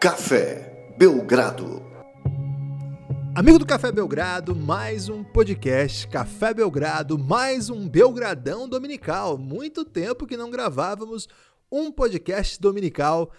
Café 0.00 0.94
Belgrado. 0.96 1.82
Amigo 3.34 3.58
do 3.58 3.66
Café 3.66 3.92
Belgrado, 3.92 4.56
mais 4.56 5.10
um 5.10 5.22
podcast 5.22 6.08
Café 6.08 6.54
Belgrado, 6.54 7.18
mais 7.18 7.68
um 7.68 7.86
Belgradão 7.86 8.66
Dominical. 8.66 9.36
Muito 9.36 9.84
tempo 9.84 10.26
que 10.26 10.38
não 10.38 10.50
gravávamos 10.50 11.28
um 11.70 11.92
podcast 11.92 12.58
dominical. 12.58 13.30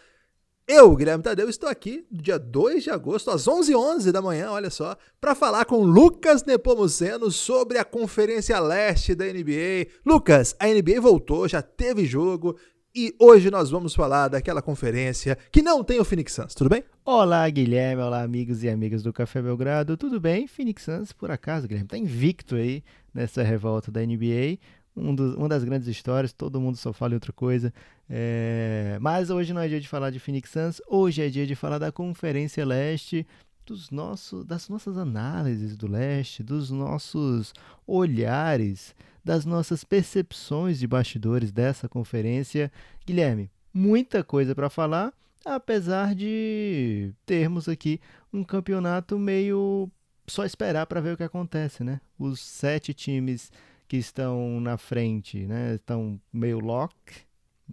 Eu, 0.68 0.95
Guilherme 0.95 1.23
Tadeu, 1.23 1.50
estou 1.50 1.68
aqui 1.68 2.05
dia 2.11 2.37
2 2.37 2.83
de 2.83 2.91
agosto, 2.91 3.32
às 3.32 3.46
11h11 3.46 4.11
da 4.11 4.21
manhã, 4.21 4.51
olha 4.51 4.69
só, 4.69 4.96
para 5.19 5.33
falar 5.33 5.65
com 5.65 5.83
Lucas 5.83 6.43
Nepomuceno 6.43 7.32
sobre 7.32 7.79
a 7.79 7.83
Conferência 7.83 8.59
Leste 8.59 9.15
da 9.15 9.25
NBA. 9.25 9.87
Lucas, 10.05 10.55
a 10.59 10.68
NBA 10.68 11.01
voltou, 11.01 11.47
já 11.47 11.64
teve 11.64 12.05
jogo, 12.05 12.55
e 12.93 13.15
hoje 13.18 13.50
nós 13.50 13.69
vamos 13.69 13.95
falar 13.95 14.27
daquela 14.27 14.61
conferência 14.61 15.37
que 15.51 15.61
não 15.61 15.83
tem 15.83 15.99
o 15.99 16.05
Phoenix 16.05 16.33
Suns, 16.33 16.54
tudo 16.54 16.69
bem? 16.69 16.83
Olá, 17.05 17.49
Guilherme. 17.49 18.01
Olá, 18.01 18.21
amigos 18.21 18.63
e 18.63 18.69
amigas 18.69 19.01
do 19.01 19.13
Café 19.13 19.41
Belgrado. 19.41 19.95
Tudo 19.95 20.19
bem? 20.19 20.45
Phoenix 20.47 20.83
Suns, 20.83 21.13
por 21.13 21.32
acaso, 21.32 21.68
Guilherme, 21.68 21.87
tá 21.87 21.97
invicto 21.97 22.55
aí 22.55 22.83
nessa 23.13 23.43
revolta 23.43 23.91
da 23.91 24.01
NBA. 24.01 24.57
Um 24.96 25.15
dos, 25.15 25.35
uma 25.35 25.47
das 25.47 25.63
grandes 25.63 25.87
histórias, 25.87 26.33
todo 26.33 26.59
mundo 26.59 26.75
só 26.75 26.91
fala 26.91 27.13
em 27.13 27.15
outra 27.15 27.32
coisa. 27.32 27.73
É... 28.09 28.97
Mas 28.99 29.29
hoje 29.29 29.54
não 29.54 29.61
é 29.61 29.68
dia 29.69 29.79
de 29.79 29.87
falar 29.87 30.10
de 30.10 30.19
Phoenix 30.19 30.49
Suns, 30.49 30.82
hoje 30.87 31.21
é 31.21 31.29
dia 31.29 31.47
de 31.47 31.55
falar 31.55 31.77
da 31.77 31.91
Conferência 31.91 32.66
Leste, 32.66 33.25
dos 33.66 33.89
nossos, 33.89 34.45
das 34.45 34.67
nossas 34.70 34.97
análises 34.97 35.78
do 35.78 35.88
leste, 35.88 36.44
dos 36.44 36.72
nossos 36.72 37.53
olhares 37.86 38.95
das 39.23 39.45
nossas 39.45 39.83
percepções 39.83 40.80
de 40.80 40.88
bastidores 40.88 41.52
dessa 41.52 41.88
conferência. 41.88 42.72
Guilherme, 43.05 43.52
muita 43.73 44.23
coisa 44.23 44.55
para 44.55 44.69
falar, 44.69 45.13
apesar 45.45 46.16
de 46.16 47.13
termos 47.25 47.69
aqui 47.69 48.00
um 48.33 48.44
campeonato 48.44 49.17
meio 49.19 49.89
só 50.28 50.45
esperar 50.45 50.85
para 50.85 51.02
ver 51.02 51.13
o 51.13 51.17
que 51.17 51.23
acontece, 51.23 51.83
né? 51.83 52.00
Os 52.17 52.39
sete 52.39 52.94
times 52.94 53.52
que 53.88 53.97
estão 53.97 54.61
na 54.61 54.78
frente, 54.78 55.45
né, 55.45 55.75
estão 55.75 56.19
meio 56.31 56.59
lock 56.59 56.95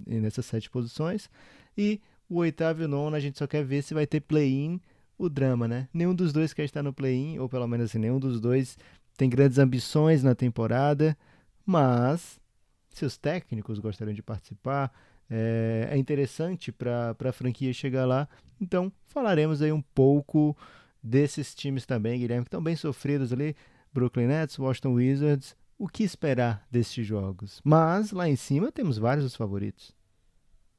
nessas 0.05 0.47
sete 0.47 0.69
posições 0.69 1.31
e 1.77 2.01
o 2.29 2.39
oitavo 2.39 2.83
e 2.83 2.85
o 2.85 2.89
nono 2.89 3.15
a 3.15 3.21
gente 3.21 3.39
só 3.39 3.47
quer 3.47 3.65
ver 3.65 3.83
se 3.83 3.95
vai 3.95 4.07
ter 4.07 4.21
play-in, 4.21 4.81
o 5.19 5.29
drama, 5.29 5.67
né? 5.67 5.89
Nenhum 5.93 6.15
dos 6.15 6.33
dois 6.33 6.55
quer 6.55 6.65
estar 6.65 6.83
no 6.83 6.93
play-in, 6.93 7.39
ou 7.39 7.49
pelo 7.49 7.67
menos 7.67 7.91
assim, 7.91 7.99
nenhum 7.99 8.19
dos 8.19 8.41
dois 8.41 8.79
tem 9.17 9.29
grandes 9.29 9.59
ambições 9.59 10.23
na 10.23 10.35
temporada. 10.35 11.19
Mas, 11.67 12.41
se 12.89 13.05
os 13.05 13.19
técnicos 13.19 13.79
gostariam 13.79 14.15
de 14.15 14.23
participar, 14.23 14.93
é, 15.29 15.89
é 15.91 15.99
interessante 15.99 16.71
para 16.73 17.15
a 17.19 17.33
franquia 17.33 17.73
chegar 17.73 18.07
lá. 18.07 18.29
Então, 18.61 18.91
falaremos 19.07 19.61
aí 19.61 19.73
um 19.73 19.83
pouco 19.83 20.57
desses 21.03 21.55
times 21.55 21.85
também, 21.85 22.21
Guilherme, 22.21 22.45
que 22.45 22.49
estão 22.49 22.63
bem 22.63 22.77
sofridos 22.77 23.33
ali. 23.33 23.55
Brooklyn 23.93 24.29
Nets, 24.29 24.59
Washington 24.59 24.95
Wizards. 24.95 25.57
O 25.77 25.89
que 25.89 26.03
esperar 26.03 26.67
desses 26.71 27.07
jogos? 27.07 27.61
Mas 27.65 28.11
lá 28.13 28.29
em 28.29 28.37
cima 28.37 28.73
temos 28.73 28.99
vários 28.99 29.25
dos 29.25 29.37
favoritos. 29.37 29.95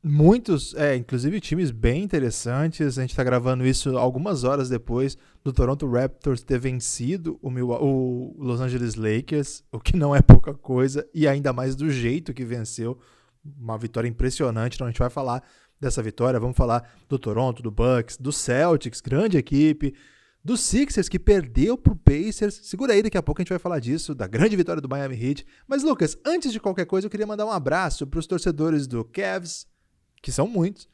Muitos, 0.01 0.73
é, 0.75 0.95
inclusive 0.95 1.41
times 1.41 1.71
bem 1.71 2.01
interessantes. 2.01 2.97
A 2.97 3.01
gente 3.01 3.09
está 3.09 3.23
gravando 3.23 3.67
isso 3.67 3.97
algumas 3.97 4.45
horas 4.45 4.69
depois 4.69 5.17
do 5.43 5.51
Toronto 5.51 5.85
Raptors 5.89 6.41
ter 6.41 6.57
vencido 6.57 7.37
o, 7.41 7.49
o 7.49 8.35
Los 8.37 8.61
Angeles 8.61 8.95
Lakers, 8.95 9.61
o 9.69 9.77
que 9.79 9.97
não 9.97 10.15
é 10.15 10.21
pouca 10.21 10.53
coisa, 10.53 11.05
e 11.13 11.27
ainda 11.27 11.51
mais 11.51 11.75
do 11.75 11.89
jeito 11.89 12.33
que 12.33 12.45
venceu. 12.45 12.97
Uma 13.59 13.77
vitória 13.77 14.07
impressionante. 14.07 14.75
Então 14.75 14.87
a 14.87 14.89
gente 14.89 14.99
vai 14.99 15.09
falar 15.09 15.43
dessa 15.77 16.01
vitória. 16.01 16.39
Vamos 16.39 16.55
falar 16.55 16.89
do 17.09 17.19
Toronto, 17.19 17.61
do 17.61 17.69
Bucks, 17.69 18.15
do 18.15 18.31
Celtics, 18.31 19.01
grande 19.01 19.37
equipe, 19.37 19.93
do 20.41 20.55
Sixers 20.55 21.09
que 21.09 21.19
perdeu 21.19 21.77
para 21.77 21.91
o 21.91 21.95
Pacers. 21.97 22.61
Segura 22.63 22.93
aí, 22.93 23.03
daqui 23.03 23.17
a 23.17 23.23
pouco 23.23 23.41
a 23.41 23.43
gente 23.43 23.49
vai 23.49 23.59
falar 23.59 23.79
disso, 23.79 24.15
da 24.15 24.27
grande 24.27 24.55
vitória 24.55 24.81
do 24.81 24.87
Miami 24.87 25.21
Heat. 25.21 25.45
Mas 25.67 25.83
Lucas, 25.83 26.17
antes 26.25 26.53
de 26.53 26.59
qualquer 26.59 26.85
coisa, 26.85 27.07
eu 27.07 27.11
queria 27.11 27.27
mandar 27.27 27.45
um 27.45 27.51
abraço 27.51 28.07
para 28.07 28.19
os 28.19 28.27
torcedores 28.27 28.87
do 28.87 29.03
Cavs 29.03 29.67
que 30.21 30.31
são 30.31 30.47
muitos, 30.47 30.87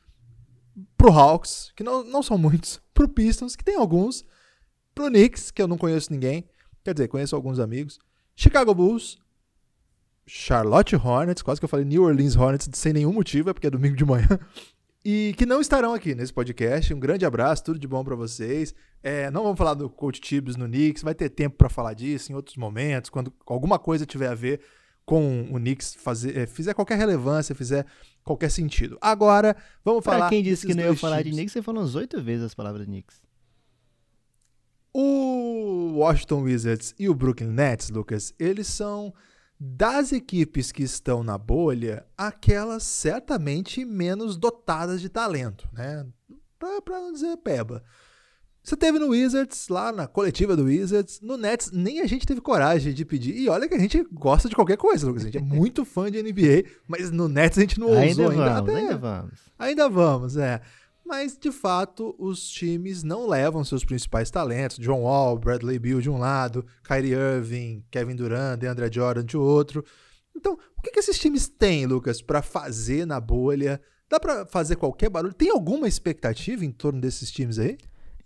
pro 0.97 1.11
Hawks, 1.11 1.71
que 1.75 1.83
não, 1.83 2.03
não 2.03 2.21
são 2.21 2.37
muitos, 2.37 2.81
pro 2.93 3.07
Pistons, 3.07 3.55
que 3.55 3.63
tem 3.63 3.75
alguns, 3.75 4.25
pro 4.93 5.07
Knicks, 5.07 5.51
que 5.51 5.61
eu 5.61 5.67
não 5.67 5.77
conheço 5.77 6.11
ninguém, 6.11 6.47
quer 6.83 6.93
dizer, 6.93 7.07
conheço 7.07 7.35
alguns 7.35 7.59
amigos, 7.59 7.99
Chicago 8.35 8.73
Bulls, 8.73 9.17
Charlotte 10.27 10.95
Hornets, 10.95 11.43
quase 11.43 11.61
que 11.61 11.65
eu 11.65 11.69
falei 11.69 11.85
New 11.85 12.03
Orleans 12.03 12.35
Hornets 12.35 12.67
sem 12.73 12.93
nenhum 12.93 13.13
motivo, 13.13 13.49
é 13.49 13.53
porque 13.53 13.67
é 13.67 13.69
domingo 13.69 13.95
de 13.95 14.05
manhã, 14.05 14.27
e 15.05 15.35
que 15.37 15.45
não 15.45 15.61
estarão 15.61 15.93
aqui 15.93 16.15
nesse 16.15 16.33
podcast. 16.33 16.91
Um 16.91 16.99
grande 16.99 17.25
abraço, 17.25 17.63
tudo 17.63 17.77
de 17.77 17.87
bom 17.87 18.03
para 18.03 18.15
vocês. 18.15 18.73
É, 19.03 19.29
não 19.29 19.43
vamos 19.43 19.57
falar 19.57 19.75
do 19.75 19.87
Coach 19.87 20.19
Tibbs 20.19 20.55
no 20.55 20.65
Knicks, 20.65 21.03
vai 21.03 21.13
ter 21.13 21.29
tempo 21.29 21.55
para 21.55 21.69
falar 21.69 21.93
disso 21.93 22.31
em 22.31 22.35
outros 22.35 22.57
momentos, 22.57 23.11
quando 23.11 23.31
alguma 23.45 23.77
coisa 23.77 24.03
tiver 24.03 24.29
a 24.29 24.33
ver 24.33 24.61
com 25.05 25.43
o 25.51 25.55
Knicks 25.55 25.95
fazer, 25.95 26.35
é, 26.35 26.47
fizer 26.47 26.73
qualquer 26.73 26.97
relevância, 26.97 27.53
fizer 27.53 27.85
qualquer 28.23 28.49
sentido. 28.49 28.97
Agora, 28.99 29.55
vamos 29.83 30.03
pra 30.03 30.13
falar. 30.13 30.25
Pra 30.25 30.29
quem 30.29 30.43
disse 30.43 30.65
que 30.65 30.73
não 30.73 30.83
ia 30.83 30.95
falar 30.95 31.21
de 31.21 31.31
Knicks, 31.31 31.53
você 31.53 31.61
falou 31.61 31.83
uns 31.83 31.95
oito 31.95 32.21
vezes 32.21 32.45
as 32.45 32.55
palavras 32.55 32.85
Knicks. 32.85 33.21
O 34.93 35.97
Washington 35.97 36.41
Wizards 36.41 36.95
e 36.97 37.07
o 37.09 37.13
Brooklyn 37.13 37.49
Nets, 37.49 37.89
Lucas, 37.89 38.33
eles 38.39 38.67
são 38.67 39.13
das 39.59 40.11
equipes 40.11 40.71
que 40.71 40.83
estão 40.83 41.23
na 41.23 41.37
bolha, 41.37 42.05
aquelas 42.17 42.83
certamente 42.83 43.85
menos 43.85 44.37
dotadas 44.37 45.01
de 45.01 45.09
talento, 45.09 45.67
né? 45.71 46.05
Para 46.57 46.99
não 46.99 47.13
dizer 47.13 47.37
peba. 47.37 47.83
Você 48.65 48.75
teve 48.75 48.97
no 48.97 49.09
Wizards, 49.09 49.69
lá 49.69 49.91
na 49.91 50.07
coletiva 50.07 50.55
do 50.55 50.63
Wizards, 50.63 51.21
no 51.21 51.37
Nets, 51.37 51.69
nem 51.71 52.01
a 52.01 52.07
gente 52.07 52.25
teve 52.25 52.41
coragem 52.41 52.95
de 52.95 53.05
pedir. 53.05 53.37
E 53.37 53.47
olha 53.47 53.69
que 53.69 53.75
a 53.75 53.79
gente 53.79 54.03
gosta 54.11 54.49
de 54.49 54.55
qualquer 54.55 54.75
coisa, 54.75 55.05
Lucas. 55.05 55.21
A 55.21 55.25
gente 55.25 55.37
é 55.37 55.41
muito 55.41 55.85
fã 55.85 56.09
de 56.09 56.19
NBA, 56.19 56.67
mas 56.87 57.11
no 57.11 57.27
Nets 57.27 57.59
a 57.59 57.61
gente 57.61 57.79
não 57.79 57.93
ainda 57.93 58.23
ousou 58.23 58.25
vamos, 58.25 58.39
ainda. 58.39 58.57
Até, 58.57 58.75
ainda 58.75 58.97
vamos. 58.97 59.39
Ainda 59.59 59.87
vamos, 59.89 60.37
é. 60.37 60.61
Mas, 61.05 61.37
de 61.37 61.51
fato, 61.51 62.15
os 62.17 62.49
times 62.49 63.03
não 63.03 63.27
levam 63.27 63.63
seus 63.63 63.85
principais 63.85 64.31
talentos. 64.31 64.79
John 64.79 65.03
Wall, 65.03 65.37
Bradley 65.37 65.77
Beal 65.77 66.01
de 66.01 66.09
um 66.09 66.17
lado, 66.17 66.65
Kyrie 66.83 67.13
Irving, 67.13 67.85
Kevin 67.91 68.15
Durant, 68.15 68.57
DeAndre 68.57 68.91
Jordan 68.91 69.23
de 69.23 69.37
outro. 69.37 69.85
Então, 70.35 70.57
o 70.75 70.81
que, 70.81 70.89
que 70.89 70.99
esses 70.99 71.19
times 71.19 71.47
têm, 71.47 71.85
Lucas, 71.85 72.19
para 72.19 72.41
fazer 72.41 73.05
na 73.05 73.19
bolha? 73.19 73.79
Dá 74.09 74.19
para 74.19 74.43
fazer 74.47 74.75
qualquer 74.75 75.11
barulho? 75.11 75.35
Tem 75.35 75.51
alguma 75.51 75.87
expectativa 75.87 76.65
em 76.65 76.71
torno 76.71 76.99
desses 76.99 77.29
times 77.29 77.59
aí? 77.59 77.77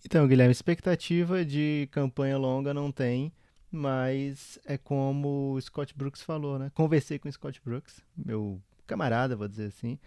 Então, 0.05 0.27
Guilherme, 0.27 0.51
expectativa 0.51 1.43
de 1.43 1.87
campanha 1.91 2.37
longa 2.37 2.73
não 2.73 2.91
tem, 2.91 3.31
mas 3.71 4.57
é 4.65 4.77
como 4.77 5.53
o 5.53 5.61
Scott 5.61 5.93
Brooks 5.95 6.21
falou, 6.21 6.57
né? 6.57 6.71
Conversei 6.73 7.19
com 7.19 7.27
o 7.27 7.31
Scott 7.31 7.61
Brooks, 7.63 8.01
meu 8.15 8.61
camarada, 8.87 9.35
vou 9.35 9.47
dizer 9.47 9.65
assim. 9.65 9.99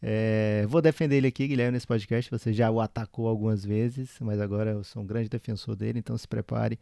É, 0.00 0.64
vou 0.68 0.80
defender 0.80 1.16
ele 1.16 1.26
aqui, 1.26 1.48
Guilherme, 1.48 1.72
nesse 1.72 1.86
podcast. 1.86 2.30
Você 2.30 2.52
já 2.52 2.70
o 2.70 2.80
atacou 2.80 3.26
algumas 3.26 3.64
vezes, 3.64 4.16
mas 4.20 4.40
agora 4.40 4.70
eu 4.70 4.84
sou 4.84 5.02
um 5.02 5.06
grande 5.06 5.28
defensor 5.28 5.74
dele, 5.74 5.98
então 5.98 6.16
se 6.16 6.28
prepare. 6.28 6.78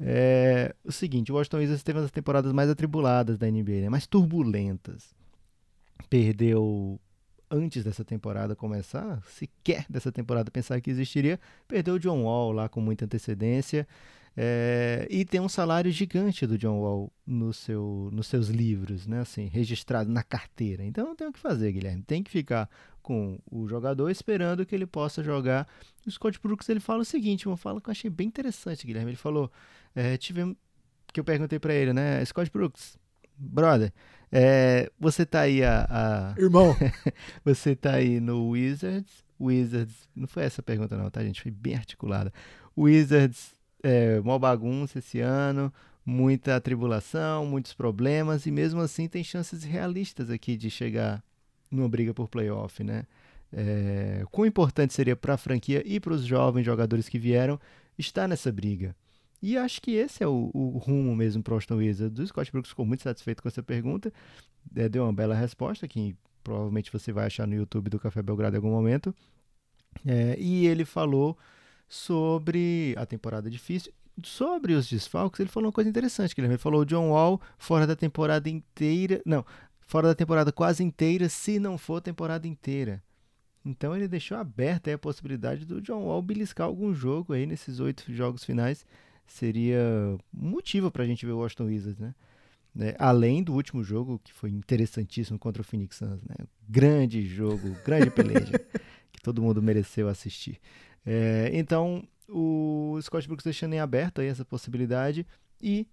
É, 0.00 0.74
o 0.82 0.90
seguinte, 0.90 1.30
o 1.30 1.36
Washington 1.36 1.58
Wizards 1.58 1.82
teve 1.82 1.98
uma 1.98 2.02
das 2.02 2.10
temporadas 2.10 2.52
mais 2.52 2.70
atribuladas 2.70 3.38
da 3.38 3.50
NBA, 3.50 3.82
né? 3.82 3.88
mais 3.88 4.06
turbulentas. 4.06 5.14
Perdeu 6.08 6.98
antes 7.54 7.84
dessa 7.84 8.04
temporada 8.04 8.56
começar, 8.56 9.22
sequer 9.28 9.86
dessa 9.88 10.10
temporada 10.10 10.50
pensar 10.50 10.80
que 10.80 10.90
existiria, 10.90 11.38
perdeu 11.68 11.94
o 11.94 11.98
John 12.00 12.24
Wall 12.24 12.52
lá 12.52 12.68
com 12.68 12.80
muita 12.80 13.04
antecedência. 13.04 13.86
É, 14.36 15.06
e 15.08 15.24
tem 15.24 15.40
um 15.40 15.48
salário 15.48 15.92
gigante 15.92 16.44
do 16.44 16.58
John 16.58 16.80
Wall 16.80 17.12
no 17.24 17.52
seu, 17.52 18.08
nos 18.12 18.26
seus 18.26 18.48
livros, 18.48 19.06
né? 19.06 19.20
Assim, 19.20 19.46
registrado 19.46 20.10
na 20.10 20.24
carteira. 20.24 20.84
Então 20.84 21.06
não 21.06 21.14
tem 21.14 21.28
o 21.28 21.32
que 21.32 21.38
fazer, 21.38 21.70
Guilherme. 21.70 22.02
Tem 22.02 22.20
que 22.22 22.30
ficar 22.30 22.68
com 23.00 23.38
o 23.48 23.68
jogador 23.68 24.10
esperando 24.10 24.66
que 24.66 24.74
ele 24.74 24.86
possa 24.86 25.22
jogar. 25.22 25.68
O 26.04 26.10
Scott 26.10 26.40
Brooks 26.42 26.68
ele 26.68 26.80
fala 26.80 27.02
o 27.02 27.04
seguinte, 27.04 27.46
uma 27.46 27.56
fala 27.56 27.80
que 27.80 27.88
eu 27.88 27.92
achei 27.92 28.10
bem 28.10 28.26
interessante, 28.26 28.84
Guilherme. 28.84 29.10
Ele 29.10 29.16
falou, 29.16 29.52
é, 29.94 30.16
tivemos, 30.16 30.56
que 31.12 31.20
eu 31.20 31.24
perguntei 31.24 31.60
para 31.60 31.72
ele, 31.72 31.92
né? 31.92 32.24
Scott 32.24 32.50
Brooks, 32.50 32.98
brother, 33.38 33.92
é, 34.36 34.90
você 34.98 35.24
tá 35.24 35.42
aí 35.42 35.62
a. 35.62 35.86
a... 35.88 36.34
Irmão! 36.36 36.76
você 37.44 37.76
tá 37.76 37.94
aí 37.94 38.18
no 38.18 38.48
Wizards. 38.48 39.24
Wizards. 39.40 40.08
Não 40.14 40.26
foi 40.26 40.42
essa 40.42 40.60
a 40.60 40.64
pergunta, 40.64 40.96
não, 40.96 41.08
tá, 41.08 41.22
gente? 41.22 41.40
Foi 41.40 41.52
bem 41.52 41.76
articulada. 41.76 42.32
Wizards, 42.76 43.52
é, 43.80 44.18
mó 44.20 44.36
bagunça 44.36 44.98
esse 44.98 45.20
ano, 45.20 45.72
muita 46.04 46.60
tribulação, 46.60 47.46
muitos 47.46 47.74
problemas, 47.74 48.44
e 48.44 48.50
mesmo 48.50 48.80
assim 48.80 49.06
tem 49.06 49.22
chances 49.22 49.62
realistas 49.62 50.28
aqui 50.30 50.56
de 50.56 50.68
chegar 50.68 51.22
numa 51.70 51.88
briga 51.88 52.12
por 52.12 52.28
playoff, 52.28 52.82
né? 52.82 53.04
É, 53.52 54.24
quão 54.32 54.44
importante 54.44 54.92
seria 54.92 55.14
para 55.14 55.34
a 55.34 55.38
franquia 55.38 55.80
e 55.86 56.00
para 56.00 56.12
os 56.12 56.24
jovens 56.24 56.64
jogadores 56.64 57.08
que 57.08 57.20
vieram 57.20 57.60
estar 57.96 58.26
nessa 58.26 58.50
briga? 58.50 58.96
E 59.44 59.58
acho 59.58 59.82
que 59.82 59.90
esse 59.90 60.24
é 60.24 60.26
o, 60.26 60.50
o 60.54 60.78
rumo 60.78 61.14
mesmo 61.14 61.42
para 61.42 61.52
o 61.52 61.56
Austin 61.56 61.74
Wizards. 61.74 62.18
O 62.18 62.26
Scott 62.26 62.50
Brooks 62.50 62.70
ficou 62.70 62.86
muito 62.86 63.02
satisfeito 63.02 63.42
com 63.42 63.48
essa 63.48 63.62
pergunta, 63.62 64.10
é, 64.74 64.88
deu 64.88 65.02
uma 65.02 65.12
bela 65.12 65.34
resposta, 65.34 65.86
que 65.86 66.16
provavelmente 66.42 66.90
você 66.90 67.12
vai 67.12 67.26
achar 67.26 67.46
no 67.46 67.54
YouTube 67.54 67.90
do 67.90 67.98
Café 67.98 68.22
Belgrado 68.22 68.56
em 68.56 68.58
algum 68.58 68.70
momento. 68.70 69.14
É, 70.06 70.34
e 70.38 70.66
ele 70.66 70.86
falou 70.86 71.36
sobre 71.86 72.94
a 72.96 73.04
temporada 73.04 73.50
difícil. 73.50 73.92
Sobre 74.22 74.72
os 74.72 74.88
desfalques, 74.88 75.40
ele 75.40 75.50
falou 75.50 75.66
uma 75.66 75.74
coisa 75.74 75.90
interessante. 75.90 76.34
Que 76.34 76.40
ele 76.40 76.56
falou 76.56 76.80
o 76.80 76.86
John 76.86 77.10
Wall 77.10 77.38
fora 77.58 77.86
da 77.86 77.94
temporada 77.94 78.48
inteira. 78.48 79.20
Não, 79.26 79.44
fora 79.78 80.08
da 80.08 80.14
temporada 80.14 80.52
quase 80.52 80.82
inteira, 80.82 81.28
se 81.28 81.58
não 81.58 81.76
for 81.76 82.00
temporada 82.00 82.48
inteira. 82.48 83.02
Então 83.62 83.94
ele 83.94 84.08
deixou 84.08 84.38
aberta 84.38 84.94
a 84.94 84.96
possibilidade 84.96 85.66
do 85.66 85.82
John 85.82 86.04
Wall 86.04 86.22
beliscar 86.22 86.66
algum 86.66 86.94
jogo 86.94 87.34
aí 87.34 87.44
nesses 87.44 87.78
oito 87.78 88.10
jogos 88.10 88.42
finais. 88.42 88.86
Seria 89.26 89.80
motivo 90.32 90.90
para 90.90 91.02
a 91.02 91.06
gente 91.06 91.24
ver 91.24 91.32
o 91.32 91.38
Washington 91.38 91.64
Wizards, 91.64 91.98
né? 91.98 92.14
né? 92.74 92.94
Além 92.98 93.42
do 93.42 93.54
último 93.54 93.82
jogo, 93.82 94.20
que 94.22 94.32
foi 94.32 94.50
interessantíssimo 94.50 95.38
contra 95.38 95.62
o 95.62 95.64
Phoenix 95.64 95.96
Suns, 95.96 96.22
né? 96.22 96.36
Grande 96.68 97.26
jogo, 97.26 97.76
grande 97.84 98.10
peleja, 98.10 98.52
que 99.12 99.22
todo 99.22 99.42
mundo 99.42 99.62
mereceu 99.62 100.08
assistir. 100.08 100.60
É, 101.06 101.50
então, 101.52 102.06
o 102.28 102.98
Scott 103.02 103.26
Brooks 103.26 103.44
deixando 103.44 103.74
em 103.74 103.80
aberto 103.80 104.20
aí 104.20 104.26
essa 104.26 104.44
possibilidade 104.44 105.26
e 105.60 105.86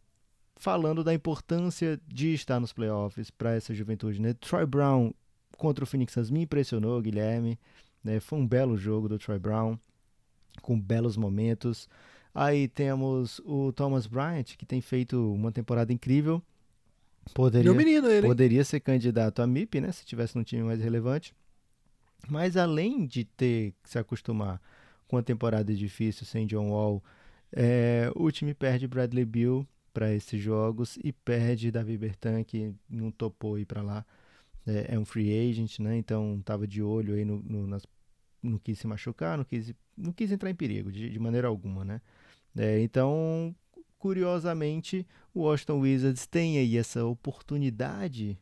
falando 0.56 1.04
da 1.04 1.14
importância 1.14 2.00
de 2.08 2.34
estar 2.34 2.60
nos 2.60 2.74
playoffs 2.74 3.30
para 3.32 3.56
essa 3.56 3.74
juventude, 3.74 4.22
né? 4.22 4.34
Troy 4.34 4.66
Brown 4.66 5.12
contra 5.58 5.84
o 5.84 5.88
Phoenix 5.88 6.14
Suns 6.14 6.32
me 6.32 6.42
impressionou, 6.42 7.02
Guilherme, 7.02 7.60
né? 8.04 8.20
Foi 8.20 8.40
um 8.40 8.48
belo 8.48 8.78
jogo 8.78 9.08
do 9.08 9.20
Troy 9.20 9.40
Brown, 9.40 9.78
com 10.62 10.80
belos 10.80 11.18
momentos. 11.18 11.88
Aí 12.34 12.68
temos 12.68 13.40
o 13.46 13.74
Thomas 13.74 14.08
Bryant, 14.08 14.56
que 14.58 14.66
tem 14.66 14.80
feito 14.82 15.34
uma 15.34 15.52
temporada 15.52 15.92
incrível. 15.92 16.42
Poderia, 17.34 17.72
menino 17.74 18.10
ele, 18.10 18.26
poderia 18.26 18.64
ser 18.64 18.80
candidato 18.80 19.42
a 19.42 19.48
MIP, 19.48 19.82
né? 19.82 19.92
Se 19.92 20.06
tivesse 20.06 20.36
num 20.36 20.44
time 20.44 20.64
mais 20.64 20.82
relevante. 20.82 21.36
Mas 22.28 22.56
além 22.56 23.06
de 23.06 23.26
ter 23.26 23.74
que 23.84 23.90
se 23.90 24.00
acostumar 24.00 24.62
com 25.08 25.18
a 25.18 25.24
temporada 25.24 25.74
difícil 25.74 26.26
sem 26.26 26.46
John 26.48 26.70
Wall, 26.70 27.04
é, 27.52 28.12
o 28.16 28.32
time 28.32 28.54
perde 28.54 28.88
Bradley 28.88 29.26
Bill 29.26 29.68
para 29.94 30.14
esses 30.14 30.42
jogos 30.42 30.98
e 31.04 31.12
perde 31.12 31.72
Davi 31.72 31.98
Bertan, 31.98 32.44
que 32.44 32.74
não 32.90 33.12
topou 33.12 33.60
ir 33.60 33.66
para 33.66 33.82
lá. 33.82 34.06
É, 34.66 34.94
é, 34.96 35.00
um 35.00 35.06
free 35.06 35.50
agent, 35.50 35.80
né? 35.80 35.98
Então 35.98 36.38
estava 36.40 36.68
de 36.68 36.82
olho 36.82 37.16
aí 37.16 37.26
no, 37.26 37.42
no 37.42 37.68
nas, 37.68 37.86
não 38.42 38.58
quis 38.58 38.80
se 38.80 38.88
machucar, 38.88 39.38
não 39.38 39.44
quis, 39.44 39.74
não 39.98 40.14
quis 40.14 40.32
entrar 40.32 40.50
em 40.50 40.56
perigo 40.56 40.92
de, 40.92 41.10
de 41.10 41.20
maneira 41.20 41.48
alguma, 41.48 41.84
né? 41.84 42.00
É, 42.58 42.82
então, 42.82 43.56
curiosamente, 43.98 45.06
o 45.34 45.42
Washington 45.42 45.80
Wizards 45.80 46.26
tem 46.26 46.58
aí 46.58 46.78
essa 46.78 47.06
oportunidade 47.06 48.38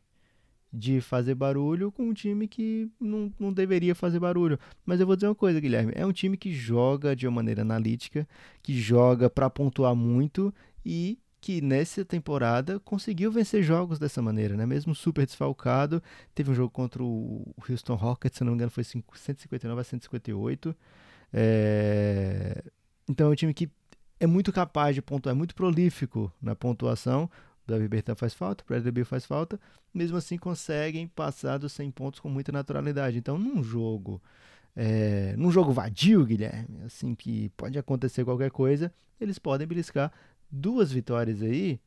de 0.72 1.00
fazer 1.00 1.34
barulho 1.34 1.90
com 1.90 2.04
um 2.04 2.14
time 2.14 2.46
que 2.46 2.88
não, 3.00 3.32
não 3.38 3.52
deveria 3.52 3.94
fazer 3.94 4.20
barulho. 4.20 4.58
Mas 4.84 5.00
eu 5.00 5.06
vou 5.06 5.16
dizer 5.16 5.26
uma 5.26 5.34
coisa, 5.34 5.60
Guilherme: 5.60 5.92
é 5.96 6.06
um 6.06 6.12
time 6.12 6.36
que 6.36 6.52
joga 6.52 7.14
de 7.16 7.26
uma 7.26 7.36
maneira 7.36 7.62
analítica, 7.62 8.26
que 8.62 8.78
joga 8.80 9.28
para 9.28 9.50
pontuar 9.50 9.94
muito 9.94 10.54
e 10.84 11.18
que 11.40 11.60
nessa 11.60 12.04
temporada 12.04 12.78
conseguiu 12.80 13.32
vencer 13.32 13.62
jogos 13.62 13.98
dessa 13.98 14.20
maneira, 14.20 14.56
né? 14.56 14.66
Mesmo 14.66 14.94
super 14.94 15.24
desfalcado, 15.24 16.02
teve 16.34 16.50
um 16.50 16.54
jogo 16.54 16.70
contra 16.70 17.02
o 17.02 17.54
Houston 17.68 17.94
Rockets, 17.94 18.38
se 18.38 18.44
não 18.44 18.52
me 18.52 18.56
engano, 18.56 18.70
foi 18.70 18.84
159 18.84 19.80
a 19.80 19.84
158. 19.84 20.76
É... 21.32 22.62
Então 23.08 23.28
é 23.28 23.30
um 23.30 23.34
time 23.34 23.54
que 23.54 23.70
é 24.20 24.26
muito 24.26 24.52
capaz 24.52 24.94
de 24.94 25.00
pontuar, 25.00 25.34
é 25.34 25.36
muito 25.36 25.54
prolífico 25.54 26.30
na 26.40 26.54
pontuação, 26.54 27.28
Davi 27.66 27.88
Bertan 27.88 28.14
faz 28.14 28.34
falta, 28.34 28.62
Bradley 28.68 28.92
Beal 28.92 29.06
faz 29.06 29.24
falta, 29.24 29.58
mesmo 29.94 30.16
assim 30.16 30.36
conseguem 30.36 31.06
passar 31.08 31.58
dos 31.58 31.72
100 31.72 31.90
pontos 31.92 32.20
com 32.20 32.28
muita 32.28 32.52
naturalidade. 32.52 33.18
Então, 33.18 33.38
num 33.38 33.62
jogo, 33.62 34.20
é, 34.76 35.34
num 35.36 35.50
jogo 35.50 35.72
vadio, 35.72 36.24
Guilherme, 36.24 36.82
assim 36.84 37.14
que 37.14 37.48
pode 37.50 37.78
acontecer 37.78 38.24
qualquer 38.24 38.50
coisa, 38.50 38.92
eles 39.20 39.38
podem 39.38 39.66
beliscar 39.66 40.12
duas 40.50 40.92
vitórias 40.92 41.42
aí. 41.42 41.80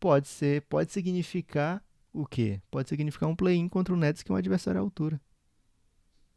Pode 0.00 0.28
ser, 0.28 0.62
pode 0.62 0.92
significar 0.92 1.82
o 2.12 2.24
quê? 2.24 2.60
Pode 2.70 2.88
significar 2.88 3.28
um 3.28 3.36
play-in 3.36 3.68
contra 3.68 3.94
o 3.94 3.96
Nets 3.96 4.22
que 4.22 4.30
é 4.30 4.34
um 4.34 4.38
adversário 4.38 4.80
à 4.80 4.82
altura. 4.82 5.20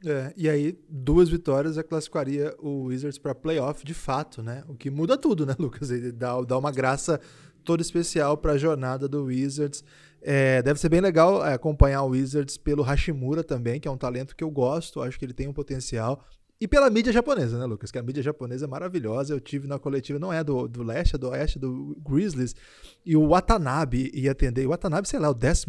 É, 0.06 0.34
e 0.36 0.50
aí, 0.50 0.78
duas 0.90 1.30
vitórias 1.30 1.76
já 1.76 1.84
classificaria 1.84 2.56
o 2.60 2.86
Wizards 2.86 3.20
para 3.20 3.36
playoff 3.36 3.86
de 3.86 3.94
fato, 3.94 4.42
né? 4.42 4.64
O 4.68 4.76
que 4.76 4.90
muda 4.90 5.18
tudo, 5.18 5.46
né, 5.46 5.56
Lucas? 5.60 5.92
Ele 5.92 6.12
dá, 6.12 6.40
dá 6.42 6.58
uma 6.58 6.72
graça 6.72 7.20
todo 7.64 7.82
especial 7.82 8.38
para 8.38 8.54
a 8.54 8.58
jornada 8.58 9.08
do 9.08 9.26
Wizards. 9.26 9.84
É, 10.22 10.62
deve 10.62 10.80
ser 10.80 10.90
bem 10.90 11.02
legal 11.02 11.46
é, 11.46 11.54
acompanhar 11.54 12.04
o 12.04 12.10
Wizards 12.10 12.58
pelo 12.58 12.84
Hashimura 12.84 13.44
também, 13.44 13.80
que 13.80 13.88
é 13.88 13.92
um 13.92 13.98
talento 13.98 14.36
que 14.36 14.44
eu 14.44 14.50
gosto, 14.50 15.02
acho 15.02 15.18
que 15.18 15.26
ele 15.26 15.34
tem 15.34 15.48
um 15.48 15.54
potencial. 15.54 16.26
E 16.60 16.68
pela 16.68 16.92
mídia 16.92 17.12
japonesa, 17.12 17.58
né, 17.58 17.66
Lucas? 17.66 17.92
Que 17.92 17.98
a 17.98 18.04
mídia 18.04 18.22
japonesa 18.22 18.66
é 18.66 18.68
maravilhosa. 18.68 19.34
Eu 19.34 19.40
tive 19.40 19.68
na 19.68 19.80
coletiva, 19.80 20.20
não 20.20 20.32
é 20.32 20.44
do, 20.44 20.68
do 20.68 20.84
leste, 20.84 21.16
é 21.16 21.18
do 21.18 21.30
oeste, 21.30 21.58
do 21.58 21.98
Grizzlies. 22.08 22.56
E 23.04 23.18
o 23.18 23.30
Watanabe 23.30 24.12
ia 24.14 24.32
atender. 24.32 24.68
O 24.68 24.70
Watanabe, 24.70 25.08
sei 25.08 25.18
lá, 25.18 25.32
o 25.32 25.36
14 25.36 25.66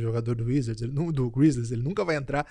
jogador 0.00 0.34
do 0.34 0.44
Wizards, 0.44 0.82
ele, 0.82 0.92
do 1.12 1.30
Grizzlies, 1.30 1.70
ele 1.70 1.82
nunca 1.82 2.04
vai 2.04 2.16
entrar. 2.16 2.44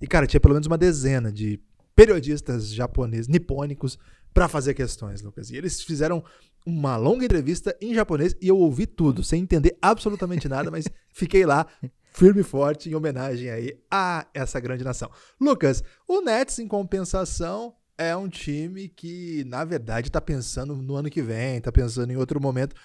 E, 0.00 0.06
cara, 0.06 0.26
tinha 0.26 0.40
pelo 0.40 0.54
menos 0.54 0.66
uma 0.66 0.78
dezena 0.78 1.32
de 1.32 1.60
periodistas 1.94 2.72
japoneses, 2.72 3.28
nipônicos, 3.28 3.98
para 4.32 4.48
fazer 4.48 4.74
questões, 4.74 5.20
Lucas. 5.22 5.50
E 5.50 5.56
eles 5.56 5.82
fizeram 5.82 6.22
uma 6.64 6.96
longa 6.96 7.24
entrevista 7.24 7.76
em 7.80 7.94
japonês 7.94 8.36
e 8.40 8.48
eu 8.48 8.56
ouvi 8.56 8.86
tudo, 8.86 9.24
sem 9.24 9.42
entender 9.42 9.76
absolutamente 9.80 10.48
nada, 10.48 10.70
mas 10.70 10.86
fiquei 11.12 11.44
lá 11.44 11.66
firme 12.12 12.40
e 12.40 12.44
forte 12.44 12.88
em 12.88 12.94
homenagem 12.94 13.50
aí 13.50 13.78
a 13.90 14.26
essa 14.34 14.60
grande 14.60 14.84
nação. 14.84 15.10
Lucas, 15.40 15.82
o 16.06 16.20
Nets 16.20 16.58
em 16.58 16.68
compensação 16.68 17.74
é 17.96 18.16
um 18.16 18.28
time 18.28 18.88
que, 18.88 19.44
na 19.46 19.64
verdade, 19.64 20.08
está 20.08 20.20
pensando 20.20 20.76
no 20.76 20.94
ano 20.94 21.10
que 21.10 21.22
vem, 21.22 21.56
está 21.56 21.72
pensando 21.72 22.12
em 22.12 22.16
outro 22.16 22.40
momento. 22.40 22.76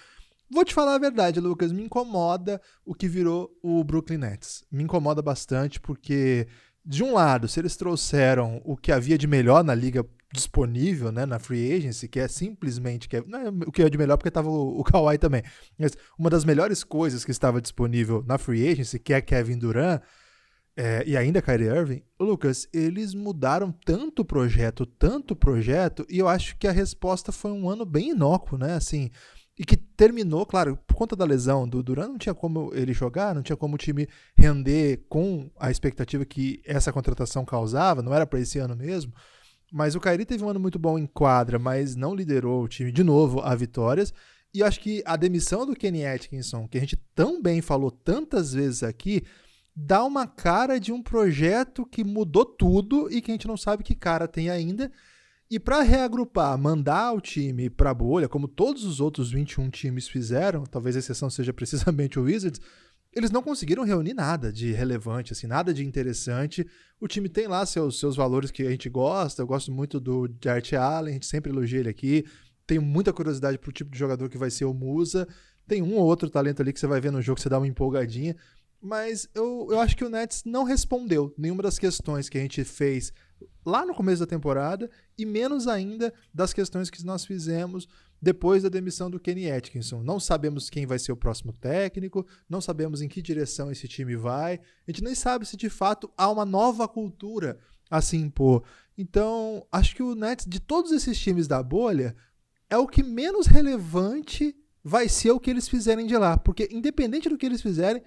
Vou 0.49 0.65
te 0.65 0.73
falar 0.73 0.95
a 0.95 0.99
verdade, 0.99 1.39
Lucas, 1.39 1.71
me 1.71 1.83
incomoda 1.83 2.61
o 2.85 2.93
que 2.93 3.07
virou 3.07 3.55
o 3.61 3.83
Brooklyn 3.83 4.17
Nets. 4.17 4.63
Me 4.71 4.83
incomoda 4.83 5.21
bastante 5.21 5.79
porque 5.79 6.47
de 6.85 7.03
um 7.03 7.13
lado, 7.13 7.47
se 7.47 7.59
eles 7.59 7.75
trouxeram 7.75 8.61
o 8.65 8.75
que 8.75 8.91
havia 8.91 9.17
de 9.17 9.27
melhor 9.27 9.63
na 9.63 9.73
liga 9.73 10.05
disponível, 10.33 11.11
né, 11.11 11.25
na 11.25 11.37
free 11.37 11.71
agency, 11.71 12.07
que 12.07 12.19
é 12.19 12.27
simplesmente 12.27 13.07
que 13.07 13.17
é, 13.17 13.19
é 13.19 13.49
o 13.67 13.71
que 13.71 13.83
é 13.83 13.89
de 13.89 13.97
melhor 13.97 14.17
porque 14.17 14.29
estava 14.29 14.49
o, 14.49 14.79
o 14.79 14.83
Kawhi 14.83 15.17
também, 15.17 15.43
mas 15.77 15.95
uma 16.17 16.29
das 16.29 16.43
melhores 16.43 16.83
coisas 16.83 17.23
que 17.23 17.31
estava 17.31 17.61
disponível 17.61 18.23
na 18.27 18.37
free 18.37 18.67
agency, 18.67 18.97
que 18.97 19.13
é 19.13 19.21
Kevin 19.21 19.59
Durant, 19.59 20.01
é, 20.75 21.03
e 21.05 21.15
ainda 21.15 21.41
Kyrie 21.41 21.67
Irving, 21.67 22.03
Lucas, 22.19 22.67
eles 22.73 23.13
mudaram 23.13 23.71
tanto 23.85 24.25
projeto, 24.25 24.87
tanto 24.87 25.35
projeto, 25.35 26.03
e 26.09 26.17
eu 26.17 26.27
acho 26.27 26.57
que 26.57 26.67
a 26.67 26.71
resposta 26.71 27.31
foi 27.31 27.51
um 27.51 27.69
ano 27.69 27.85
bem 27.85 28.09
inócuo, 28.09 28.57
né? 28.57 28.73
Assim, 28.73 29.11
e 29.57 29.63
que 29.63 29.77
terminou, 29.77 30.45
claro, 30.45 30.77
por 30.87 30.95
conta 30.95 31.15
da 31.15 31.25
lesão 31.25 31.67
do 31.67 31.83
Duran, 31.83 32.07
não 32.07 32.17
tinha 32.17 32.33
como 32.33 32.71
ele 32.73 32.91
jogar, 32.91 33.35
não 33.35 33.43
tinha 33.43 33.55
como 33.55 33.75
o 33.75 33.77
time 33.77 34.07
render 34.35 35.05
com 35.07 35.49
a 35.59 35.69
expectativa 35.69 36.25
que 36.25 36.61
essa 36.65 36.91
contratação 36.91 37.45
causava, 37.45 38.01
não 38.01 38.13
era 38.13 38.25
para 38.25 38.39
esse 38.39 38.57
ano 38.57 38.75
mesmo. 38.75 39.13
Mas 39.71 39.95
o 39.95 39.99
Kairi 39.99 40.25
teve 40.25 40.43
um 40.43 40.49
ano 40.49 40.59
muito 40.59 40.79
bom 40.79 40.97
em 40.97 41.05
quadra, 41.05 41.59
mas 41.59 41.95
não 41.95 42.15
liderou 42.15 42.63
o 42.63 42.67
time 42.67 42.91
de 42.91 43.03
novo 43.03 43.41
a 43.41 43.53
vitórias. 43.55 44.13
E 44.53 44.61
acho 44.61 44.79
que 44.79 45.01
a 45.05 45.15
demissão 45.15 45.65
do 45.65 45.75
Kenny 45.75 46.05
Atkinson, 46.05 46.67
que 46.67 46.77
a 46.77 46.81
gente 46.81 46.95
tão 47.15 47.41
bem 47.41 47.61
falou 47.61 47.89
tantas 47.89 48.53
vezes 48.53 48.83
aqui, 48.83 49.23
dá 49.75 50.03
uma 50.03 50.27
cara 50.27 50.79
de 50.79 50.91
um 50.91 51.01
projeto 51.01 51.85
que 51.85 52.03
mudou 52.03 52.45
tudo 52.45 53.11
e 53.11 53.21
que 53.21 53.31
a 53.31 53.33
gente 53.33 53.47
não 53.47 53.57
sabe 53.57 53.83
que 53.83 53.95
cara 53.95 54.27
tem 54.27 54.49
ainda. 54.49 54.91
E 55.53 55.59
para 55.59 55.83
reagrupar, 55.83 56.57
mandar 56.57 57.13
o 57.13 57.21
time 57.21 57.69
para 57.69 57.91
a 57.91 57.93
bolha, 57.93 58.27
como 58.27 58.47
todos 58.47 58.83
os 58.85 58.99
outros 58.99 59.29
21 59.29 59.69
times 59.69 60.07
fizeram, 60.07 60.63
talvez 60.63 60.95
a 60.95 60.99
exceção 60.99 61.29
seja 61.29 61.53
precisamente 61.53 62.17
o 62.17 62.23
Wizards, 62.23 62.59
eles 63.15 63.29
não 63.29 63.43
conseguiram 63.43 63.83
reunir 63.83 64.15
nada 64.15 64.51
de 64.51 64.71
relevante, 64.71 65.31
assim, 65.31 65.45
nada 65.45 65.71
de 65.71 65.85
interessante. 65.85 66.65
O 66.99 67.07
time 67.07 67.29
tem 67.29 67.45
lá 67.45 67.63
seus, 67.67 67.99
seus 67.99 68.15
valores 68.15 68.49
que 68.49 68.65
a 68.65 68.71
gente 68.71 68.89
gosta. 68.89 69.43
Eu 69.43 69.45
gosto 69.45 69.71
muito 69.71 69.99
do 69.99 70.27
Jart 70.43 70.73
Allen, 70.73 71.11
a 71.11 71.13
gente 71.13 71.27
sempre 71.27 71.51
elogia 71.51 71.81
ele 71.81 71.89
aqui. 71.89 72.25
Tenho 72.65 72.81
muita 72.81 73.13
curiosidade 73.13 73.59
pro 73.59 73.71
tipo 73.71 73.91
de 73.91 73.99
jogador 73.99 74.29
que 74.29 74.39
vai 74.39 74.49
ser 74.49 74.65
o 74.65 74.73
Musa. 74.73 75.27
Tem 75.67 75.83
um 75.83 75.93
ou 75.93 76.03
outro 76.03 76.31
talento 76.31 76.63
ali 76.63 76.73
que 76.73 76.79
você 76.79 76.87
vai 76.87 76.99
ver 76.99 77.11
no 77.11 77.21
jogo, 77.21 77.39
você 77.39 77.47
dá 77.47 77.59
uma 77.59 77.67
empolgadinha. 77.67 78.35
Mas 78.81 79.29
eu, 79.35 79.67
eu 79.69 79.79
acho 79.79 79.95
que 79.95 80.03
o 80.03 80.09
Nets 80.09 80.43
não 80.43 80.63
respondeu 80.63 81.31
nenhuma 81.37 81.61
das 81.61 81.77
questões 81.77 82.27
que 82.27 82.39
a 82.39 82.41
gente 82.41 82.63
fez 82.63 83.13
lá 83.65 83.85
no 83.85 83.93
começo 83.93 84.21
da 84.21 84.27
temporada 84.27 84.89
e 85.17 85.25
menos 85.25 85.67
ainda 85.67 86.13
das 86.33 86.53
questões 86.53 86.89
que 86.89 87.03
nós 87.05 87.25
fizemos 87.25 87.87
depois 88.21 88.63
da 88.63 88.69
demissão 88.69 89.09
do 89.11 89.19
Kenny 89.19 89.51
Atkinson. 89.51 90.01
Não 90.01 90.19
sabemos 90.19 90.69
quem 90.69 90.85
vai 90.85 90.97
ser 90.97 91.11
o 91.11 91.17
próximo 91.17 91.51
técnico, 91.51 92.25
não 92.49 92.61
sabemos 92.61 93.01
em 93.01 93.07
que 93.07 93.21
direção 93.21 93.71
esse 93.71 93.87
time 93.87 94.15
vai, 94.15 94.53
a 94.87 94.91
gente 94.91 95.03
nem 95.03 95.13
sabe 95.13 95.45
se 95.45 95.57
de 95.57 95.69
fato 95.69 96.09
há 96.17 96.29
uma 96.29 96.45
nova 96.45 96.87
cultura 96.87 97.59
a 97.89 98.01
se 98.01 98.15
impor. 98.15 98.63
Então, 98.97 99.67
acho 99.71 99.95
que 99.95 100.01
o 100.03 100.15
Nets, 100.15 100.45
de 100.47 100.59
todos 100.59 100.91
esses 100.91 101.19
times 101.19 101.47
da 101.47 101.61
bolha, 101.61 102.15
é 102.69 102.77
o 102.77 102.87
que 102.87 103.03
menos 103.03 103.45
relevante 103.45 104.55
vai 104.83 105.07
ser 105.07 105.31
o 105.31 105.39
que 105.39 105.49
eles 105.49 105.69
fizerem 105.69 106.05
de 106.05 106.17
lá, 106.17 106.37
porque 106.37 106.67
independente 106.71 107.29
do 107.29 107.37
que 107.37 107.45
eles 107.45 107.61
fizerem, 107.61 108.03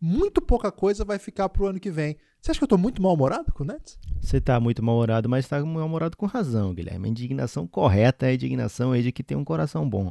muito 0.00 0.40
pouca 0.40 0.72
coisa 0.72 1.04
vai 1.04 1.18
ficar 1.18 1.48
pro 1.48 1.66
ano 1.66 1.80
que 1.80 1.90
vem. 1.90 2.16
Você 2.40 2.50
acha 2.50 2.58
que 2.60 2.64
eu 2.64 2.68
tô 2.68 2.78
muito 2.78 3.02
mal-humorado 3.02 3.52
com 3.52 3.62
o 3.62 3.66
Nets? 3.66 3.98
Você 4.20 4.40
tá 4.40 4.58
muito 4.58 4.82
mal-humorado, 4.82 5.28
mas 5.28 5.46
tá 5.46 5.62
mal-humorado 5.62 6.16
com 6.16 6.24
razão, 6.24 6.72
Guilherme. 6.72 7.06
A 7.06 7.10
indignação 7.10 7.66
correta 7.66 8.26
é 8.26 8.30
a 8.30 8.34
indignação 8.34 8.92
aí 8.92 9.02
de 9.02 9.12
que 9.12 9.22
tem 9.22 9.36
um 9.36 9.44
coração 9.44 9.88
bom. 9.88 10.10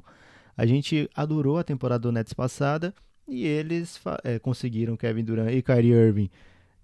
A 0.56 0.66
gente 0.66 1.10
adorou 1.16 1.58
a 1.58 1.64
temporada 1.64 2.04
do 2.04 2.12
Nets 2.12 2.34
passada 2.34 2.94
e 3.28 3.46
eles 3.46 4.00
é, 4.24 4.38
conseguiram 4.38 4.96
Kevin 4.96 5.24
Durant 5.24 5.54
e 5.54 5.62
Kyrie 5.62 5.92
Irving 5.92 6.30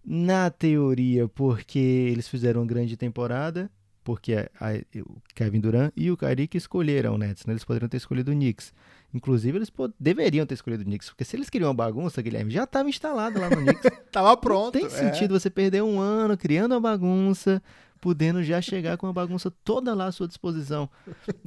na 0.03 0.49
teoria 0.49 1.27
porque 1.27 1.79
eles 1.79 2.27
fizeram 2.27 2.61
uma 2.61 2.67
grande 2.67 2.95
temporada, 2.95 3.69
porque 4.03 4.33
a, 4.33 4.49
a, 4.59 4.73
o 5.01 5.21
Kevin 5.33 5.59
Durant 5.59 5.91
e 5.95 6.11
o 6.11 6.17
Kyrie 6.17 6.47
que 6.47 6.57
escolheram 6.57 7.15
o 7.15 7.17
Nets, 7.17 7.45
né? 7.45 7.53
eles 7.53 7.65
poderiam 7.65 7.89
ter 7.89 7.97
escolhido 7.97 8.31
o 8.31 8.35
Knicks. 8.35 8.71
Inclusive, 9.15 9.57
eles 9.57 9.71
deveriam 9.97 10.45
ter 10.45 10.55
escolhido 10.55 10.83
o 10.83 10.85
Knicks, 10.85 11.07
porque 11.07 11.23
se 11.23 11.37
eles 11.37 11.49
queriam 11.49 11.69
uma 11.69 11.73
bagunça, 11.73 12.21
Guilherme, 12.21 12.51
já 12.51 12.65
estava 12.65 12.89
instalado 12.89 13.39
lá 13.39 13.49
no 13.49 13.55
Knicks. 13.55 13.89
tava 14.11 14.35
pronto. 14.35 14.77
Não 14.77 14.81
tem 14.81 14.85
é. 14.87 14.89
sentido 14.89 15.39
você 15.39 15.49
perder 15.49 15.81
um 15.81 16.01
ano 16.01 16.35
criando 16.35 16.73
uma 16.73 16.81
bagunça, 16.81 17.63
podendo 18.01 18.43
já 18.43 18.61
chegar 18.61 18.97
com 18.97 19.07
a 19.07 19.13
bagunça 19.13 19.49
toda 19.63 19.95
lá 19.95 20.07
à 20.07 20.11
sua 20.11 20.27
disposição. 20.27 20.89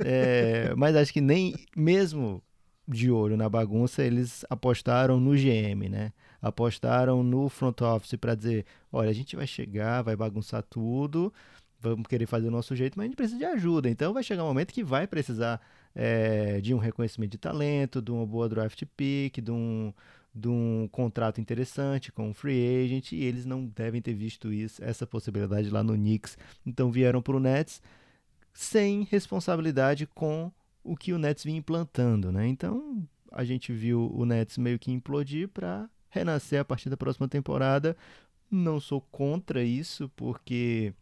É, 0.00 0.72
mas 0.78 0.96
acho 0.96 1.12
que 1.12 1.20
nem 1.20 1.54
mesmo 1.76 2.42
de 2.88 3.10
olho 3.10 3.36
na 3.36 3.50
bagunça, 3.50 4.02
eles 4.02 4.46
apostaram 4.48 5.20
no 5.20 5.32
GM, 5.32 5.90
né? 5.90 6.14
Apostaram 6.40 7.22
no 7.22 7.50
front 7.50 7.82
office 7.82 8.14
para 8.18 8.34
dizer, 8.34 8.64
olha, 8.90 9.10
a 9.10 9.12
gente 9.12 9.36
vai 9.36 9.46
chegar, 9.46 10.00
vai 10.00 10.16
bagunçar 10.16 10.62
tudo, 10.62 11.30
vamos 11.78 12.06
querer 12.06 12.24
fazer 12.24 12.48
o 12.48 12.50
nosso 12.50 12.74
jeito, 12.74 12.96
mas 12.96 13.04
a 13.04 13.08
gente 13.08 13.16
precisa 13.16 13.38
de 13.38 13.44
ajuda. 13.44 13.90
Então 13.90 14.14
vai 14.14 14.22
chegar 14.22 14.42
um 14.42 14.46
momento 14.46 14.72
que 14.72 14.82
vai 14.82 15.06
precisar 15.06 15.60
é, 15.94 16.60
de 16.60 16.74
um 16.74 16.78
reconhecimento 16.78 17.32
de 17.32 17.38
talento, 17.38 18.02
de 18.02 18.10
uma 18.10 18.26
boa 18.26 18.48
draft 18.48 18.82
pick, 18.96 19.40
de 19.40 19.50
um, 19.50 19.92
de 20.34 20.48
um 20.48 20.88
contrato 20.90 21.40
interessante 21.40 22.12
com 22.12 22.28
um 22.28 22.34
free 22.34 22.84
agent, 22.84 23.12
e 23.12 23.22
eles 23.24 23.44
não 23.44 23.66
devem 23.66 24.00
ter 24.00 24.14
visto 24.14 24.52
isso, 24.52 24.82
essa 24.82 25.06
possibilidade 25.06 25.70
lá 25.70 25.82
no 25.82 25.94
Knicks. 25.94 26.38
Então 26.64 26.90
vieram 26.90 27.20
para 27.20 27.36
o 27.36 27.40
Nets 27.40 27.82
sem 28.52 29.06
responsabilidade 29.10 30.06
com 30.06 30.50
o 30.82 30.96
que 30.96 31.12
o 31.12 31.18
Nets 31.18 31.44
vinha 31.44 31.58
implantando, 31.58 32.32
né? 32.32 32.46
Então 32.46 33.06
a 33.30 33.44
gente 33.44 33.72
viu 33.72 34.10
o 34.14 34.24
Nets 34.24 34.58
meio 34.58 34.78
que 34.78 34.90
implodir 34.90 35.48
para 35.48 35.88
renascer 36.10 36.60
a 36.60 36.64
partir 36.64 36.88
da 36.88 36.96
próxima 36.96 37.28
temporada. 37.28 37.96
Não 38.50 38.80
sou 38.80 39.00
contra 39.00 39.62
isso, 39.62 40.10
porque 40.16 40.92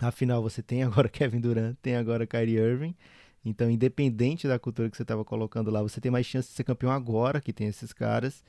afinal 0.00 0.42
você 0.42 0.62
tem 0.62 0.82
agora 0.82 1.08
Kevin 1.10 1.40
Durant, 1.40 1.76
tem 1.80 1.96
agora 1.96 2.26
Kyrie 2.26 2.56
Irving. 2.56 2.94
Então, 3.46 3.70
independente 3.70 4.48
da 4.48 4.58
cultura 4.58 4.90
que 4.90 4.96
você 4.96 5.04
estava 5.04 5.24
colocando 5.24 5.70
lá, 5.70 5.80
você 5.80 6.00
tem 6.00 6.10
mais 6.10 6.26
chance 6.26 6.48
de 6.48 6.54
ser 6.56 6.64
campeão 6.64 6.90
agora 6.90 7.40
que 7.40 7.52
tem 7.52 7.68
esses 7.68 7.92
caras. 7.92 8.44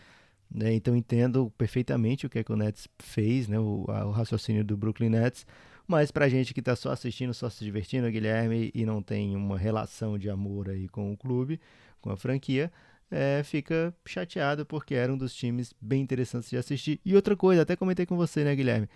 Né? 0.49 0.73
Então, 0.73 0.95
entendo 0.95 1.53
perfeitamente 1.55 2.25
o 2.25 2.29
que, 2.29 2.39
é 2.39 2.43
que 2.43 2.51
o 2.51 2.55
Nets 2.55 2.87
fez, 2.97 3.47
né? 3.47 3.59
o, 3.59 3.85
a, 3.89 4.07
o 4.07 4.11
raciocínio 4.11 4.63
do 4.65 4.75
Brooklyn 4.75 5.09
Nets. 5.09 5.45
Mas 5.87 6.09
pra 6.09 6.27
gente 6.27 6.51
que 6.51 6.61
está 6.61 6.75
só 6.75 6.91
assistindo, 6.91 7.31
só 7.31 7.47
se 7.47 7.63
divertindo, 7.63 8.09
Guilherme, 8.09 8.71
e 8.73 8.87
não 8.87 8.99
tem 9.03 9.35
uma 9.35 9.55
relação 9.55 10.17
de 10.17 10.31
amor 10.31 10.67
aí 10.67 10.89
com 10.89 11.13
o 11.13 11.17
clube, 11.17 11.61
com 12.01 12.09
a 12.09 12.17
franquia, 12.17 12.71
é, 13.11 13.43
fica 13.43 13.93
chateado 14.03 14.65
porque 14.65 14.95
era 14.95 15.13
um 15.13 15.17
dos 15.17 15.33
times 15.35 15.75
bem 15.79 16.01
interessantes 16.01 16.49
de 16.49 16.57
assistir. 16.57 16.99
E 17.05 17.15
outra 17.15 17.37
coisa, 17.37 17.61
até 17.61 17.75
comentei 17.75 18.07
com 18.07 18.17
você, 18.17 18.43
né, 18.43 18.55
Guilherme? 18.55 18.89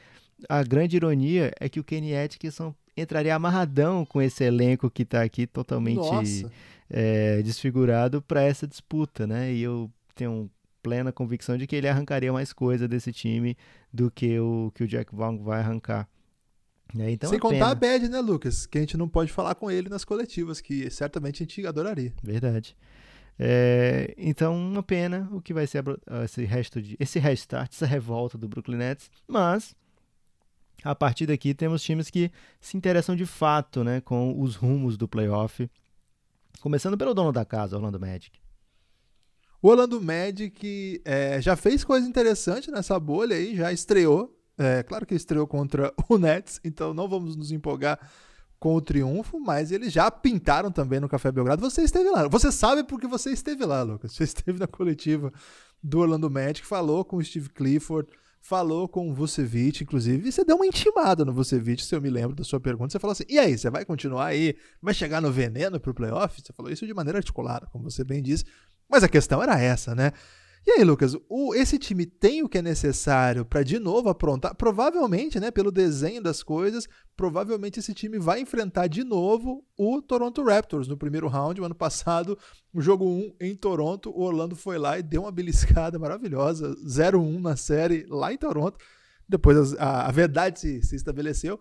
A 0.49 0.63
grande 0.63 0.95
ironia 0.95 1.53
é 1.59 1.69
que 1.69 1.79
o 1.79 1.83
Kenny 1.83 2.15
Atkinson 2.15 2.73
entraria 2.95 3.35
amarradão 3.35 4.05
com 4.05 4.21
esse 4.21 4.43
elenco 4.43 4.89
que 4.89 5.03
está 5.03 5.23
aqui 5.23 5.47
totalmente 5.47 6.45
é, 6.89 7.41
desfigurado 7.41 8.21
para 8.21 8.43
essa 8.43 8.67
disputa, 8.67 9.25
né? 9.25 9.53
E 9.53 9.61
eu 9.61 9.89
tenho 10.15 10.49
plena 10.83 11.11
convicção 11.11 11.57
de 11.57 11.67
que 11.67 11.75
ele 11.75 11.87
arrancaria 11.87 12.33
mais 12.33 12.51
coisa 12.51 12.87
desse 12.87 13.11
time 13.11 13.55
do 13.93 14.09
que 14.09 14.39
o 14.39 14.71
que 14.73 14.83
o 14.83 14.87
Jack 14.87 15.15
Vaughn 15.15 15.43
vai 15.43 15.59
arrancar. 15.59 16.07
É, 16.97 17.09
então 17.11 17.29
Sem 17.29 17.37
é 17.37 17.39
contar 17.39 17.69
a 17.69 17.75
bad, 17.75 18.09
né, 18.09 18.19
Lucas? 18.19 18.65
Que 18.65 18.77
a 18.77 18.81
gente 18.81 18.97
não 18.97 19.07
pode 19.07 19.31
falar 19.31 19.55
com 19.55 19.71
ele 19.71 19.87
nas 19.87 20.03
coletivas, 20.03 20.59
que 20.59 20.89
certamente 20.89 21.41
a 21.41 21.45
gente 21.45 21.65
adoraria. 21.65 22.13
Verdade. 22.21 22.75
É, 23.39 24.13
então, 24.17 24.55
uma 24.55 24.83
pena 24.83 25.29
o 25.31 25.41
que 25.41 25.53
vai 25.53 25.65
ser 25.65 25.83
esse 26.23 26.43
resto 26.43 26.81
de 26.81 26.97
esse 26.99 27.17
restart, 27.17 27.71
essa 27.71 27.85
revolta 27.85 28.37
do 28.37 28.47
Brooklyn 28.47 28.77
Nets, 28.77 29.09
mas 29.27 29.73
a 30.83 30.95
partir 30.95 31.25
daqui 31.25 31.53
temos 31.53 31.81
times 31.83 32.09
que 32.09 32.31
se 32.59 32.77
interessam 32.77 33.15
de 33.15 33.25
fato, 33.25 33.83
né, 33.83 34.01
com 34.01 34.39
os 34.39 34.55
rumos 34.55 34.97
do 34.97 35.07
playoff. 35.07 35.69
Começando 36.59 36.97
pelo 36.97 37.13
dono 37.13 37.31
da 37.31 37.45
casa, 37.45 37.75
Orlando 37.75 37.99
Magic. 37.99 38.39
O 39.61 39.69
Orlando 39.69 40.01
Magic 40.01 41.01
é, 41.05 41.41
já 41.41 41.55
fez 41.55 41.83
coisa 41.83 42.07
interessante 42.07 42.71
nessa 42.71 42.99
bolha 42.99 43.35
aí, 43.35 43.55
já 43.55 43.71
estreou. 43.71 44.35
É, 44.57 44.83
claro 44.83 45.05
que 45.05 45.15
estreou 45.15 45.47
contra 45.47 45.93
o 46.09 46.17
Nets, 46.17 46.59
então 46.63 46.93
não 46.93 47.07
vamos 47.07 47.35
nos 47.35 47.51
empolgar 47.51 47.99
com 48.59 48.75
o 48.75 48.81
triunfo, 48.81 49.39
mas 49.39 49.71
eles 49.71 49.91
já 49.91 50.09
pintaram 50.11 50.71
também 50.71 50.99
no 50.99 51.09
Café 51.09 51.31
Belgrado. 51.31 51.61
Você 51.61 51.81
esteve 51.81 52.09
lá. 52.11 52.27
Você 52.27 52.51
sabe 52.51 52.83
porque 52.83 53.07
você 53.07 53.31
esteve 53.31 53.65
lá, 53.65 53.81
Lucas. 53.81 54.13
Você 54.13 54.23
esteve 54.23 54.59
na 54.59 54.67
coletiva 54.67 55.33
do 55.81 55.99
Orlando 55.99 56.29
Magic, 56.29 56.65
falou 56.65 57.03
com 57.03 57.17
o 57.17 57.23
Steve 57.23 57.49
Clifford, 57.49 58.07
falou 58.41 58.89
com 58.89 59.09
o 59.09 59.13
Vucevic, 59.13 59.83
inclusive, 59.83 60.31
você 60.31 60.43
deu 60.43 60.55
uma 60.55 60.65
intimada 60.65 61.23
no 61.23 61.31
Vucevic, 61.31 61.83
se 61.85 61.95
eu 61.95 62.01
me 62.01 62.09
lembro 62.09 62.35
da 62.35 62.43
sua 62.43 62.59
pergunta. 62.59 62.91
Você 62.91 62.99
falou 62.99 63.11
assim: 63.11 63.23
e 63.29 63.37
aí, 63.37 63.57
você 63.57 63.69
vai 63.69 63.85
continuar 63.85 64.25
aí? 64.25 64.55
Vai 64.81 64.93
chegar 64.93 65.21
no 65.21 65.31
veneno 65.31 65.79
pro 65.79 65.93
playoff? 65.93 66.41
Você 66.41 66.51
falou 66.51 66.71
isso 66.71 66.85
de 66.85 66.93
maneira 66.93 67.19
articulada, 67.19 67.67
como 67.67 67.89
você 67.89 68.03
bem 68.03 68.21
disse. 68.21 68.43
Mas 68.89 69.03
a 69.03 69.07
questão 69.07 69.41
era 69.41 69.57
essa, 69.59 69.95
né? 69.95 70.11
E 70.65 70.71
aí, 70.71 70.83
Lucas, 70.83 71.15
o, 71.27 71.55
esse 71.55 71.79
time 71.79 72.05
tem 72.05 72.43
o 72.43 72.49
que 72.49 72.59
é 72.59 72.61
necessário 72.61 73.43
para 73.43 73.63
de 73.63 73.79
novo 73.79 74.09
aprontar? 74.09 74.53
Provavelmente, 74.53 75.39
né, 75.39 75.49
pelo 75.49 75.71
desenho 75.71 76.21
das 76.21 76.43
coisas, 76.43 76.87
provavelmente 77.17 77.79
esse 77.79 77.95
time 77.95 78.19
vai 78.19 78.41
enfrentar 78.41 78.85
de 78.87 79.03
novo 79.03 79.65
o 79.75 80.01
Toronto 80.03 80.43
Raptors 80.43 80.87
no 80.87 80.95
primeiro 80.95 81.27
round. 81.27 81.59
O 81.59 81.65
ano 81.65 81.73
passado, 81.73 82.37
o 82.71 82.79
jogo 82.79 83.05
1 83.05 83.35
em 83.41 83.55
Toronto, 83.55 84.11
o 84.11 84.21
Orlando 84.21 84.55
foi 84.55 84.77
lá 84.77 84.99
e 84.99 85.03
deu 85.03 85.23
uma 85.23 85.31
beliscada 85.31 85.97
maravilhosa, 85.97 86.75
0-1 86.85 87.41
na 87.41 87.55
série 87.55 88.05
lá 88.07 88.31
em 88.31 88.37
Toronto. 88.37 88.77
Depois 89.27 89.73
a, 89.75 90.07
a 90.07 90.11
verdade 90.11 90.59
se, 90.59 90.83
se 90.83 90.95
estabeleceu 90.95 91.59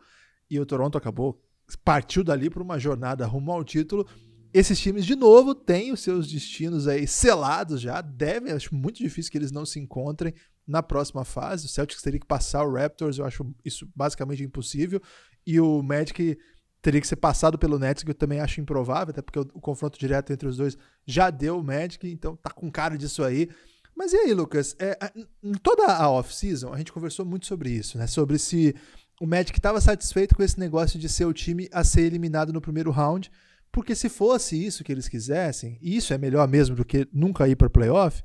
e 0.50 0.60
o 0.60 0.66
Toronto 0.66 0.98
acabou, 0.98 1.42
partiu 1.84 2.22
dali 2.22 2.50
para 2.50 2.62
uma 2.62 2.78
jornada 2.78 3.24
rumo 3.26 3.50
ao 3.50 3.64
título 3.64 4.06
esses 4.52 4.78
times, 4.80 5.06
de 5.06 5.14
novo, 5.14 5.54
têm 5.54 5.92
os 5.92 6.00
seus 6.00 6.30
destinos 6.30 6.88
aí 6.88 7.06
selados 7.06 7.80
já. 7.80 8.00
Devem, 8.00 8.52
acho 8.52 8.74
muito 8.74 8.98
difícil 8.98 9.30
que 9.30 9.38
eles 9.38 9.52
não 9.52 9.64
se 9.64 9.78
encontrem 9.78 10.34
na 10.66 10.82
próxima 10.82 11.24
fase. 11.24 11.66
O 11.66 11.68
Celtics 11.68 12.02
teria 12.02 12.20
que 12.20 12.26
passar 12.26 12.64
o 12.64 12.72
Raptors, 12.72 13.18
eu 13.18 13.24
acho 13.24 13.46
isso 13.64 13.88
basicamente 13.94 14.42
impossível. 14.42 15.00
E 15.46 15.60
o 15.60 15.82
Magic 15.82 16.38
teria 16.82 17.00
que 17.00 17.06
ser 17.06 17.16
passado 17.16 17.58
pelo 17.58 17.78
Nets, 17.78 18.02
que 18.02 18.10
eu 18.10 18.14
também 18.14 18.40
acho 18.40 18.60
improvável, 18.60 19.10
até 19.10 19.22
porque 19.22 19.38
o, 19.38 19.42
o 19.54 19.60
confronto 19.60 19.98
direto 19.98 20.32
entre 20.32 20.48
os 20.48 20.56
dois 20.56 20.76
já 21.06 21.30
deu 21.30 21.58
o 21.58 21.64
Magic, 21.64 22.08
então 22.08 22.36
tá 22.36 22.50
com 22.50 22.70
cara 22.70 22.96
disso 22.96 23.22
aí. 23.22 23.48
Mas 23.96 24.12
e 24.12 24.16
aí, 24.16 24.32
Lucas? 24.32 24.74
É, 24.78 24.96
em 25.42 25.52
toda 25.52 25.86
a 25.86 26.10
off-season, 26.10 26.72
a 26.72 26.78
gente 26.78 26.92
conversou 26.92 27.24
muito 27.24 27.46
sobre 27.46 27.70
isso, 27.70 27.98
né? 27.98 28.06
Sobre 28.06 28.38
se 28.38 28.74
o 29.20 29.26
Magic 29.26 29.58
estava 29.58 29.80
satisfeito 29.80 30.34
com 30.34 30.42
esse 30.42 30.58
negócio 30.58 30.98
de 30.98 31.08
ser 31.08 31.26
o 31.26 31.32
time 31.32 31.68
a 31.70 31.84
ser 31.84 32.02
eliminado 32.02 32.52
no 32.52 32.60
primeiro 32.60 32.90
round 32.90 33.30
porque 33.72 33.94
se 33.94 34.08
fosse 34.08 34.62
isso 34.64 34.82
que 34.82 34.90
eles 34.90 35.08
quisessem, 35.08 35.78
e 35.80 35.96
isso 35.96 36.12
é 36.12 36.18
melhor 36.18 36.46
mesmo 36.48 36.74
do 36.74 36.84
que 36.84 37.08
nunca 37.12 37.48
ir 37.48 37.56
para 37.56 37.70
playoff, 37.70 38.22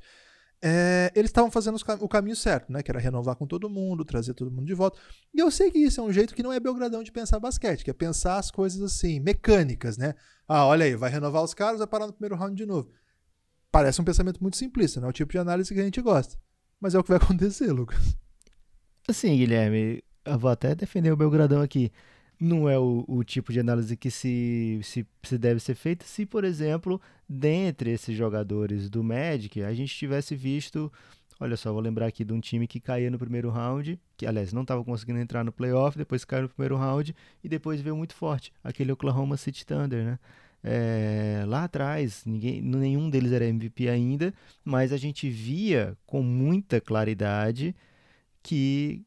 é, 0.62 1.12
eles 1.14 1.28
estavam 1.30 1.50
fazendo 1.50 1.78
o 2.00 2.08
caminho 2.08 2.34
certo, 2.34 2.72
né? 2.72 2.82
Que 2.82 2.90
era 2.90 2.98
renovar 2.98 3.36
com 3.36 3.46
todo 3.46 3.68
mundo, 3.68 4.04
trazer 4.04 4.34
todo 4.34 4.50
mundo 4.50 4.66
de 4.66 4.74
volta. 4.74 4.98
E 5.34 5.38
eu 5.38 5.50
sei 5.50 5.70
que 5.70 5.78
isso 5.78 6.00
é 6.00 6.04
um 6.04 6.12
jeito 6.12 6.34
que 6.34 6.42
não 6.42 6.52
é 6.52 6.58
belgradão 6.58 7.02
de 7.02 7.12
pensar 7.12 7.38
basquete, 7.38 7.84
que 7.84 7.90
é 7.90 7.94
pensar 7.94 8.38
as 8.38 8.50
coisas 8.50 8.80
assim, 8.82 9.20
mecânicas, 9.20 9.96
né? 9.96 10.14
Ah, 10.48 10.66
olha 10.66 10.84
aí, 10.84 10.96
vai 10.96 11.10
renovar 11.10 11.42
os 11.42 11.54
caras, 11.54 11.78
vai 11.78 11.86
parar 11.86 12.06
no 12.06 12.12
primeiro 12.12 12.36
round 12.36 12.56
de 12.56 12.66
novo. 12.66 12.90
Parece 13.70 14.00
um 14.00 14.04
pensamento 14.04 14.40
muito 14.40 14.56
simplista, 14.56 15.00
não 15.00 15.08
é 15.08 15.10
o 15.10 15.12
tipo 15.12 15.30
de 15.32 15.38
análise 15.38 15.72
que 15.72 15.78
a 15.78 15.84
gente 15.84 16.00
gosta. 16.00 16.36
Mas 16.80 16.94
é 16.94 16.98
o 16.98 17.02
que 17.02 17.10
vai 17.10 17.18
acontecer, 17.22 17.70
Lucas. 17.70 18.16
Assim, 19.06 19.36
Guilherme, 19.36 20.02
eu 20.24 20.38
vou 20.38 20.50
até 20.50 20.74
defender 20.74 21.12
o 21.12 21.16
Belgradão 21.16 21.60
aqui 21.60 21.92
não 22.38 22.68
é 22.68 22.78
o, 22.78 23.04
o, 23.08 23.24
tipo 23.24 23.52
de 23.52 23.60
análise 23.60 23.96
que 23.96 24.10
se, 24.10 24.80
se, 24.82 25.06
se, 25.22 25.38
deve 25.38 25.60
ser 25.60 25.74
feita 25.74 26.04
se, 26.04 26.26
por 26.26 26.44
exemplo, 26.44 27.00
dentre 27.28 27.90
esses 27.90 28.16
jogadores 28.16 28.90
do 28.90 29.02
Magic, 29.02 29.62
a 29.62 29.72
gente 29.74 29.94
tivesse 29.94 30.34
visto. 30.34 30.92
Olha 31.38 31.56
só, 31.56 31.72
vou 31.72 31.82
lembrar 31.82 32.06
aqui 32.06 32.24
de 32.24 32.32
um 32.32 32.40
time 32.40 32.66
que 32.66 32.80
caía 32.80 33.10
no 33.10 33.18
primeiro 33.18 33.50
round, 33.50 34.00
que 34.16 34.26
aliás 34.26 34.52
não 34.52 34.62
estava 34.62 34.82
conseguindo 34.82 35.18
entrar 35.18 35.44
no 35.44 35.52
playoff, 35.52 35.98
depois 35.98 36.24
caiu 36.24 36.44
no 36.44 36.48
primeiro 36.48 36.76
round 36.76 37.14
e 37.44 37.48
depois 37.48 37.80
veio 37.80 37.96
muito 37.96 38.14
forte, 38.14 38.52
aquele 38.64 38.92
Oklahoma 38.92 39.36
City 39.36 39.64
Thunder, 39.66 40.04
né? 40.04 40.18
É, 40.64 41.44
lá 41.46 41.64
atrás, 41.64 42.24
ninguém, 42.24 42.60
nenhum 42.60 43.08
deles 43.08 43.32
era 43.32 43.44
MVP 43.44 43.88
ainda, 43.88 44.34
mas 44.64 44.92
a 44.92 44.96
gente 44.96 45.28
via 45.30 45.96
com 46.06 46.22
muita 46.22 46.80
claridade 46.80 47.74
que 48.42 49.04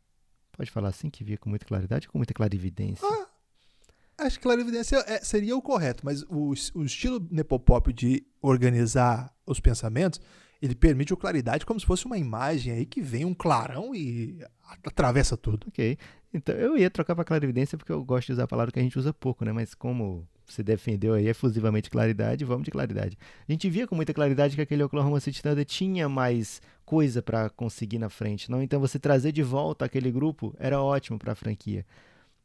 Pode 0.59 0.71
falar 0.71 0.89
assim 0.89 1.09
que 1.09 1.23
via 1.23 1.37
com 1.37 1.49
muita 1.49 1.65
claridade 1.65 2.07
ou 2.07 2.11
com 2.11 2.17
muita 2.19 2.33
clarividência? 2.33 3.07
Ah, 3.07 4.25
acho 4.25 4.35
que 4.35 4.43
clarividência 4.43 4.97
é, 5.07 5.23
seria 5.23 5.55
o 5.55 5.61
correto, 5.61 6.03
mas 6.03 6.21
o, 6.23 6.53
o 6.75 6.83
estilo 6.83 7.25
Nepopop 7.31 7.93
de 7.93 8.27
organizar 8.41 9.33
os 9.45 9.61
pensamentos, 9.61 10.19
Ele 10.61 10.75
permite 10.75 11.13
o 11.13 11.17
claridade 11.17 11.65
como 11.65 11.79
se 11.79 11.85
fosse 11.85 12.05
uma 12.05 12.17
imagem 12.17 12.73
aí 12.73 12.85
que 12.85 13.01
vem 13.01 13.23
um 13.23 13.33
clarão 13.33 13.95
e 13.95 14.45
atravessa 14.83 15.37
tudo. 15.37 15.69
Ok. 15.69 15.97
Então, 16.33 16.53
eu 16.55 16.77
ia 16.77 16.89
trocar 16.89 17.15
para 17.15 17.23
clarividência 17.23 17.77
porque 17.77 17.93
eu 17.93 18.03
gosto 18.03 18.27
de 18.27 18.33
usar 18.33 18.43
a 18.43 18.47
palavra 18.47 18.73
que 18.73 18.79
a 18.79 18.83
gente 18.83 18.99
usa 18.99 19.13
pouco, 19.13 19.45
né? 19.45 19.53
Mas 19.53 19.73
como 19.73 20.27
você 20.53 20.63
defendeu 20.63 21.13
aí 21.13 21.27
efusivamente 21.27 21.89
claridade, 21.89 22.45
vamos 22.45 22.63
de 22.65 22.71
claridade. 22.71 23.17
A 23.47 23.51
gente 23.51 23.69
via 23.69 23.87
com 23.87 23.95
muita 23.95 24.13
claridade 24.13 24.55
que 24.55 24.61
aquele 24.61 24.83
Oklahoma 24.83 25.19
City 25.19 25.41
Thunder 25.41 25.65
tinha 25.65 26.07
mais 26.09 26.61
coisa 26.85 27.21
para 27.21 27.49
conseguir 27.49 27.99
na 27.99 28.09
frente, 28.09 28.49
não? 28.49 28.61
Então 28.61 28.79
você 28.79 28.97
trazer 28.97 29.31
de 29.31 29.43
volta 29.43 29.85
aquele 29.85 30.11
grupo 30.11 30.55
era 30.59 30.81
ótimo 30.81 31.19
para 31.19 31.33
a 31.33 31.35
franquia. 31.35 31.85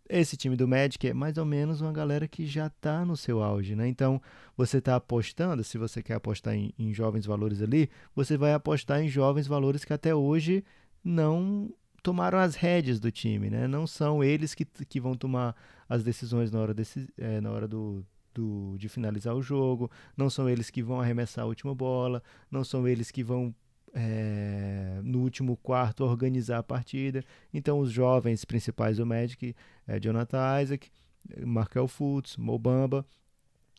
Esse 0.08 0.36
time 0.36 0.54
do 0.54 0.68
Magic 0.68 1.08
é 1.08 1.14
mais 1.14 1.38
ou 1.38 1.46
menos 1.46 1.80
uma 1.80 1.92
galera 1.92 2.28
que 2.28 2.46
já 2.46 2.66
está 2.66 3.06
no 3.06 3.16
seu 3.16 3.42
auge, 3.42 3.74
né? 3.74 3.88
Então, 3.88 4.20
você 4.54 4.76
está 4.76 4.96
apostando, 4.96 5.64
se 5.64 5.78
você 5.78 6.02
quer 6.02 6.14
apostar 6.14 6.54
em, 6.54 6.74
em, 6.78 6.92
jovens 6.92 7.24
valores 7.24 7.62
ali, 7.62 7.88
você 8.14 8.36
vai 8.36 8.52
apostar 8.52 9.00
em 9.00 9.08
jovens 9.08 9.46
valores 9.46 9.82
que 9.82 9.94
até 9.94 10.14
hoje 10.14 10.62
não 11.02 11.72
tomaram 12.04 12.38
as 12.38 12.54
rédeas 12.54 13.00
do 13.00 13.10
time, 13.10 13.48
né? 13.48 13.66
Não 13.66 13.86
são 13.86 14.22
eles 14.22 14.54
que, 14.54 14.66
que 14.66 15.00
vão 15.00 15.14
tomar 15.16 15.56
as 15.88 16.04
decisões 16.04 16.50
na 16.50 16.60
hora, 16.60 16.74
desse, 16.74 17.08
é, 17.16 17.40
na 17.40 17.50
hora 17.50 17.66
do, 17.66 18.04
do, 18.34 18.76
de 18.76 18.90
finalizar 18.90 19.34
o 19.34 19.40
jogo, 19.40 19.90
não 20.14 20.28
são 20.28 20.46
eles 20.46 20.68
que 20.68 20.82
vão 20.82 21.00
arremessar 21.00 21.44
a 21.44 21.48
última 21.48 21.74
bola, 21.74 22.22
não 22.50 22.62
são 22.62 22.86
eles 22.86 23.10
que 23.10 23.24
vão 23.24 23.54
é, 23.94 25.00
no 25.02 25.20
último 25.20 25.56
quarto 25.56 26.04
organizar 26.04 26.58
a 26.58 26.62
partida. 26.62 27.24
Então, 27.54 27.78
os 27.78 27.90
jovens 27.90 28.44
principais 28.44 28.98
do 28.98 29.06
Magic, 29.06 29.56
é 29.86 29.98
Jonathan 29.98 30.60
Isaac, 30.60 30.90
Markel 31.42 31.88
Fultz, 31.88 32.36
Mobamba, 32.36 33.06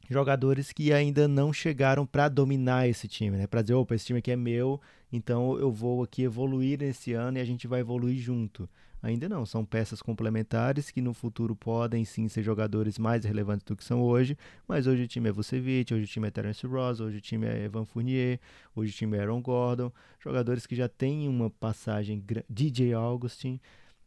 jogadores 0.10 0.72
que 0.72 0.92
ainda 0.92 1.28
não 1.28 1.54
chegaram 1.54 2.08
para 2.08 2.28
dominar 2.28 2.88
esse 2.88 3.08
time, 3.08 3.38
né? 3.38 3.46
Para 3.46 3.62
dizer, 3.62 3.76
opa, 3.76 3.94
esse 3.94 4.08
time 4.08 4.18
aqui 4.18 4.32
é 4.32 4.36
meu, 4.36 4.82
então 5.16 5.58
eu 5.58 5.72
vou 5.72 6.04
aqui 6.04 6.24
evoluir 6.24 6.80
nesse 6.80 7.14
ano 7.14 7.38
e 7.38 7.42
a 7.42 7.46
gente 7.46 7.68
vai 7.68 7.80
evoluir 7.80 8.18
junto. 8.18 8.70
Ainda 9.02 9.30
não, 9.30 9.46
são 9.46 9.64
peças 9.64 10.02
complementares 10.02 10.90
que 10.90 11.00
no 11.00 11.14
futuro 11.14 11.56
podem 11.56 12.04
sim 12.04 12.28
ser 12.28 12.42
jogadores 12.42 12.98
mais 12.98 13.24
relevantes 13.24 13.64
do 13.64 13.76
que 13.76 13.84
são 13.84 14.02
hoje, 14.02 14.36
mas 14.68 14.88
hoje 14.88 15.04
o 15.04 15.08
time 15.08 15.30
é 15.30 15.32
Vucevic, 15.32 15.94
hoje 15.94 16.06
o 16.06 16.08
time 16.08 16.28
é 16.28 16.32
Terence 16.32 16.66
Ross, 16.66 17.00
hoje 17.00 17.18
o 17.18 17.22
time 17.22 17.46
é 17.46 17.66
Evan 17.66 17.86
Fournier, 17.86 18.40
hoje 18.76 18.92
o 18.92 18.96
time 18.96 19.16
é 19.16 19.22
Aaron 19.22 19.42
Gordon, 19.42 19.92
jogadores 20.20 20.66
que 20.66 20.76
já 20.76 20.90
têm 20.90 21.28
uma 21.28 21.52
passagem, 21.52 22.24
DJ 22.50 22.94
Augustin, 22.94 23.60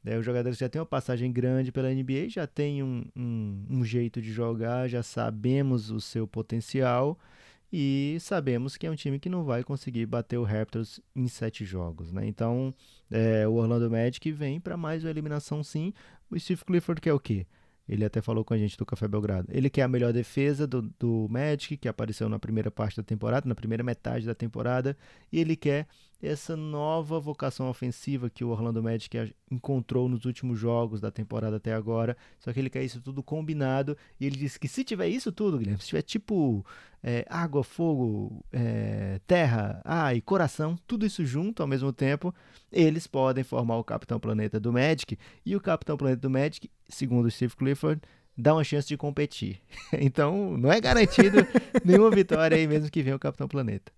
né, 0.02 0.18
os 0.18 0.24
jogadores 0.24 0.58
já 0.58 0.68
têm 0.68 0.80
uma 0.80 0.86
passagem 0.86 1.30
grande 1.32 1.70
pela 1.70 1.94
NBA, 1.94 2.28
já 2.28 2.46
têm 2.46 2.82
um, 2.82 3.04
um, 3.14 3.66
um 3.70 3.84
jeito 3.84 4.20
de 4.20 4.32
jogar, 4.32 4.88
já 4.88 5.02
sabemos 5.02 5.92
o 5.92 6.00
seu 6.00 6.26
potencial, 6.26 7.16
e 7.72 8.16
sabemos 8.20 8.76
que 8.76 8.86
é 8.86 8.90
um 8.90 8.94
time 8.94 9.18
que 9.18 9.28
não 9.28 9.44
vai 9.44 9.62
conseguir 9.62 10.06
bater 10.06 10.38
o 10.38 10.44
Raptors 10.44 11.00
em 11.14 11.28
sete 11.28 11.64
jogos, 11.64 12.12
né? 12.12 12.26
Então, 12.26 12.74
é, 13.10 13.46
o 13.46 13.52
Orlando 13.52 13.90
Magic 13.90 14.32
vem 14.32 14.58
para 14.58 14.76
mais 14.76 15.04
uma 15.04 15.10
eliminação 15.10 15.62
sim. 15.62 15.92
O 16.30 16.38
Steve 16.38 16.64
Clifford 16.64 17.00
quer 17.00 17.12
o 17.12 17.20
quê? 17.20 17.46
Ele 17.88 18.04
até 18.04 18.20
falou 18.20 18.44
com 18.44 18.52
a 18.52 18.58
gente 18.58 18.76
do 18.76 18.84
Café 18.84 19.08
Belgrado. 19.08 19.48
Ele 19.50 19.70
quer 19.70 19.82
a 19.82 19.88
melhor 19.88 20.12
defesa 20.12 20.66
do, 20.66 20.82
do 20.98 21.26
Magic, 21.30 21.76
que 21.76 21.88
apareceu 21.88 22.28
na 22.28 22.38
primeira 22.38 22.70
parte 22.70 22.96
da 22.96 23.02
temporada, 23.02 23.48
na 23.48 23.54
primeira 23.54 23.82
metade 23.82 24.26
da 24.26 24.34
temporada, 24.34 24.96
e 25.32 25.40
ele 25.40 25.56
quer 25.56 25.86
essa 26.20 26.56
nova 26.56 27.20
vocação 27.20 27.68
ofensiva 27.68 28.28
que 28.28 28.42
o 28.42 28.48
Orlando 28.48 28.82
Magic 28.82 29.34
encontrou 29.50 30.08
nos 30.08 30.24
últimos 30.24 30.58
jogos 30.58 31.00
da 31.00 31.10
temporada 31.10 31.56
até 31.56 31.72
agora. 31.72 32.16
Só 32.40 32.52
que 32.52 32.58
ele 32.58 32.70
quer 32.70 32.82
isso 32.82 33.00
tudo 33.00 33.22
combinado. 33.22 33.96
E 34.18 34.26
ele 34.26 34.36
disse 34.36 34.58
que 34.58 34.66
se 34.66 34.82
tiver 34.82 35.08
isso 35.08 35.30
tudo, 35.30 35.58
Guilherme, 35.58 35.80
se 35.80 35.88
tiver 35.88 36.02
tipo 36.02 36.66
é, 37.02 37.24
água, 37.28 37.62
fogo, 37.62 38.44
é, 38.52 39.20
terra, 39.26 39.80
ar 39.84 40.16
e 40.16 40.20
coração, 40.20 40.76
tudo 40.86 41.06
isso 41.06 41.24
junto 41.24 41.62
ao 41.62 41.68
mesmo 41.68 41.92
tempo, 41.92 42.34
eles 42.72 43.06
podem 43.06 43.44
formar 43.44 43.76
o 43.76 43.84
Capitão 43.84 44.18
Planeta 44.18 44.58
do 44.58 44.72
Magic. 44.72 45.16
E 45.46 45.54
o 45.54 45.60
Capitão 45.60 45.96
Planeta 45.96 46.22
do 46.22 46.30
Magic, 46.30 46.68
segundo 46.88 47.26
o 47.26 47.30
Steve 47.30 47.54
Clifford, 47.54 48.02
dá 48.36 48.54
uma 48.54 48.64
chance 48.64 48.88
de 48.88 48.96
competir. 48.96 49.60
então, 50.00 50.58
não 50.58 50.72
é 50.72 50.80
garantido 50.80 51.38
nenhuma 51.84 52.10
vitória 52.10 52.56
aí 52.56 52.66
mesmo 52.66 52.90
que 52.90 53.02
venha 53.02 53.14
o 53.14 53.20
Capitão 53.20 53.46
Planeta. 53.46 53.92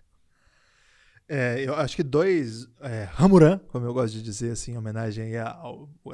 É, 1.33 1.63
eu 1.65 1.77
acho 1.77 1.95
que 1.95 2.03
dois 2.03 2.67
é, 2.81 3.05
Ramuran, 3.13 3.61
como 3.69 3.87
eu 3.87 3.95
gosto 3.95 4.15
de 4.15 4.23
dizer 4.23 4.51
assim, 4.51 4.73
em 4.73 4.77
homenagem 4.77 5.37
à 5.39 5.63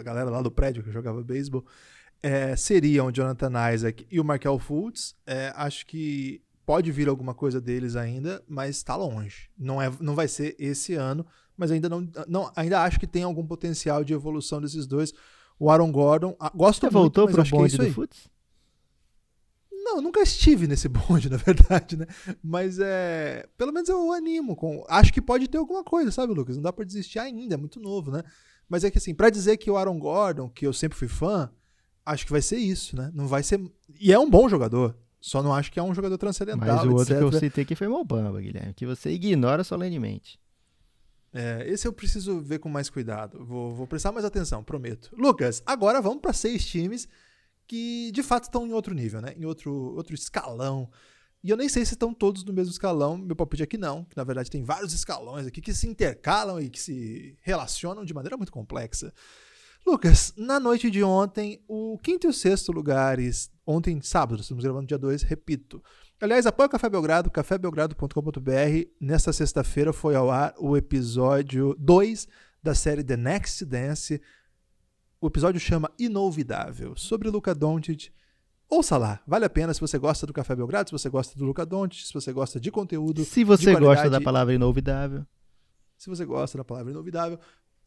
galera 0.02 0.28
lá 0.28 0.42
do 0.42 0.50
prédio 0.50 0.82
que 0.82 0.92
jogava 0.92 1.22
beisebol, 1.22 1.64
é, 2.22 2.54
seriam 2.54 3.06
o 3.06 3.10
Jonathan 3.10 3.50
Isaac 3.72 4.06
e 4.10 4.20
o 4.20 4.24
Markel 4.24 4.58
Fultz. 4.58 5.16
É, 5.26 5.54
acho 5.56 5.86
que 5.86 6.42
pode 6.66 6.92
vir 6.92 7.08
alguma 7.08 7.32
coisa 7.32 7.62
deles 7.62 7.96
ainda, 7.96 8.44
mas 8.46 8.76
está 8.76 8.94
longe. 8.94 9.48
Não, 9.58 9.80
é, 9.80 9.90
não 10.00 10.14
vai 10.14 10.28
ser 10.28 10.54
esse 10.58 10.92
ano, 10.92 11.24
mas 11.56 11.70
ainda 11.70 11.88
não, 11.88 12.06
não 12.28 12.52
ainda 12.54 12.82
acho 12.82 13.00
que 13.00 13.06
tem 13.06 13.22
algum 13.22 13.46
potencial 13.46 14.04
de 14.04 14.12
evolução 14.12 14.60
desses 14.60 14.86
dois. 14.86 15.14
O 15.58 15.70
Aaron 15.70 15.90
Gordon, 15.90 16.36
gosto 16.54 16.80
Você 16.80 16.86
muito, 16.86 16.92
voltou 16.92 17.26
para 17.26 17.40
o 17.40 17.48
bonde 17.48 17.78
do? 17.78 18.14
Não, 19.86 20.02
nunca 20.02 20.20
estive 20.20 20.66
nesse 20.66 20.88
bonde, 20.90 21.30
na 21.30 21.36
verdade, 21.36 21.96
né? 21.96 22.06
Mas 22.42 22.80
é. 22.80 23.46
Pelo 23.56 23.72
menos 23.72 23.88
eu 23.88 24.12
animo. 24.12 24.56
Com... 24.56 24.84
Acho 24.88 25.12
que 25.12 25.22
pode 25.22 25.46
ter 25.46 25.58
alguma 25.58 25.84
coisa, 25.84 26.10
sabe, 26.10 26.34
Lucas? 26.34 26.56
Não 26.56 26.62
dá 26.62 26.72
pra 26.72 26.84
desistir 26.84 27.20
ainda, 27.20 27.54
é 27.54 27.56
muito 27.56 27.78
novo, 27.78 28.10
né? 28.10 28.24
Mas 28.68 28.82
é 28.82 28.90
que 28.90 28.98
assim, 28.98 29.14
pra 29.14 29.30
dizer 29.30 29.56
que 29.58 29.70
o 29.70 29.76
Aaron 29.76 29.96
Gordon, 29.96 30.48
que 30.48 30.66
eu 30.66 30.72
sempre 30.72 30.98
fui 30.98 31.06
fã, 31.06 31.48
acho 32.04 32.26
que 32.26 32.32
vai 32.32 32.42
ser 32.42 32.56
isso, 32.56 32.96
né? 32.96 33.12
Não 33.14 33.28
vai 33.28 33.44
ser. 33.44 33.60
E 34.00 34.12
é 34.12 34.18
um 34.18 34.28
bom 34.28 34.48
jogador. 34.48 34.96
Só 35.20 35.40
não 35.40 35.54
acho 35.54 35.70
que 35.70 35.78
é 35.78 35.82
um 35.82 35.94
jogador 35.94 36.18
transcendental. 36.18 36.66
Mas 36.66 36.84
o 36.84 36.90
outro 36.90 37.14
etc. 37.14 37.18
que 37.18 37.24
eu 37.24 37.40
citei 37.40 37.64
aqui 37.64 37.74
foi 37.76 37.86
Mobamba, 37.86 38.40
Guilherme, 38.40 38.74
que 38.74 38.84
você 38.84 39.10
ignora 39.10 39.62
solenemente. 39.62 40.38
É, 41.32 41.64
esse 41.68 41.86
eu 41.86 41.92
preciso 41.92 42.40
ver 42.40 42.58
com 42.58 42.68
mais 42.68 42.90
cuidado. 42.90 43.44
Vou, 43.44 43.74
vou 43.74 43.86
prestar 43.86 44.10
mais 44.10 44.24
atenção, 44.24 44.64
prometo. 44.64 45.10
Lucas, 45.16 45.62
agora 45.64 46.00
vamos 46.00 46.20
para 46.20 46.32
seis 46.32 46.64
times 46.66 47.08
que 47.66 48.10
de 48.12 48.22
fato 48.22 48.44
estão 48.44 48.66
em 48.66 48.72
outro 48.72 48.94
nível, 48.94 49.20
né? 49.20 49.34
Em 49.36 49.44
outro, 49.44 49.72
outro 49.96 50.14
escalão. 50.14 50.90
E 51.42 51.50
eu 51.50 51.56
nem 51.56 51.68
sei 51.68 51.84
se 51.84 51.94
estão 51.94 52.12
todos 52.12 52.44
no 52.44 52.52
mesmo 52.52 52.72
escalão. 52.72 53.16
Meu 53.16 53.36
palpite 53.36 53.62
é 53.62 53.66
que 53.66 53.78
não, 53.78 54.04
que 54.04 54.16
na 54.16 54.24
verdade 54.24 54.50
tem 54.50 54.62
vários 54.62 54.92
escalões 54.92 55.46
aqui 55.46 55.60
que 55.60 55.74
se 55.74 55.86
intercalam 55.86 56.60
e 56.60 56.68
que 56.68 56.80
se 56.80 57.36
relacionam 57.40 58.04
de 58.04 58.14
maneira 58.14 58.36
muito 58.36 58.52
complexa. 58.52 59.12
Lucas, 59.86 60.34
na 60.36 60.58
noite 60.58 60.90
de 60.90 61.04
ontem, 61.04 61.62
o 61.68 61.96
quinto 62.02 62.26
e 62.26 62.30
o 62.30 62.32
sexto 62.32 62.72
lugares, 62.72 63.52
ontem 63.64 64.00
sábado, 64.00 64.40
estamos 64.40 64.64
gravando 64.64 64.88
dia 64.88 64.98
2, 64.98 65.22
repito. 65.22 65.80
Aliás, 66.20 66.44
apoia 66.44 66.66
o 66.66 66.70
Café 66.70 66.88
Belgrado, 66.88 67.30
cafébelgrado.com.br. 67.30 68.88
Nesta 69.00 69.32
sexta-feira 69.32 69.92
foi 69.92 70.16
ao 70.16 70.28
ar 70.28 70.54
o 70.58 70.76
episódio 70.76 71.76
2 71.78 72.26
da 72.60 72.74
série 72.74 73.04
The 73.04 73.16
Next 73.16 73.64
Dance, 73.64 74.20
o 75.20 75.26
episódio 75.26 75.60
chama 75.60 75.90
Inolvidável, 75.98 76.94
sobre 76.96 77.30
Luca 77.30 77.54
Doncic. 77.54 78.10
Ouça 78.68 78.96
lá, 78.96 79.20
vale 79.26 79.44
a 79.44 79.50
pena 79.50 79.72
se 79.72 79.80
você 79.80 79.98
gosta 79.98 80.26
do 80.26 80.32
Café 80.32 80.54
Belgrado, 80.54 80.88
se 80.88 80.92
você 80.92 81.08
gosta 81.08 81.38
do 81.38 81.44
Luca 81.44 81.64
Doncic, 81.64 82.06
se 82.06 82.12
você 82.12 82.32
gosta 82.32 82.58
de 82.58 82.70
conteúdo. 82.70 83.24
Se 83.24 83.44
você 83.44 83.74
gosta 83.76 84.10
da 84.10 84.20
palavra 84.20 84.54
inolvidável. 84.54 85.24
Se 85.96 86.10
você 86.10 86.24
gosta 86.24 86.58
da 86.58 86.64
palavra 86.64 86.90
inolvidável. 86.90 87.38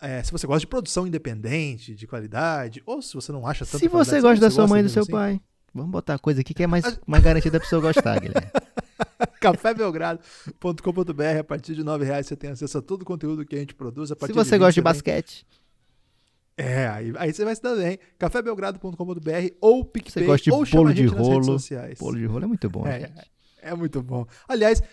É, 0.02 0.24
se 0.24 0.32
você 0.32 0.48
gosta 0.48 0.62
de 0.62 0.68
produção 0.68 1.06
independente, 1.06 1.94
de 1.94 2.08
qualidade, 2.08 2.82
ou 2.86 3.02
se 3.02 3.14
você 3.14 3.34
não 3.34 3.46
acha 3.46 3.66
tanto. 3.66 3.80
Se 3.80 3.90
você 3.90 4.22
gosta 4.22 4.40
da 4.40 4.50
sua 4.50 4.66
mãe 4.66 4.80
e 4.80 4.84
do 4.84 4.90
seu 4.90 5.04
assim. 5.04 5.12
pai. 5.12 5.42
Vamos 5.74 5.92
botar 5.92 6.16
a 6.16 6.20
coisa 6.20 6.42
aqui 6.42 6.54
que 6.54 6.64
é 6.64 6.68
mais, 6.68 6.86
mais 7.06 7.22
garantida 7.22 7.60
da 7.60 7.64
pessoa 7.64 7.82
gostar, 7.82 8.20
Guilherme. 8.20 8.50
cafébelgrado.com.br, 9.40 11.40
a 11.40 11.44
partir 11.44 11.76
de 11.76 11.82
R$ 11.82 12.04
reais 12.04 12.28
você 12.28 12.36
tem 12.36 12.50
acesso 12.50 12.78
a 12.78 12.82
todo 12.82 13.04
o 13.04 13.06
conteúdo 13.06 13.46
que 13.46 13.56
a 13.56 13.60
gente 13.60 13.76
produz. 13.76 14.10
se 14.10 14.34
você 14.34 14.58
gosta 14.58 14.74
de 14.74 14.82
basquete. 14.82 15.46
É, 16.60 16.88
aí, 16.90 17.14
aí 17.18 17.34
você 17.34 17.46
vai 17.46 17.56
se 17.56 17.62
dar 17.62 17.74
bem. 17.74 17.98
cafébelgrado.com.br 18.18 18.94
ou 19.62 19.86
PicPay 19.86 20.12
você 20.12 20.26
gosta 20.26 20.44
de 20.44 20.52
ou 20.52 20.66
bolo 20.66 20.94
de 20.94 21.06
rolo. 21.06 21.58
Bolo 21.98 22.18
de 22.18 22.26
rolo 22.26 22.44
é 22.44 22.48
muito 22.48 22.70
bom, 22.70 22.86
é, 22.86 23.00
gente. 23.00 23.32
É, 23.62 23.70
é 23.70 23.74
muito 23.74 24.04
bom. 24.04 24.28
Aliás, 24.46 24.84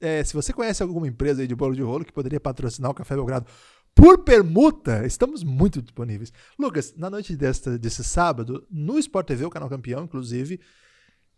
é, 0.00 0.24
se 0.24 0.34
você 0.34 0.52
conhece 0.52 0.82
alguma 0.82 1.06
empresa 1.06 1.40
aí 1.40 1.46
de 1.46 1.54
bolo 1.54 1.76
de 1.76 1.82
rolo 1.82 2.04
que 2.04 2.12
poderia 2.12 2.40
patrocinar 2.40 2.90
o 2.90 2.94
Café 2.94 3.14
Belgrado 3.14 3.46
por 3.94 4.24
permuta, 4.24 5.06
estamos 5.06 5.44
muito 5.44 5.80
disponíveis. 5.80 6.32
Lucas, 6.58 6.92
na 6.96 7.08
noite 7.08 7.36
desta, 7.36 7.78
desse 7.78 8.02
sábado, 8.02 8.66
no 8.68 8.98
Sport 8.98 9.28
TV, 9.28 9.44
o 9.44 9.50
canal 9.50 9.68
campeão, 9.68 10.02
inclusive, 10.02 10.58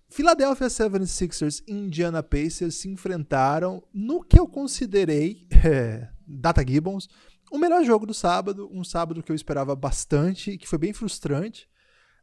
Philadelphia 0.09 0.68
76ers 0.68 1.62
e 1.68 1.73
Indiana 1.75 2.23
Pacers 2.23 2.77
se 2.77 2.88
enfrentaram 2.88 3.83
no 3.92 4.23
que 4.23 4.38
eu 4.38 4.49
considerei, 4.49 5.47
é, 5.62 6.09
Data 6.27 6.64
Gibbons, 6.66 7.07
o 7.55 7.59
melhor 7.59 7.85
jogo 7.85 8.05
do 8.05 8.12
sábado, 8.12 8.69
um 8.73 8.83
sábado 8.83 9.23
que 9.23 9.31
eu 9.31 9.37
esperava 9.37 9.77
bastante, 9.77 10.59
que 10.59 10.67
foi 10.67 10.77
bem 10.77 10.93
frustrante. 10.93 11.69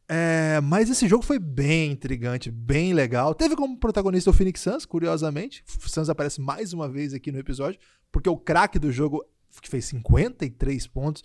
É, 0.06 0.60
mas 0.60 0.90
esse 0.90 1.08
jogo 1.08 1.24
foi 1.24 1.38
bem 1.38 1.92
intrigante, 1.92 2.50
bem 2.50 2.92
legal. 2.92 3.34
Teve 3.34 3.56
como 3.56 3.78
protagonista 3.78 4.28
o 4.28 4.32
Phoenix 4.34 4.60
Suns, 4.60 4.84
curiosamente. 4.84 5.64
O 5.82 5.88
Suns 5.88 6.10
aparece 6.10 6.38
mais 6.38 6.74
uma 6.74 6.86
vez 6.86 7.14
aqui 7.14 7.32
no 7.32 7.38
episódio, 7.38 7.80
porque 8.10 8.28
o 8.28 8.36
craque 8.36 8.78
do 8.78 8.92
jogo, 8.92 9.24
que 9.62 9.70
fez 9.70 9.86
53 9.86 10.86
pontos, 10.88 11.24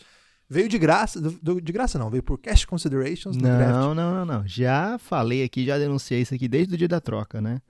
veio 0.50 0.70
de 0.70 0.78
graça. 0.78 1.20
Do, 1.20 1.60
de 1.60 1.72
graça 1.74 2.00
não, 2.00 2.10
veio 2.10 2.24
por 2.24 2.38
cash 2.38 2.64
considerations 2.64 3.36
não, 3.36 3.58
draft. 3.58 3.74
Não, 3.74 3.94
não, 3.94 4.26
não. 4.26 4.48
Já 4.48 4.98
falei 4.98 5.44
aqui, 5.44 5.66
já 5.66 5.78
denunciei 5.78 6.22
isso 6.22 6.34
aqui 6.34 6.48
desde 6.48 6.76
o 6.76 6.78
dia 6.78 6.88
da 6.88 7.02
troca, 7.02 7.42
né? 7.42 7.62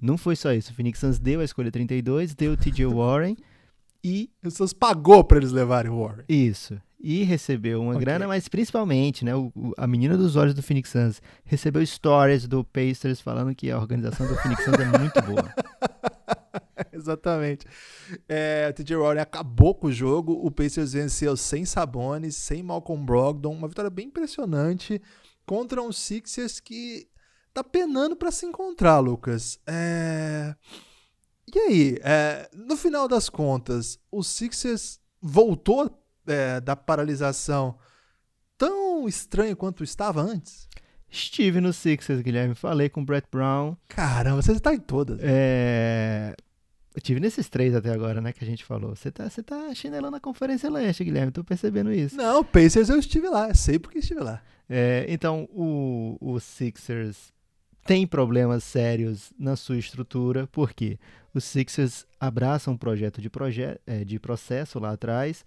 Não 0.00 0.16
foi 0.16 0.36
só 0.36 0.54
isso. 0.54 0.72
O 0.72 0.74
Phoenix 0.74 1.00
Suns 1.00 1.18
deu 1.18 1.40
a 1.40 1.44
escolha 1.44 1.70
32, 1.70 2.34
deu 2.34 2.52
o 2.52 2.56
TJ 2.56 2.86
Warren 2.86 3.36
E 4.02 4.30
Os 4.44 4.54
Suns 4.54 4.72
pagou 4.72 5.22
pra 5.24 5.38
eles 5.38 5.52
levarem 5.52 5.90
o 5.90 6.00
Warren. 6.02 6.24
isso. 6.28 6.80
E 6.98 7.22
recebeu 7.22 7.80
uma 7.82 7.92
Ok. 7.92 8.00
grana, 8.00 8.26
mas 8.26 8.48
principalmente, 8.48 9.24
né, 9.24 9.34
o- 9.34 9.52
o- 9.54 9.72
a 9.76 9.86
menina 9.86 10.16
dos 10.16 10.34
olhos 10.34 10.54
do 10.54 10.62
Phoenix 10.62 10.88
Suns 10.90 11.20
recebeu 11.44 11.84
stories 11.86 12.48
do 12.48 12.64
Pacers 12.64 13.20
falando 13.20 13.54
que 13.54 13.70
a 13.70 13.78
organização 13.78 14.26
do 14.26 14.34
Phoenix 14.36 14.64
Suns 14.64 14.78
é 14.80 14.98
muito 14.98 15.20
boa. 15.22 15.54
Exatamente. 16.92 17.66
É, 18.28 18.68
o 18.70 18.72
TJ 18.74 18.96
Warren 18.96 19.20
acabou 19.22 19.74
com 19.74 19.88
o 19.88 19.92
jogo. 19.92 20.32
O 20.32 20.50
Pacers 20.50 20.92
venceu 20.94 21.36
sem 21.36 21.64
Sabonis, 21.64 22.36
sem 22.36 22.62
Malcolm 22.62 23.04
Brogdon. 23.04 23.52
Uma 23.54 23.68
vitória 23.68 23.90
bem 23.90 24.06
impressionante 24.06 25.00
contra 25.44 25.82
um 25.82 25.92
Sixers 25.92 26.60
que 26.60 27.06
tá 27.54 27.62
penando 27.62 28.16
pra 28.16 28.30
se 28.30 28.46
encontrar, 28.46 28.98
Lucas. 29.00 29.58
É, 29.66 30.54
E 31.54 31.58
aí, 31.58 31.98
é, 32.02 32.50
no 32.52 32.76
final 32.76 33.06
das 33.06 33.28
contas, 33.28 33.98
o 34.10 34.22
Sixers 34.22 34.98
voltou 35.20 36.02
é, 36.26 36.60
da 36.60 36.74
paralisação 36.74 37.78
tão 38.58 39.06
estranho 39.08 39.56
quanto 39.56 39.84
estava 39.84 40.20
antes? 40.20 40.68
Estive 41.08 41.60
no 41.60 41.72
Sixers, 41.72 42.20
Guilherme, 42.20 42.54
falei 42.54 42.88
com 42.88 43.00
o 43.00 43.04
Brett 43.04 43.28
Brown. 43.30 43.76
Caramba, 43.88 44.42
você 44.42 44.52
está 44.52 44.74
em 44.74 44.80
todas. 44.80 45.18
É... 45.22 46.34
Eu 46.94 47.00
tive 47.00 47.20
nesses 47.20 47.48
três 47.48 47.74
até 47.74 47.90
agora, 47.90 48.20
né, 48.20 48.32
que 48.32 48.42
a 48.42 48.46
gente 48.46 48.64
falou. 48.64 48.96
Você 48.96 49.10
tá, 49.10 49.28
você 49.28 49.42
tá 49.42 49.72
chinelando 49.74 50.16
a 50.16 50.20
Conferência 50.20 50.70
Leste, 50.70 51.04
Guilherme, 51.04 51.30
tô 51.30 51.44
percebendo 51.44 51.92
isso. 51.92 52.16
Não, 52.16 52.42
Pacers 52.42 52.88
eu 52.88 52.98
estive 52.98 53.28
lá, 53.28 53.52
sei 53.54 53.78
porque 53.78 53.98
estive 53.98 54.20
lá. 54.20 54.42
É, 54.68 55.04
então, 55.08 55.46
o, 55.52 56.16
o 56.20 56.40
Sixers 56.40 57.32
tem 57.86 58.04
problemas 58.04 58.64
sérios 58.64 59.32
na 59.38 59.54
sua 59.54 59.78
estrutura, 59.78 60.48
porque 60.48 60.98
os 61.32 61.44
Sixers 61.44 62.04
abraçam 62.18 62.74
um 62.74 62.76
projeto 62.76 63.20
de, 63.20 63.30
proje 63.30 63.62
é, 63.86 64.04
de 64.04 64.18
processo 64.18 64.80
lá 64.80 64.92
atrás 64.92 65.44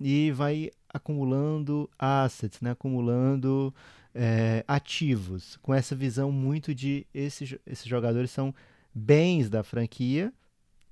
e 0.00 0.30
vai 0.30 0.70
acumulando 0.88 1.90
assets, 1.98 2.60
né, 2.62 2.70
acumulando 2.70 3.74
é, 4.14 4.64
ativos, 4.66 5.58
com 5.60 5.74
essa 5.74 5.94
visão 5.94 6.32
muito 6.32 6.74
de 6.74 7.06
esses, 7.12 7.56
esses 7.66 7.84
jogadores 7.84 8.30
são 8.30 8.54
bens 8.94 9.50
da 9.50 9.62
franquia 9.62 10.32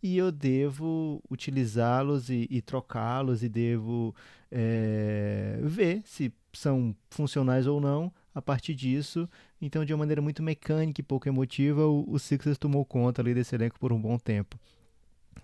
e 0.02 0.18
eu 0.18 0.30
devo 0.30 1.22
utilizá-los 1.30 2.28
e, 2.28 2.46
e 2.50 2.60
trocá-los 2.60 3.42
e 3.42 3.48
devo 3.48 4.14
é, 4.50 5.58
ver 5.62 6.02
se 6.04 6.30
são 6.52 6.94
funcionais 7.08 7.66
ou 7.66 7.80
não 7.80 8.12
a 8.34 8.42
partir 8.42 8.74
disso. 8.74 9.28
Então, 9.62 9.84
de 9.84 9.94
uma 9.94 10.00
maneira 10.00 10.20
muito 10.20 10.42
mecânica 10.42 11.00
e 11.00 11.04
pouco 11.04 11.28
emotiva, 11.28 11.86
o, 11.86 12.04
o 12.10 12.18
Sixers 12.18 12.58
tomou 12.58 12.84
conta 12.84 13.22
ali 13.22 13.32
desse 13.32 13.54
elenco 13.54 13.78
por 13.78 13.92
um 13.92 14.00
bom 14.00 14.18
tempo. 14.18 14.58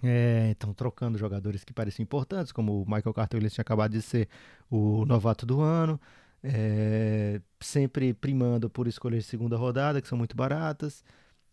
É, 0.02 0.48
então, 0.50 0.74
trocando 0.74 1.16
jogadores 1.16 1.62
que 1.62 1.72
pareciam 1.72 2.02
importantes, 2.02 2.50
como 2.50 2.82
o 2.82 2.84
Michael 2.84 3.14
Carter 3.14 3.38
Williams 3.38 3.54
tinha 3.54 3.62
acabado 3.62 3.92
de 3.92 4.02
ser 4.02 4.28
o 4.68 5.04
novato 5.06 5.46
do 5.46 5.60
ano, 5.60 6.00
é, 6.42 7.40
sempre 7.60 8.12
primando 8.12 8.68
por 8.68 8.88
escolhas 8.88 9.22
de 9.22 9.30
segunda 9.30 9.56
rodada, 9.56 10.02
que 10.02 10.08
são 10.08 10.18
muito 10.18 10.36
baratas, 10.36 11.04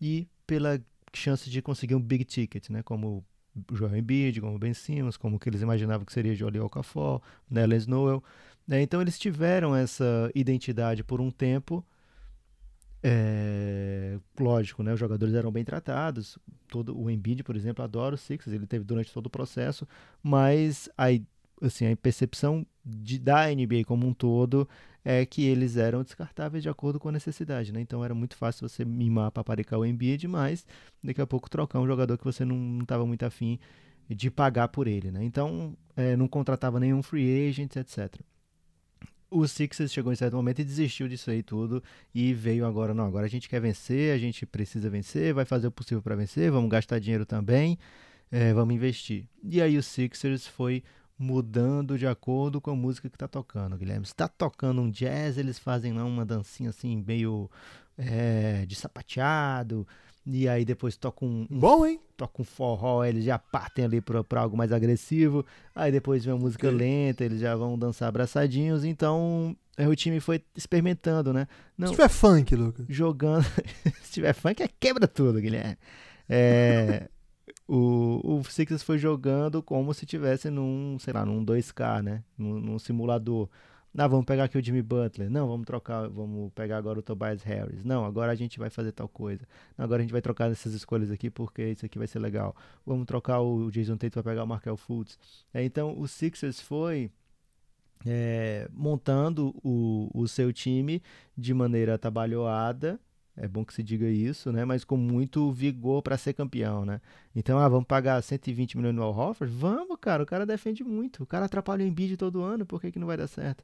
e 0.02 0.28
pela 0.48 0.82
chance 1.14 1.48
de 1.50 1.62
conseguir 1.62 1.94
um 1.94 2.02
big 2.02 2.26
ticket, 2.26 2.70
né, 2.72 2.82
como 2.82 3.24
o 3.72 3.76
Joel 3.76 3.96
Embiid, 3.96 4.42
como 4.42 4.56
o 4.56 4.60
Ben 4.60 4.74
Simmons, 4.74 5.18
como 5.18 5.40
que 5.40 5.48
eles 5.48 5.62
imaginavam 5.62 6.04
que 6.04 6.12
seria 6.14 6.34
Jolie 6.36 6.60
Okafor, 6.60 7.22
Nellis 7.50 7.86
Noel. 7.86 8.24
né, 8.68 8.82
então, 8.82 9.02
eles 9.02 9.20
tiveram 9.20 9.76
essa 9.76 10.32
identidade 10.34 11.04
por 11.04 11.22
um 11.22 11.30
tempo, 11.30 11.86
é, 13.08 14.18
lógico, 14.40 14.82
né? 14.82 14.92
Os 14.92 15.00
jogadores 15.00 15.36
eram 15.36 15.52
bem 15.52 15.64
tratados. 15.64 16.40
Todo 16.68 17.00
o 17.00 17.08
Embiid, 17.08 17.44
por 17.44 17.56
exemplo, 17.56 17.84
adora 17.84 18.16
o 18.16 18.18
Sixers. 18.18 18.56
Ele 18.56 18.66
teve 18.66 18.84
durante 18.84 19.14
todo 19.14 19.28
o 19.28 19.30
processo, 19.30 19.88
mas 20.24 20.90
a, 20.98 21.06
assim, 21.62 21.92
a 21.92 21.96
percepção 21.96 22.66
de, 22.84 23.20
da 23.20 23.46
NBA 23.48 23.84
como 23.86 24.08
um 24.08 24.14
todo 24.14 24.68
é 25.04 25.24
que 25.24 25.46
eles 25.46 25.78
eram 25.78 26.02
descartáveis 26.02 26.64
de 26.64 26.70
acordo 26.70 27.00
com 27.00 27.10
a 27.10 27.12
necessidade, 27.12 27.72
né? 27.72 27.80
Então 27.80 28.04
era 28.04 28.16
muito 28.16 28.36
fácil 28.36 28.68
você 28.68 28.84
mimar, 28.84 29.30
paparicar 29.30 29.80
o 29.80 29.86
Embiid, 29.86 30.28
mas 30.28 30.66
daqui 31.04 31.22
a 31.22 31.28
pouco 31.28 31.48
trocar 31.48 31.80
um 31.80 31.86
jogador 31.86 32.18
que 32.18 32.24
você 32.24 32.44
não 32.44 32.80
estava 32.82 33.06
muito 33.06 33.24
afim 33.24 33.60
de 34.10 34.32
pagar 34.32 34.70
por 34.70 34.88
ele, 34.88 35.12
né? 35.12 35.24
Então 35.24 35.78
é, 35.96 36.16
não 36.16 36.28
contratava 36.28 36.80
nenhum 36.80 37.04
free 37.04 37.48
agent, 37.50 37.76
etc 37.76 38.20
o 39.38 39.48
Sixers 39.48 39.92
chegou 39.92 40.14
em 40.14 40.16
certo 40.16 40.36
momento 40.36 40.60
e 40.60 40.64
desistiu 40.64 41.08
disso 41.08 41.30
aí 41.30 41.44
tudo 41.44 41.84
e 42.14 42.34
veio 42.34 42.66
agora, 42.66 42.94
não, 42.94 43.06
agora 43.06 43.26
a 43.26 43.30
gente 43.30 43.50
quer 43.50 43.60
vencer, 43.60 44.14
a 44.14 44.18
gente 44.18 44.46
precisa 44.46 44.90
vencer, 44.90 45.34
vai 45.34 45.46
fazer 45.46 45.68
o 45.68 45.72
possível 45.72 46.02
para 46.02 46.16
vencer, 46.16 46.50
vamos 46.50 46.70
gastar 46.70 47.00
dinheiro 47.00 47.26
também, 47.26 47.78
é, 48.32 48.54
vamos 48.54 48.74
investir. 48.74 49.26
E 49.44 49.62
aí 49.62 49.78
o 49.78 49.84
Sixers 49.84 50.48
foi 50.48 50.84
mudando 51.18 51.98
de 51.98 52.08
acordo 52.08 52.62
com 52.62 52.72
a 52.72 52.76
música 52.76 53.10
que 53.10 53.18
tá 53.18 53.28
tocando, 53.28 53.78
Guilherme. 53.78 54.06
Se 54.06 54.16
tá 54.16 54.28
tocando 54.28 54.82
um 54.82 54.90
jazz, 54.90 55.38
eles 55.38 55.60
fazem 55.60 55.94
lá 55.94 56.04
uma 56.06 56.26
dancinha 56.26 56.70
assim, 56.70 57.04
meio 57.06 57.50
é, 57.98 58.66
de 58.66 58.76
sapateado, 58.76 59.88
e 60.26 60.48
aí 60.48 60.66
depois 60.66 60.98
toca 60.98 61.24
um, 61.24 61.46
um 61.50 61.60
Bom, 61.60 61.86
hein? 61.86 62.00
toca 62.18 62.42
um 62.42 62.46
forró, 62.46 63.04
eles 63.04 63.24
já 63.24 63.38
partem 63.38 63.86
ali 63.86 64.02
pra, 64.02 64.24
pra 64.24 64.42
algo 64.42 64.58
mais 64.58 64.72
agressivo. 64.72 65.46
Aí 65.74 65.92
depois 65.92 66.24
vem 66.26 66.34
uma 66.34 66.40
música 66.40 66.70
lenta, 66.72 67.24
eles 67.24 67.40
já 67.40 67.56
vão 67.56 67.78
dançar 67.78 68.10
abraçadinhos. 68.10 68.84
Então, 68.84 69.56
é, 69.78 69.88
o 69.88 69.96
time 69.96 70.20
foi 70.20 70.42
experimentando, 70.56 71.32
né? 71.34 71.48
Não, 71.78 71.88
Se 71.88 71.94
tiver 71.94 72.10
funk, 72.10 72.56
Lucas. 72.56 72.86
jogando. 72.90 73.46
Se 74.02 74.14
tiver 74.14 74.34
funk, 74.34 74.64
é 74.64 74.70
quebra 74.80 75.08
tudo, 75.08 75.40
Guilherme. 75.40 75.78
É, 76.28 77.08
o, 77.68 78.40
o 78.40 78.44
Sixers 78.44 78.84
foi 78.84 78.98
jogando 78.98 79.62
como 79.62 79.94
se 79.94 80.06
tivesse 80.06 80.50
num, 80.50 80.98
sei 81.00 81.14
lá, 81.14 81.26
num 81.26 81.46
2K, 81.46 82.02
né? 82.02 82.24
Num, 82.38 82.60
num 82.60 82.80
simulador. 82.80 83.50
Ah, 83.98 84.08
vamos 84.08 84.26
pegar 84.26 84.44
aqui 84.44 84.58
o 84.58 84.64
Jimmy 84.64 84.82
Butler. 84.82 85.30
Não, 85.30 85.48
vamos 85.48 85.66
trocar, 85.66 86.10
vamos 86.10 86.52
pegar 86.54 86.78
agora 86.78 87.00
o 87.00 87.02
Tobias 87.02 87.42
Harris. 87.44 87.84
Não, 87.84 88.04
agora 88.04 88.32
a 88.32 88.36
gente 88.36 88.60
vai 88.60 88.70
fazer 88.70 88.92
tal 88.92 89.08
coisa. 89.08 89.48
Não, 89.78 89.86
agora 89.86 90.02
a 90.02 90.04
gente 90.04 90.12
vai 90.12 90.22
trocar 90.22 90.52
essas 90.52 90.74
escolhas 90.74 91.10
aqui 91.10 91.30
porque 91.30 91.70
isso 91.70 91.86
aqui 91.86 91.98
vai 91.98 92.08
ser 92.08 92.20
legal. 92.20 92.54
Vamos 92.86 93.06
trocar 93.06 93.40
o 93.40 93.72
Jason 93.72 93.96
Tate 93.96 94.12
para 94.12 94.24
pegar 94.24 94.44
o 94.44 94.48
Markel 94.48 94.76
Fultz. 94.76 95.18
É, 95.54 95.64
então, 95.64 95.98
o 95.98 96.08
Sixers 96.08 96.60
foi 96.60 97.10
é, 98.06 98.68
montando 98.74 99.56
o, 99.64 100.10
o 100.14 100.28
seu 100.28 100.52
time 100.52 101.02
de 101.38 101.54
maneira 101.54 101.96
atabalhoada. 101.96 103.00
É 103.38 103.48
bom 103.48 103.66
que 103.66 103.74
se 103.74 103.84
diga 103.84 104.08
isso, 104.08 104.52
né? 104.52 104.64
Mas 104.64 104.86
com 104.86 104.96
muito 104.96 105.52
vigor 105.52 106.02
para 106.02 106.18
ser 106.18 106.34
campeão, 106.34 106.86
né? 106.86 107.02
Então, 107.36 107.60
ah, 107.60 107.68
vamos 107.68 107.86
pagar 107.86 108.22
120 108.22 108.78
milhões 108.78 108.96
no 108.96 109.04
Al 109.04 109.14
Horford? 109.14 109.54
Vamos, 109.54 109.98
cara. 110.00 110.24
O 110.24 110.26
cara 110.26 110.46
defende 110.46 110.84
muito. 110.84 111.24
O 111.24 111.26
cara 111.26 111.46
atrapalha 111.46 111.84
o 111.84 111.88
Embiid 111.88 112.16
todo 112.16 112.42
ano. 112.42 112.66
Por 112.66 112.80
que, 112.80 112.92
que 112.92 113.00
não 113.00 113.08
vai 113.08 113.18
dar 113.18 113.28
certo? 113.28 113.64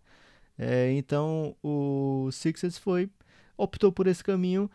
É, 0.57 0.91
então, 0.91 1.55
o 1.63 2.29
Sixers 2.31 2.77
foi 2.77 3.09
optou 3.57 3.91
por 3.91 4.07
esse 4.07 4.23
caminho. 4.23 4.69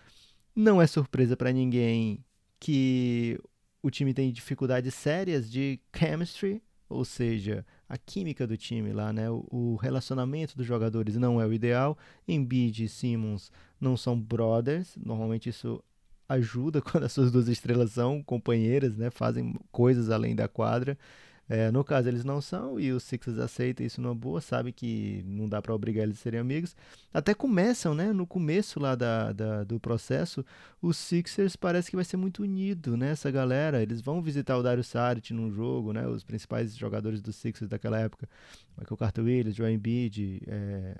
Não 0.55 0.81
é 0.81 0.87
surpresa 0.87 1.37
para 1.37 1.53
ninguém 1.53 2.25
que 2.59 3.39
o 3.83 3.91
time 3.91 4.15
tem 4.15 4.33
dificuldades 4.33 4.95
sérias 4.95 5.51
de 5.51 5.79
chemistry, 5.95 6.63
ou 6.89 7.05
seja, 7.05 7.65
a 7.89 7.97
química 7.97 8.47
do 8.47 8.57
time 8.57 8.93
lá, 8.93 9.13
né? 9.13 9.31
O, 9.31 9.47
o 9.51 9.77
relacionamento 9.77 10.57
dos 10.57 10.67
jogadores 10.67 11.17
não 11.17 11.41
é 11.41 11.47
o 11.47 11.53
ideal. 11.53 11.97
Embiid 12.27 12.85
e 12.85 12.89
Simmons 12.89 13.51
não 13.81 13.97
são 13.97 14.19
brothers. 14.19 14.97
Normalmente 14.97 15.49
isso 15.49 15.83
ajuda 16.29 16.81
quando 16.83 17.05
as 17.05 17.13
suas 17.13 17.31
duas 17.31 17.49
estrelas 17.49 17.93
são 17.93 18.23
companheiras, 18.23 18.97
né? 18.97 19.11
Fazem 19.11 19.55
coisas 19.71 20.11
além 20.11 20.35
da 20.35 20.49
quadra. 20.49 20.99
É, 21.49 21.71
no 21.71 21.85
caso, 21.85 22.09
eles 22.09 22.25
não 22.25 22.41
são 22.41 22.79
e 22.81 22.93
o 22.93 22.99
Sixers 22.99 23.39
aceita 23.39 23.85
isso 23.85 24.01
numa 24.01 24.15
boa, 24.15 24.41
sabe 24.41 24.73
que 24.73 25.23
não 25.25 25.49
dá 25.49 25.63
para 25.63 25.75
obrigar 25.75 26.03
eles 26.03 26.19
a 26.19 26.23
serem 26.23 26.41
amigos. 26.41 26.75
Até 27.15 27.35
começam, 27.35 27.95
né? 27.95 28.13
No 28.13 28.27
começo 28.27 28.81
lá 28.81 28.97
da, 28.97 29.33
da, 29.33 29.63
do 29.63 29.79
processo, 29.79 30.45
os 30.83 30.97
Sixers 30.97 31.55
parece 31.55 31.89
que 31.89 31.97
vai 31.97 32.05
ser 32.05 32.17
muito 32.17 32.43
unido, 32.43 32.97
né? 32.97 33.11
Essa 33.11 33.31
galera, 33.31 33.81
eles 33.81 34.01
vão 34.01 34.21
visitar 34.21 34.57
o 34.57 34.63
Dario 34.63 34.83
Saric 34.83 35.33
num 35.33 35.51
jogo, 35.51 35.93
né? 35.93 36.07
Os 36.09 36.25
principais 36.25 36.77
jogadores 36.77 37.23
dos 37.23 37.37
Sixers 37.37 37.69
daquela 37.69 37.99
época, 37.99 38.29
Michael 38.77 38.97
Carter 38.97 39.25
Williams, 39.25 39.55
Joel 39.55 39.73
Embiid, 39.73 40.43
é, 40.49 40.97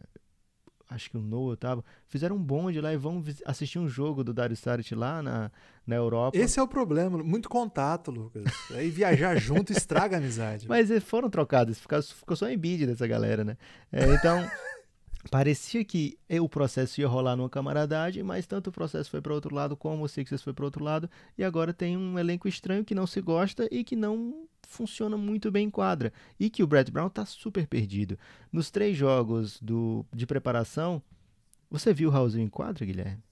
acho 0.89 1.11
que 1.11 1.17
o 1.17 1.21
Noah 1.21 1.57
tava, 1.57 1.85
fizeram 2.07 2.37
um 2.37 2.43
bonde 2.43 2.81
lá 2.81 2.93
e 2.93 2.97
vão 2.97 3.23
assistir 3.45 3.79
um 3.79 3.89
jogo 3.89 4.23
do 4.23 4.33
Dario 4.33 4.57
Saric 4.57 4.95
lá 4.95 5.23
na, 5.23 5.51
na 5.87 5.97
Europa. 5.97 6.37
Esse 6.37 6.59
é 6.59 6.63
o 6.63 6.69
problema. 6.69 7.19
Muito 7.19 7.49
contato, 7.49 8.11
Lucas. 8.11 8.45
Aí 8.71 8.91
viajar 8.91 9.37
junto 9.41 9.73
estraga 9.73 10.17
a 10.17 10.19
amizade. 10.19 10.69
Mas 10.69 10.91
eles 10.91 11.05
foram 11.05 11.29
trocados, 11.29 11.79
ficou, 11.79 12.03
ficou 12.03 12.37
só 12.37 12.49
Embiid 12.51 12.87
dessa 12.87 13.07
galera, 13.07 13.45
né? 13.45 13.57
É, 13.93 14.13
então, 14.15 14.49
parecia 15.31 15.85
que 15.85 16.19
o 16.41 16.49
processo 16.49 17.01
ia 17.01 17.09
rolar 17.09 17.37
numa 17.37 17.49
camaradagem, 17.49 18.23
mas 18.23 18.47
tanto 18.47 18.69
o 18.69 18.73
processo 18.73 19.11
foi 19.11 19.21
para 19.21 19.35
outro 19.35 19.55
lado 19.55 19.77
como 19.77 20.05
o 20.05 20.09
Sixers 20.09 20.43
foi 20.43 20.53
para 20.53 20.65
outro 20.65 20.85
lado, 20.85 21.09
e 21.37 21.45
agora 21.45 21.73
tem 21.73 21.97
um 21.97 22.19
elenco 22.19 22.49
estranho 22.49 22.85
que 22.85 22.95
não 22.95 23.07
se 23.07 23.21
gosta 23.21 23.69
e 23.71 23.85
que 23.85 23.97
não 23.97 24.47
funciona 24.63 25.17
muito 25.17 25.51
bem 25.51 25.67
em 25.67 25.71
quadra, 25.71 26.13
e 26.39 26.51
que 26.51 26.63
o 26.63 26.67
Brett 26.67 26.91
Brown 26.91 27.09
tá 27.09 27.25
super 27.25 27.67
perdido. 27.67 28.19
Nos 28.53 28.71
três 28.71 28.97
jogos 28.97 29.61
do, 29.61 30.05
de 30.13 30.27
preparação, 30.27 31.03
você 31.71 31.93
viu 31.93 32.09
o 32.09 32.13
Raulzinho 32.13 32.45
em 32.45 32.51
quadra, 32.51 32.85
Guilherme? 32.85 33.23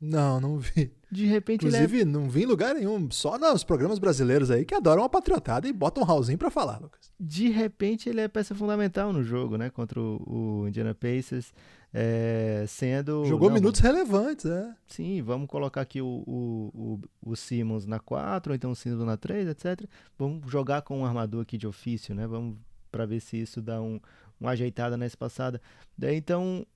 Não, 0.00 0.40
não 0.40 0.58
vi. 0.58 0.92
De 1.10 1.24
repente 1.24 1.66
Inclusive, 1.66 2.00
ele 2.00 2.10
é... 2.10 2.12
não 2.12 2.28
vi 2.28 2.42
em 2.42 2.46
lugar 2.46 2.74
nenhum. 2.74 3.10
Só 3.10 3.38
nos 3.38 3.64
programas 3.64 3.98
brasileiros 3.98 4.50
aí 4.50 4.64
que 4.64 4.74
adoram 4.74 5.02
uma 5.02 5.08
patriotada 5.08 5.66
e 5.66 5.72
botam 5.72 6.02
um 6.02 6.06
Raulzinho 6.06 6.38
pra 6.38 6.50
falar, 6.50 6.78
Lucas. 6.78 7.10
De 7.18 7.48
repente 7.48 8.08
ele 8.08 8.20
é 8.20 8.28
peça 8.28 8.54
fundamental 8.54 9.12
no 9.12 9.24
jogo, 9.24 9.56
né? 9.56 9.70
Contra 9.70 9.98
o, 10.00 10.62
o 10.62 10.68
Indiana 10.68 10.94
Pacers. 10.94 11.52
É, 11.92 12.64
sendo. 12.68 13.24
Jogou 13.24 13.48
não, 13.48 13.54
minutos 13.54 13.80
relevantes, 13.80 14.44
é. 14.44 14.74
Sim, 14.86 15.22
vamos 15.22 15.48
colocar 15.48 15.80
aqui 15.80 16.02
o, 16.02 16.22
o, 16.26 17.00
o, 17.24 17.30
o 17.30 17.36
Simmons 17.36 17.86
na 17.86 17.98
4, 17.98 18.52
ou 18.52 18.54
então 18.54 18.70
o 18.70 18.76
Simmons 18.76 19.04
na 19.06 19.16
3, 19.16 19.48
etc. 19.48 19.88
Vamos 20.18 20.50
jogar 20.50 20.82
com 20.82 21.00
um 21.00 21.06
armador 21.06 21.42
aqui 21.42 21.56
de 21.56 21.66
ofício, 21.66 22.14
né? 22.14 22.26
Vamos 22.26 22.58
para 22.92 23.06
ver 23.06 23.20
se 23.20 23.38
isso 23.38 23.62
dá 23.62 23.80
um, 23.80 23.98
uma 24.38 24.50
ajeitada 24.50 24.98
nessa 24.98 25.16
passada. 25.16 25.60
Daí 25.96 26.16
então 26.16 26.66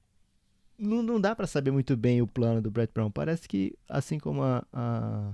não, 0.78 1.02
não 1.02 1.20
dá 1.20 1.35
para 1.35 1.46
saber 1.46 1.70
muito 1.70 1.96
bem 1.96 2.22
o 2.22 2.26
plano 2.26 2.61
do 2.61 2.70
Brett 2.70 2.92
Brown. 2.92 3.11
Parece 3.11 3.48
que, 3.48 3.76
assim 3.88 4.18
como 4.18 4.42
a, 4.42 4.64
a, 4.72 5.32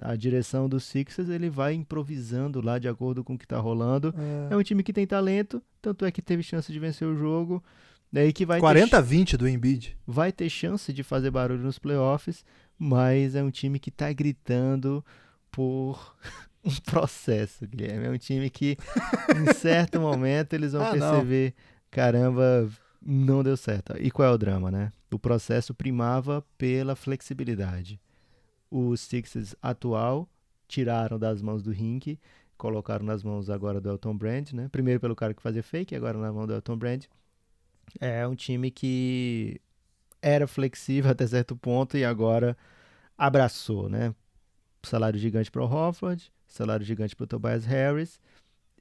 a, 0.00 0.16
direção 0.16 0.68
do 0.68 0.80
Sixers, 0.80 1.28
ele 1.28 1.50
vai 1.50 1.74
improvisando 1.74 2.60
lá 2.60 2.78
de 2.78 2.88
acordo 2.88 3.22
com 3.22 3.34
o 3.34 3.38
que 3.38 3.46
tá 3.46 3.58
rolando. 3.58 4.14
É, 4.50 4.54
é 4.54 4.56
um 4.56 4.62
time 4.62 4.82
que 4.82 4.92
tem 4.92 5.06
talento, 5.06 5.62
tanto 5.80 6.04
é 6.04 6.10
que 6.10 6.22
teve 6.22 6.42
chance 6.42 6.72
de 6.72 6.78
vencer 6.78 7.06
o 7.06 7.16
jogo. 7.16 7.62
Daí 8.12 8.32
que 8.32 8.44
vai 8.44 8.60
40 8.60 8.98
a 8.98 9.00
20 9.00 9.36
do 9.38 9.48
Embiid. 9.48 9.96
Vai 10.06 10.30
ter 10.30 10.50
chance 10.50 10.92
de 10.92 11.02
fazer 11.02 11.30
barulho 11.30 11.62
nos 11.62 11.78
playoffs, 11.78 12.44
mas 12.78 13.34
é 13.34 13.42
um 13.42 13.50
time 13.50 13.78
que 13.78 13.90
tá 13.90 14.12
gritando 14.12 15.02
por 15.50 16.14
um 16.62 16.74
processo, 16.84 17.66
Guilherme. 17.66 18.06
É 18.06 18.10
um 18.10 18.18
time 18.18 18.50
que, 18.50 18.76
em 19.34 19.52
certo 19.54 19.98
momento, 19.98 20.52
eles 20.52 20.72
vão 20.72 20.82
ah, 20.82 20.90
perceber: 20.90 21.54
não. 21.56 21.82
caramba, 21.90 22.68
não 23.04 23.42
deu 23.42 23.56
certo. 23.56 23.94
E 23.98 24.10
qual 24.10 24.28
é 24.28 24.32
o 24.32 24.38
drama, 24.38 24.70
né? 24.70 24.92
O 25.10 25.18
processo 25.18 25.74
primava 25.74 26.44
pela 26.56 26.94
flexibilidade. 26.94 28.00
O 28.70 28.96
Sixers 28.96 29.54
atual 29.60 30.28
tiraram 30.68 31.18
das 31.18 31.42
mãos 31.42 31.62
do 31.62 31.70
Rink, 31.70 32.18
colocaram 32.56 33.04
nas 33.04 33.22
mãos 33.22 33.50
agora 33.50 33.80
do 33.80 33.90
Elton 33.90 34.16
Brand, 34.16 34.52
né? 34.52 34.68
Primeiro 34.68 35.00
pelo 35.00 35.16
cara 35.16 35.34
que 35.34 35.42
fazia 35.42 35.62
fake, 35.62 35.94
agora 35.94 36.16
na 36.16 36.32
mão 36.32 36.46
do 36.46 36.54
Elton 36.54 36.76
Brand. 36.76 37.04
É 38.00 38.26
um 38.26 38.34
time 38.34 38.70
que 38.70 39.60
era 40.22 40.46
flexível 40.46 41.10
até 41.12 41.26
certo 41.26 41.56
ponto 41.56 41.96
e 41.98 42.04
agora 42.04 42.56
abraçou, 43.18 43.88
né? 43.88 44.14
Salário 44.82 45.18
gigante 45.18 45.50
para 45.50 45.62
o 45.62 45.66
Hofford, 45.66 46.32
salário 46.46 46.84
gigante 46.84 47.14
para 47.14 47.24
o 47.24 47.26
Tobias 47.26 47.64
Harris, 47.64 48.20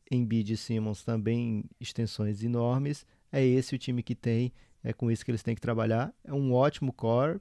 Embiid 0.10 0.54
e 0.54 0.58
Simmons 0.58 1.04
também 1.04 1.64
extensões 1.80 2.44
enormes, 2.44 3.06
é 3.32 3.44
esse 3.44 3.76
o 3.76 3.78
time 3.78 4.04
que 4.04 4.16
tem, 4.16 4.52
é 4.84 4.94
com 4.94 5.12
isso 5.12 5.24
que 5.24 5.32
eles 5.32 5.44
têm 5.44 5.56
que 5.56 5.62
trabalhar. 5.62 6.14
É 6.24 6.34
um 6.34 6.54
ótimo 6.54 6.92
core, 6.92 7.40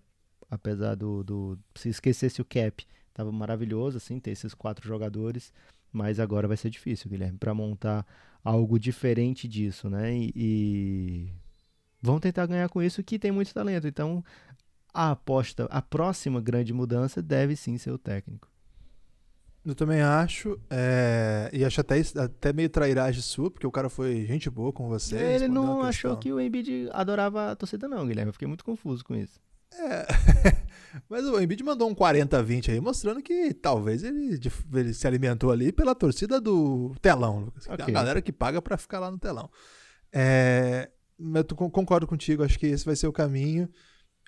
apesar 0.51 0.95
do, 0.95 1.23
do 1.25 1.59
se 1.75 1.89
esquecesse 1.89 2.41
o 2.41 2.45
cap, 2.45 2.87
estava 3.09 3.33
maravilhoso 3.33 3.97
assim 3.97 4.19
ter 4.19 4.31
esses 4.31 4.55
quatro 4.55 4.87
jogadores, 4.87 5.53
mas 5.93 6.21
agora 6.21 6.49
vai 6.49 6.57
ser 6.57 6.71
difícil, 6.71 7.11
Guilherme, 7.11 7.39
para 7.39 7.55
montar 7.55 8.07
algo 8.45 8.79
diferente 8.79 9.49
disso, 9.49 9.89
né? 9.89 10.15
E, 10.15 10.33
e 10.37 11.33
vão 12.01 12.21
tentar 12.21 12.47
ganhar 12.47 12.69
com 12.69 12.83
isso 12.83 13.03
que 13.03 13.19
tem 13.19 13.33
muito 13.33 13.53
talento. 13.53 13.87
Então, 13.87 14.25
a 14.93 15.13
aposta, 15.13 15.65
a 15.71 15.83
próxima 15.83 16.41
grande 16.41 16.73
mudança 16.73 17.23
deve 17.23 17.57
sim 17.57 17.79
ser 17.79 17.91
o 17.91 17.99
técnico. 17.99 18.50
Eu 19.65 19.75
também 19.75 20.01
acho. 20.01 20.59
É... 20.71 21.51
E 21.53 21.65
acho 21.65 21.81
até, 21.81 22.01
até 22.17 22.53
meio 22.53 22.69
trairagem 22.71 23.21
sua, 23.21 23.51
porque 23.51 23.67
o 23.67 23.71
cara 23.71 23.91
foi 23.91 24.25
gente 24.27 24.49
boa 24.49 24.73
com 24.73 24.89
você. 24.89 25.17
Ele 25.17 25.49
não 25.49 25.83
achou 25.83 26.17
que 26.17 26.33
o 26.33 26.41
Embiid 26.41 26.89
adorava 26.93 27.51
a 27.51 27.57
torcida, 27.57 27.87
não, 27.87 28.07
Guilherme. 28.07 28.31
Eu 28.31 28.33
fiquei 28.33 28.49
muito 28.49 28.65
confuso 28.65 29.05
com 29.05 29.15
isso. 29.15 29.39
É. 29.73 30.07
Mas 31.09 31.25
o 31.25 31.39
Embiid 31.41 31.63
mandou 31.63 31.89
um 31.89 31.95
40-20 31.95 32.71
aí, 32.71 32.81
mostrando 32.81 33.23
que 33.23 33.55
talvez 33.55 34.03
ele, 34.03 34.41
ele, 34.73 34.95
se 34.95 35.07
alimentou 35.07 35.53
ali 35.53 35.71
pela 35.71 35.95
torcida 35.95 36.41
do 36.41 36.95
telão, 37.01 37.41
Lucas. 37.41 37.67
Okay. 37.67 37.85
A 37.85 37.91
galera 37.91 38.23
que 38.23 38.33
paga 38.33 38.61
para 38.61 38.77
ficar 38.77 38.99
lá 38.99 39.11
no 39.11 39.19
telão. 39.19 39.51
É... 40.13 40.91
Eu 41.19 41.45
concordo 41.71 42.07
contigo, 42.07 42.43
acho 42.43 42.59
que 42.59 42.67
esse 42.67 42.85
vai 42.85 42.97
ser 42.97 43.07
o 43.07 43.13
caminho 43.13 43.69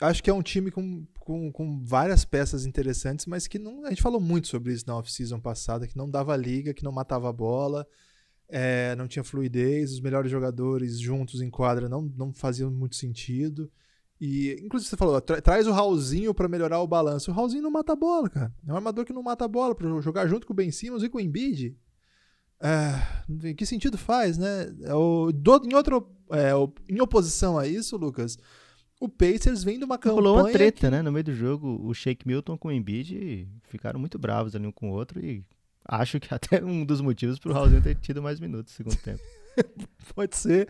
acho 0.02 0.22
que 0.22 0.30
é 0.30 0.34
um 0.34 0.42
time 0.42 0.70
com, 0.70 1.06
com, 1.18 1.52
com, 1.52 1.84
várias 1.84 2.24
peças 2.24 2.66
interessantes, 2.66 3.26
mas 3.26 3.46
que 3.46 3.58
não. 3.58 3.84
A 3.84 3.88
gente 3.90 4.02
falou 4.02 4.20
muito 4.20 4.48
sobre 4.48 4.72
isso 4.72 4.84
na 4.86 4.96
off-season 4.96 5.40
passada, 5.40 5.86
que 5.86 5.96
não 5.96 6.10
dava 6.10 6.36
liga, 6.36 6.74
que 6.74 6.84
não 6.84 6.92
matava 6.92 7.28
a 7.28 7.32
bola, 7.32 7.86
é, 8.48 8.94
não 8.96 9.08
tinha 9.08 9.24
fluidez, 9.24 9.92
os 9.92 10.00
melhores 10.00 10.30
jogadores 10.30 10.98
juntos 10.98 11.40
em 11.40 11.50
quadra 11.50 11.88
não, 11.88 12.02
não 12.02 12.32
faziam 12.32 12.70
muito 12.70 12.96
sentido. 12.96 13.70
E, 14.20 14.56
inclusive, 14.62 14.88
você 14.90 14.96
falou, 14.96 15.20
tra 15.20 15.40
traz 15.40 15.66
o 15.66 15.72
Raulzinho 15.72 16.32
para 16.32 16.48
melhorar 16.48 16.80
o 16.80 16.86
balanço. 16.86 17.30
O 17.30 17.34
Raulzinho 17.34 17.62
não 17.62 17.70
mata 17.72 17.92
a 17.92 17.96
bola, 17.96 18.28
cara. 18.30 18.54
É 18.66 18.72
um 18.72 18.76
armador 18.76 19.04
que 19.04 19.12
não 19.12 19.22
mata 19.22 19.44
a 19.44 19.48
bola 19.48 19.74
para 19.74 19.88
jogar 20.00 20.28
junto 20.28 20.46
com 20.46 20.52
o 20.52 20.56
Ben 20.56 20.70
Simmons 20.70 21.02
e 21.02 21.08
com 21.08 21.18
o 21.18 21.20
Embiid. 21.20 21.76
É, 22.60 23.52
que 23.54 23.66
sentido 23.66 23.98
faz, 23.98 24.38
né? 24.38 24.72
É 24.82 24.94
o, 24.94 25.32
do, 25.32 25.62
em, 25.64 25.74
outro, 25.74 26.08
é, 26.30 26.52
em 26.88 27.00
oposição 27.00 27.58
a 27.58 27.66
isso, 27.66 27.96
Lucas, 27.96 28.38
o 29.02 29.08
Pacers 29.08 29.64
vem 29.64 29.80
de 29.80 29.84
uma 29.84 29.98
campanha. 29.98 30.14
Rolou 30.14 30.36
uma 30.38 30.52
treta, 30.52 30.86
que... 30.86 30.90
né? 30.90 31.02
No 31.02 31.10
meio 31.10 31.24
do 31.24 31.34
jogo, 31.34 31.80
o 31.84 31.92
Shake 31.92 32.24
Milton 32.24 32.56
com 32.56 32.68
o 32.68 32.72
Embiid 32.72 33.48
ficaram 33.64 33.98
muito 33.98 34.16
bravos 34.16 34.54
ali 34.54 34.64
um 34.64 34.70
com 34.70 34.90
o 34.90 34.92
outro 34.92 35.18
e 35.18 35.44
acho 35.84 36.20
que 36.20 36.28
até 36.32 36.64
um 36.64 36.84
dos 36.84 37.00
motivos 37.00 37.36
pro 37.36 37.52
Raulzinho 37.52 37.82
ter 37.82 37.96
tido 37.96 38.22
mais 38.22 38.38
minutos 38.38 38.72
no 38.72 38.76
segundo 38.76 39.02
tempo. 39.02 39.20
Pode 40.14 40.36
ser. 40.36 40.68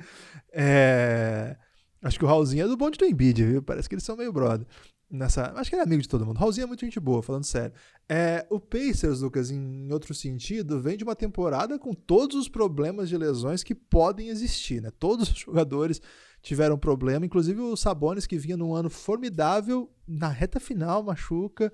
É... 0.51 1.57
Acho 2.01 2.18
que 2.18 2.25
o 2.25 2.29
Raulzinho 2.29 2.64
é 2.64 2.68
do 2.68 2.75
bonde 2.75 2.97
do 2.97 3.05
Embiid, 3.05 3.45
viu? 3.45 3.62
Parece 3.62 3.87
que 3.87 3.95
eles 3.95 4.05
são 4.05 4.16
meio 4.16 4.33
brother. 4.33 4.66
Nessa... 5.11 5.53
Acho 5.53 5.68
que 5.68 5.77
ele 5.77 5.83
é 5.83 5.85
amigo 5.85 6.01
de 6.01 6.09
todo 6.09 6.25
mundo. 6.25 6.38
Raulzinho 6.38 6.64
é 6.64 6.66
muito 6.66 6.87
gente 6.87 6.99
boa, 6.99 7.23
falando 7.23 7.45
sério. 7.45 7.75
É... 8.09 8.47
O 8.49 8.59
Pacers, 8.59 9.21
Lucas, 9.21 9.51
em 9.51 9.92
outro 9.92 10.14
sentido, 10.14 10.81
vem 10.81 10.97
de 10.97 11.05
uma 11.05 11.14
temporada 11.14 11.79
com 11.79 11.92
todos 11.92 12.35
os 12.35 12.49
problemas 12.49 13.11
de 13.11 13.18
lesões 13.18 13.62
que 13.62 13.75
podem 13.75 14.29
existir, 14.29 14.81
né? 14.81 14.90
Todos 14.99 15.31
os 15.31 15.38
jogadores 15.45 16.01
tiveram 16.42 16.76
problema. 16.76 17.24
Inclusive 17.24 17.61
o 17.61 17.76
Sabonis, 17.76 18.26
que 18.26 18.37
vinha 18.37 18.57
num 18.57 18.74
ano 18.74 18.90
formidável, 18.90 19.90
na 20.07 20.28
reta 20.28 20.59
final 20.59 21.02
machuca. 21.02 21.72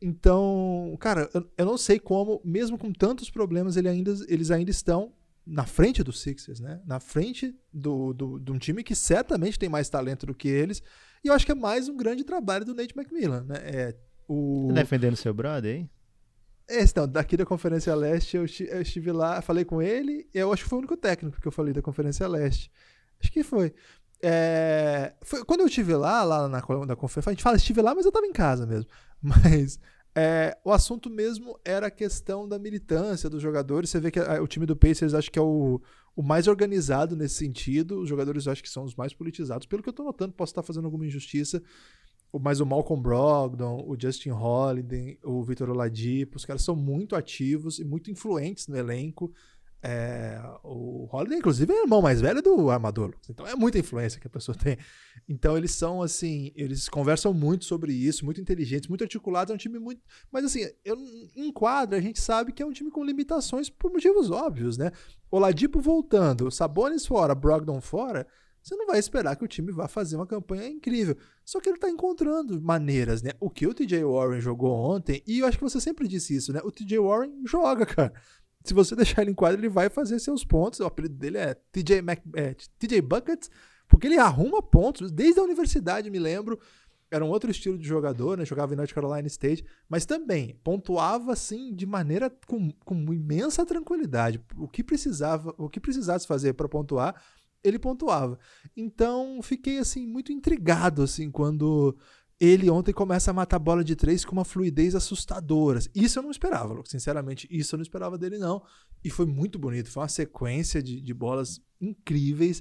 Então, 0.00 0.96
cara, 0.98 1.30
eu, 1.32 1.48
eu 1.58 1.64
não 1.64 1.78
sei 1.78 2.00
como, 2.00 2.40
mesmo 2.44 2.76
com 2.76 2.92
tantos 2.92 3.30
problemas, 3.30 3.76
ele 3.76 3.88
ainda, 3.88 4.12
eles 4.26 4.50
ainda 4.50 4.70
estão 4.70 5.12
na 5.46 5.64
frente 5.64 6.02
dos 6.02 6.20
Sixers, 6.20 6.58
né? 6.60 6.80
Na 6.86 6.98
frente 6.98 7.54
do, 7.72 8.12
do, 8.12 8.38
de 8.38 8.50
um 8.50 8.58
time 8.58 8.82
que 8.82 8.94
certamente 8.94 9.58
tem 9.58 9.68
mais 9.68 9.88
talento 9.88 10.26
do 10.26 10.34
que 10.34 10.48
eles. 10.48 10.82
E 11.22 11.28
eu 11.28 11.34
acho 11.34 11.46
que 11.46 11.52
é 11.52 11.54
mais 11.54 11.88
um 11.88 11.96
grande 11.96 12.24
trabalho 12.24 12.64
do 12.64 12.74
Nate 12.74 12.94
McMillan, 12.96 13.44
né? 13.44 13.56
É, 13.62 13.96
o... 14.26 14.68
Tá 14.68 14.74
defendendo 14.74 15.16
seu 15.16 15.34
brother, 15.34 15.76
hein? 15.76 15.90
É, 16.68 16.82
então, 16.82 17.06
daqui 17.06 17.36
da 17.36 17.44
Conferência 17.44 17.94
Leste, 17.94 18.36
eu, 18.36 18.46
eu 18.68 18.82
estive 18.82 19.12
lá, 19.12 19.42
falei 19.42 19.64
com 19.64 19.82
ele, 19.82 20.28
eu 20.32 20.52
acho 20.52 20.62
que 20.62 20.68
foi 20.68 20.78
o 20.78 20.80
único 20.80 20.96
técnico 20.96 21.40
que 21.40 21.46
eu 21.46 21.52
falei 21.52 21.72
da 21.72 21.82
Conferência 21.82 22.26
Leste. 22.26 22.70
Acho 23.22 23.32
que 23.32 23.42
foi. 23.42 23.72
É, 24.22 25.14
foi 25.22 25.44
quando 25.44 25.60
eu 25.60 25.66
estive 25.66 25.94
lá, 25.94 26.22
lá 26.22 26.48
na, 26.48 26.60
na 26.86 26.96
conferência, 26.96 27.30
a 27.30 27.32
gente 27.32 27.42
fala 27.42 27.56
estive 27.56 27.82
lá, 27.82 27.94
mas 27.94 28.04
eu 28.04 28.10
estava 28.10 28.26
em 28.26 28.32
casa 28.32 28.66
mesmo. 28.66 28.88
Mas 29.22 29.78
é, 30.14 30.58
o 30.64 30.72
assunto 30.72 31.08
mesmo 31.08 31.58
era 31.64 31.86
a 31.86 31.90
questão 31.90 32.48
da 32.48 32.58
militância 32.58 33.30
dos 33.30 33.40
jogadores. 33.40 33.88
Você 33.88 34.00
vê 34.00 34.10
que 34.10 34.18
a, 34.18 34.42
o 34.42 34.46
time 34.46 34.66
do 34.66 34.76
Pacers 34.76 35.14
acho 35.14 35.30
que 35.30 35.38
é 35.38 35.42
o, 35.42 35.80
o 36.14 36.22
mais 36.22 36.48
organizado 36.48 37.16
nesse 37.16 37.36
sentido. 37.36 38.00
Os 38.00 38.08
jogadores 38.08 38.46
acho 38.46 38.62
que 38.62 38.68
são 38.68 38.84
os 38.84 38.94
mais 38.94 39.14
politizados. 39.14 39.66
Pelo 39.66 39.82
que 39.82 39.88
eu 39.88 39.92
estou 39.92 40.04
notando, 40.04 40.34
posso 40.34 40.50
estar 40.50 40.62
fazendo 40.62 40.84
alguma 40.84 41.06
injustiça. 41.06 41.62
Mas 42.40 42.60
o 42.60 42.66
Malcolm 42.66 43.02
Brogdon, 43.02 43.84
o 43.86 43.94
Justin 43.98 44.30
Holiday, 44.30 45.18
o 45.22 45.42
Vitor 45.42 45.68
Oladipo, 45.68 46.36
os 46.36 46.44
caras 46.44 46.62
são 46.62 46.74
muito 46.74 47.14
ativos 47.14 47.78
e 47.78 47.84
muito 47.84 48.10
influentes 48.10 48.68
no 48.68 48.76
elenco. 48.76 49.32
É, 49.84 50.40
o 50.62 51.08
Holiday, 51.10 51.38
inclusive, 51.38 51.72
é 51.72 51.82
irmão 51.82 52.00
mais 52.00 52.20
velho 52.20 52.40
do 52.40 52.70
Armador. 52.70 53.14
Então 53.28 53.44
é 53.44 53.56
muita 53.56 53.80
influência 53.80 54.20
que 54.20 54.26
a 54.28 54.30
pessoa 54.30 54.56
tem. 54.56 54.78
Então 55.28 55.56
eles 55.56 55.72
são 55.72 56.00
assim, 56.00 56.52
eles 56.54 56.88
conversam 56.88 57.34
muito 57.34 57.64
sobre 57.64 57.92
isso, 57.92 58.24
muito 58.24 58.40
inteligentes, 58.40 58.88
muito 58.88 59.02
articulados. 59.02 59.50
É 59.50 59.54
um 59.54 59.58
time 59.58 59.80
muito. 59.80 60.00
Mas 60.30 60.44
assim, 60.44 60.60
eu, 60.84 60.96
em 61.34 61.52
quadra, 61.52 61.98
a 61.98 62.00
gente 62.00 62.20
sabe 62.20 62.52
que 62.52 62.62
é 62.62 62.66
um 62.66 62.72
time 62.72 62.90
com 62.90 63.04
limitações 63.04 63.68
por 63.68 63.90
motivos 63.90 64.30
óbvios, 64.30 64.78
né? 64.78 64.92
Oladipo 65.28 65.80
voltando, 65.80 66.50
Sabonis 66.50 67.04
fora, 67.04 67.34
Brogdon 67.34 67.80
fora. 67.80 68.24
Você 68.62 68.76
não 68.76 68.86
vai 68.86 69.00
esperar 69.00 69.34
que 69.34 69.44
o 69.44 69.48
time 69.48 69.72
vá 69.72 69.88
fazer 69.88 70.14
uma 70.14 70.26
campanha 70.26 70.68
incrível. 70.68 71.16
Só 71.44 71.60
que 71.60 71.68
ele 71.68 71.78
tá 71.78 71.90
encontrando 71.90 72.62
maneiras, 72.62 73.20
né? 73.20 73.32
O 73.40 73.50
que 73.50 73.66
o 73.66 73.74
TJ 73.74 74.04
Warren 74.04 74.40
jogou 74.40 74.70
ontem, 74.72 75.20
e 75.26 75.40
eu 75.40 75.46
acho 75.46 75.58
que 75.58 75.64
você 75.64 75.80
sempre 75.80 76.06
disse 76.06 76.36
isso, 76.36 76.52
né? 76.52 76.60
O 76.62 76.70
TJ 76.70 77.00
Warren 77.00 77.42
joga, 77.44 77.84
cara 77.84 78.12
se 78.64 78.74
você 78.74 78.94
deixar 78.96 79.22
ele 79.22 79.30
em 79.30 79.34
quadra, 79.34 79.58
ele 79.58 79.68
vai 79.68 79.88
fazer 79.88 80.18
seus 80.18 80.44
pontos. 80.44 80.80
O 80.80 80.86
apelido 80.86 81.14
dele 81.14 81.38
é 81.38 81.54
TJ, 81.72 82.02
Mac, 82.02 82.20
é, 82.34 82.54
TJ 82.78 83.00
Buckets, 83.00 83.50
porque 83.88 84.06
ele 84.06 84.18
arruma 84.18 84.62
pontos. 84.62 85.10
Desde 85.10 85.40
a 85.40 85.42
universidade, 85.42 86.10
me 86.10 86.18
lembro, 86.18 86.58
era 87.10 87.24
um 87.24 87.28
outro 87.28 87.50
estilo 87.50 87.78
de 87.78 87.86
jogador, 87.86 88.38
né? 88.38 88.44
Jogava 88.44 88.72
em 88.72 88.76
North 88.76 88.92
Carolina 88.92 89.26
State, 89.28 89.64
mas 89.88 90.06
também 90.06 90.58
pontuava 90.64 91.32
assim 91.32 91.74
de 91.74 91.84
maneira 91.84 92.30
com, 92.46 92.70
com 92.84 93.12
imensa 93.12 93.66
tranquilidade. 93.66 94.40
O 94.56 94.66
que 94.66 94.82
precisava, 94.82 95.54
o 95.58 95.68
que 95.68 95.78
precisasse 95.78 96.26
fazer 96.26 96.54
para 96.54 96.68
pontuar, 96.68 97.22
ele 97.62 97.78
pontuava. 97.78 98.38
Então, 98.76 99.40
fiquei 99.42 99.78
assim 99.78 100.06
muito 100.06 100.32
intrigado 100.32 101.02
assim 101.02 101.30
quando 101.30 101.96
ele 102.44 102.68
ontem 102.68 102.92
começa 102.92 103.30
a 103.30 103.34
matar 103.34 103.60
bola 103.60 103.84
de 103.84 103.94
três 103.94 104.24
com 104.24 104.32
uma 104.32 104.44
fluidez 104.44 104.96
assustadora. 104.96 105.78
Isso 105.94 106.18
eu 106.18 106.22
não 106.24 106.30
esperava, 106.32 106.72
Lucas. 106.74 106.90
Sinceramente, 106.90 107.46
isso 107.48 107.74
eu 107.74 107.78
não 107.78 107.82
esperava 107.82 108.18
dele, 108.18 108.36
não. 108.36 108.60
E 109.04 109.10
foi 109.10 109.26
muito 109.26 109.60
bonito. 109.60 109.88
Foi 109.88 110.02
uma 110.02 110.08
sequência 110.08 110.82
de, 110.82 111.00
de 111.00 111.14
bolas 111.14 111.60
incríveis. 111.80 112.60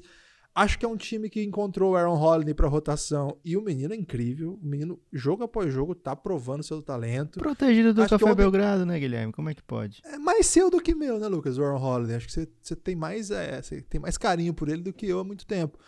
Acho 0.53 0.77
que 0.77 0.85
é 0.85 0.87
um 0.87 0.97
time 0.97 1.29
que 1.29 1.41
encontrou 1.41 1.93
o 1.93 1.95
Aaron 1.95 2.19
Holiday 2.21 2.53
para 2.53 2.67
rotação 2.67 3.37
e 3.43 3.55
o 3.55 3.61
menino 3.61 3.93
é 3.93 3.97
incrível. 3.97 4.59
O 4.61 4.67
menino, 4.67 4.99
jogo 5.11 5.43
após 5.45 5.73
jogo, 5.73 5.95
tá 5.95 6.13
provando 6.15 6.61
seu 6.61 6.81
talento. 6.81 7.39
Protegido 7.39 7.93
do 7.93 8.01
Acho 8.01 8.09
Café 8.11 8.25
ontem- 8.25 8.35
Belgrado, 8.35 8.85
né, 8.85 8.99
Guilherme? 8.99 9.31
Como 9.31 9.49
é 9.49 9.55
que 9.55 9.63
pode? 9.63 10.01
É 10.05 10.19
mais 10.19 10.45
seu 10.47 10.69
do 10.69 10.81
que 10.81 10.93
meu, 10.93 11.17
né, 11.19 11.27
Lucas? 11.29 11.57
O 11.57 11.63
Aaron 11.63 11.81
Holiday. 11.81 12.17
Acho 12.17 12.27
que 12.27 12.47
você, 12.61 12.75
tem 12.75 12.95
mais 12.97 13.31
é, 13.31 13.61
você 13.61 13.81
tem 13.81 13.99
mais 14.01 14.17
carinho 14.17 14.53
por 14.53 14.67
ele 14.67 14.81
do 14.83 14.91
que 14.91 15.07
eu 15.07 15.19
há 15.19 15.23
muito 15.23 15.45
tempo. 15.45 15.79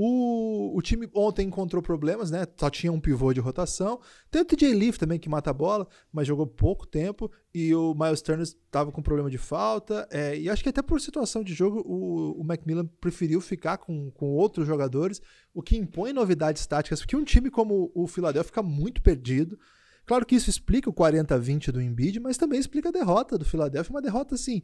O, 0.00 0.78
o 0.78 0.80
time 0.80 1.10
ontem 1.12 1.48
encontrou 1.48 1.82
problemas, 1.82 2.30
né? 2.30 2.46
Só 2.56 2.70
tinha 2.70 2.92
um 2.92 3.00
pivô 3.00 3.32
de 3.32 3.40
rotação. 3.40 4.00
Tem 4.30 4.40
o 4.40 4.44
TJ 4.44 4.72
Leaf 4.72 4.96
também 4.96 5.18
que 5.18 5.28
mata 5.28 5.50
a 5.50 5.52
bola, 5.52 5.88
mas 6.12 6.24
jogou 6.24 6.46
pouco 6.46 6.86
tempo. 6.86 7.28
E 7.52 7.74
o 7.74 7.96
Miles 7.96 8.22
Turner 8.22 8.44
estava 8.44 8.92
com 8.92 9.02
problema 9.02 9.28
de 9.28 9.38
falta. 9.38 10.06
é, 10.12 10.38
e 10.38 10.48
acho 10.48 10.62
que 10.62 10.68
até 10.68 10.82
por 10.82 11.00
situação 11.00 11.42
de 11.42 11.52
jogo, 11.52 11.82
o, 11.84 12.40
o 12.40 12.44
Macmillan 12.44 12.86
preferiu 13.00 13.40
ficar 13.40 13.78
com, 13.78 14.08
com 14.12 14.26
outros 14.36 14.68
jogadores, 14.68 15.20
o 15.52 15.60
que 15.60 15.76
impõe 15.76 16.12
novidades 16.12 16.64
táticas, 16.64 17.00
porque 17.00 17.16
um 17.16 17.24
time 17.24 17.50
como 17.50 17.90
o 17.92 18.06
Philadelphia 18.06 18.50
fica 18.50 18.62
muito 18.62 19.02
perdido. 19.02 19.58
Claro 20.06 20.24
que 20.24 20.36
isso 20.36 20.48
explica 20.48 20.88
o 20.88 20.94
40-20 20.94 21.72
do 21.72 21.82
Embiid, 21.82 22.20
mas 22.20 22.38
também 22.38 22.60
explica 22.60 22.90
a 22.90 22.92
derrota 22.92 23.36
do 23.36 23.44
Philadelphia, 23.44 23.92
uma 23.92 24.00
derrota 24.00 24.36
assim 24.36 24.62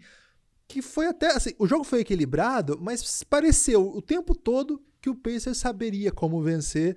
que 0.69 0.83
foi 0.83 1.07
até 1.07 1.33
assim, 1.33 1.53
o 1.59 1.67
jogo 1.67 1.85
foi 1.85 2.01
equilibrado, 2.01 2.79
mas 2.81 3.23
pareceu 3.25 3.89
o 3.89 4.03
tempo 4.03 4.35
todo 4.35 4.83
que 5.01 5.11
o 5.11 5.15
Pacers 5.15 5.59
saberia 5.59 6.11
como 6.11 6.43
vencer. 6.43 6.97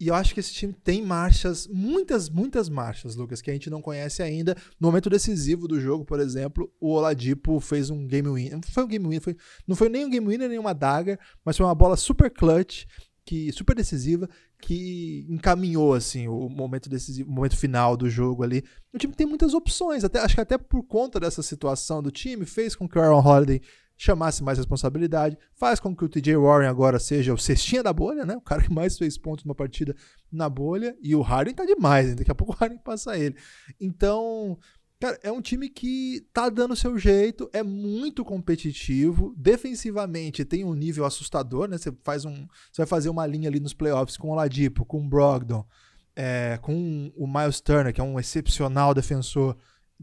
E 0.00 0.08
eu 0.08 0.14
acho 0.14 0.34
que 0.34 0.40
esse 0.40 0.52
time 0.52 0.72
tem 0.72 1.00
marchas, 1.02 1.68
muitas, 1.68 2.28
muitas 2.28 2.68
marchas, 2.68 3.14
Lucas, 3.14 3.40
que 3.40 3.50
a 3.50 3.52
gente 3.52 3.70
não 3.70 3.80
conhece 3.80 4.22
ainda. 4.22 4.56
No 4.80 4.88
momento 4.88 5.08
decisivo 5.08 5.68
do 5.68 5.78
jogo, 5.78 6.04
por 6.04 6.18
exemplo, 6.18 6.72
o 6.80 6.92
Oladipo 6.92 7.60
fez 7.60 7.90
um 7.90 8.06
game 8.06 8.28
winner. 8.28 8.54
Não 8.54 8.62
foi 8.62 8.84
um 8.84 8.88
game 8.88 9.06
winner, 9.06 9.36
não 9.66 9.76
foi 9.76 9.88
nem 9.88 10.04
um 10.04 10.10
game 10.10 10.26
winner, 10.26 10.48
nem 10.48 10.58
uma 10.58 10.72
dagger, 10.72 11.20
mas 11.44 11.56
foi 11.56 11.66
uma 11.66 11.74
bola 11.74 11.96
super 11.96 12.30
clutch, 12.30 12.84
que 13.24 13.52
super 13.52 13.76
decisiva, 13.76 14.28
que 14.62 15.26
encaminhou 15.28 15.92
assim 15.92 16.28
o 16.28 16.48
momento 16.48 16.88
decisivo, 16.88 17.28
o 17.28 17.32
momento 17.32 17.56
final 17.56 17.96
do 17.96 18.08
jogo 18.08 18.44
ali. 18.44 18.64
O 18.94 18.98
time 18.98 19.12
tem 19.12 19.26
muitas 19.26 19.54
opções, 19.54 20.04
até 20.04 20.20
acho 20.20 20.36
que 20.36 20.40
até 20.40 20.56
por 20.56 20.84
conta 20.84 21.18
dessa 21.18 21.42
situação 21.42 22.00
do 22.00 22.12
time 22.12 22.46
fez 22.46 22.76
com 22.76 22.88
que 22.88 22.96
o 22.96 23.02
Aaron 23.02 23.20
Holiday 23.20 23.60
chamasse 23.96 24.42
mais 24.42 24.58
responsabilidade, 24.58 25.36
faz 25.52 25.80
com 25.80 25.94
que 25.94 26.04
o 26.04 26.08
TJ 26.08 26.36
Warren 26.36 26.68
agora 26.68 26.98
seja 26.98 27.34
o 27.34 27.38
cestinha 27.38 27.82
da 27.82 27.92
bolha, 27.92 28.24
né? 28.24 28.36
O 28.36 28.40
cara 28.40 28.62
que 28.62 28.72
mais 28.72 28.96
fez 28.96 29.18
pontos 29.18 29.44
numa 29.44 29.54
partida 29.54 29.94
na 30.30 30.48
bolha, 30.48 30.96
e 31.02 31.14
o 31.14 31.22
Harden 31.22 31.54
tá 31.54 31.64
demais, 31.64 32.08
hein? 32.08 32.16
daqui 32.16 32.30
a 32.30 32.34
pouco 32.34 32.52
o 32.52 32.56
Harden 32.56 32.78
passa 32.78 33.18
ele. 33.18 33.36
Então, 33.80 34.58
Cara, 35.02 35.18
é 35.20 35.32
um 35.32 35.40
time 35.40 35.68
que 35.68 36.24
tá 36.32 36.48
dando 36.48 36.76
seu 36.76 36.96
jeito, 36.96 37.50
é 37.52 37.60
muito 37.60 38.24
competitivo, 38.24 39.34
defensivamente 39.36 40.44
tem 40.44 40.64
um 40.64 40.74
nível 40.74 41.04
assustador, 41.04 41.66
né? 41.66 41.76
Você 41.76 41.92
faz 42.04 42.24
um, 42.24 42.46
você 42.70 42.82
vai 42.82 42.86
fazer 42.86 43.08
uma 43.08 43.26
linha 43.26 43.48
ali 43.48 43.58
nos 43.58 43.74
playoffs 43.74 44.16
com 44.16 44.30
o 44.30 44.34
Ladipo, 44.36 44.84
com 44.84 45.04
o 45.04 45.08
Brogdon, 45.08 45.66
é, 46.14 46.56
com 46.62 47.12
o 47.16 47.26
Miles 47.26 47.60
Turner, 47.60 47.92
que 47.92 48.00
é 48.00 48.04
um 48.04 48.16
excepcional 48.16 48.94
defensor, 48.94 49.56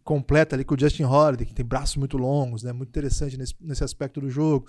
completa 0.03 0.57
ali 0.57 0.65
com 0.65 0.75
o 0.75 0.77
Justin 0.77 1.05
Holiday, 1.05 1.47
que 1.47 1.53
tem 1.53 1.65
braços 1.65 1.95
muito 1.95 2.17
longos, 2.17 2.63
né? 2.63 2.73
Muito 2.73 2.89
interessante 2.89 3.37
nesse, 3.37 3.55
nesse 3.61 3.85
aspecto 3.85 4.19
do 4.19 4.29
jogo. 4.29 4.67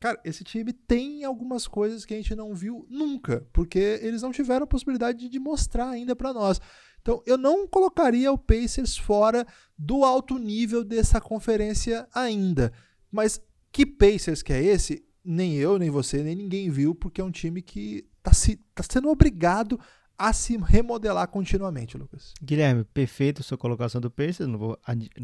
Cara, 0.00 0.18
esse 0.24 0.42
time 0.42 0.72
tem 0.72 1.22
algumas 1.22 1.68
coisas 1.68 2.04
que 2.04 2.12
a 2.12 2.16
gente 2.16 2.34
não 2.34 2.56
viu 2.56 2.86
nunca, 2.90 3.46
porque 3.52 4.00
eles 4.02 4.22
não 4.22 4.32
tiveram 4.32 4.64
a 4.64 4.66
possibilidade 4.66 5.28
de 5.28 5.38
mostrar 5.38 5.90
ainda 5.90 6.16
para 6.16 6.32
nós. 6.32 6.60
Então, 7.00 7.22
eu 7.26 7.38
não 7.38 7.66
colocaria 7.66 8.30
o 8.32 8.38
Pacers 8.38 8.96
fora 8.96 9.46
do 9.76 10.04
alto 10.04 10.38
nível 10.38 10.84
dessa 10.84 11.20
conferência 11.20 12.06
ainda. 12.14 12.72
Mas 13.10 13.40
que 13.72 13.86
Pacers 13.86 14.42
que 14.42 14.52
é 14.52 14.62
esse? 14.62 15.04
Nem 15.24 15.54
eu, 15.54 15.78
nem 15.78 15.90
você, 15.90 16.22
nem 16.22 16.34
ninguém 16.34 16.70
viu, 16.70 16.94
porque 16.94 17.20
é 17.20 17.24
um 17.24 17.30
time 17.30 17.62
que 17.62 18.06
está 18.24 18.58
tá 18.74 18.82
sendo 18.82 19.08
obrigado 19.08 19.78
a 20.20 20.34
se 20.34 20.54
remodelar 20.58 21.26
continuamente, 21.28 21.96
Lucas. 21.96 22.34
Guilherme, 22.42 22.84
perfeito 22.84 23.42
sua 23.42 23.56
colocação 23.56 24.02
do 24.02 24.10
Pacers, 24.10 24.46
não 24.46 24.58
vou 24.58 24.78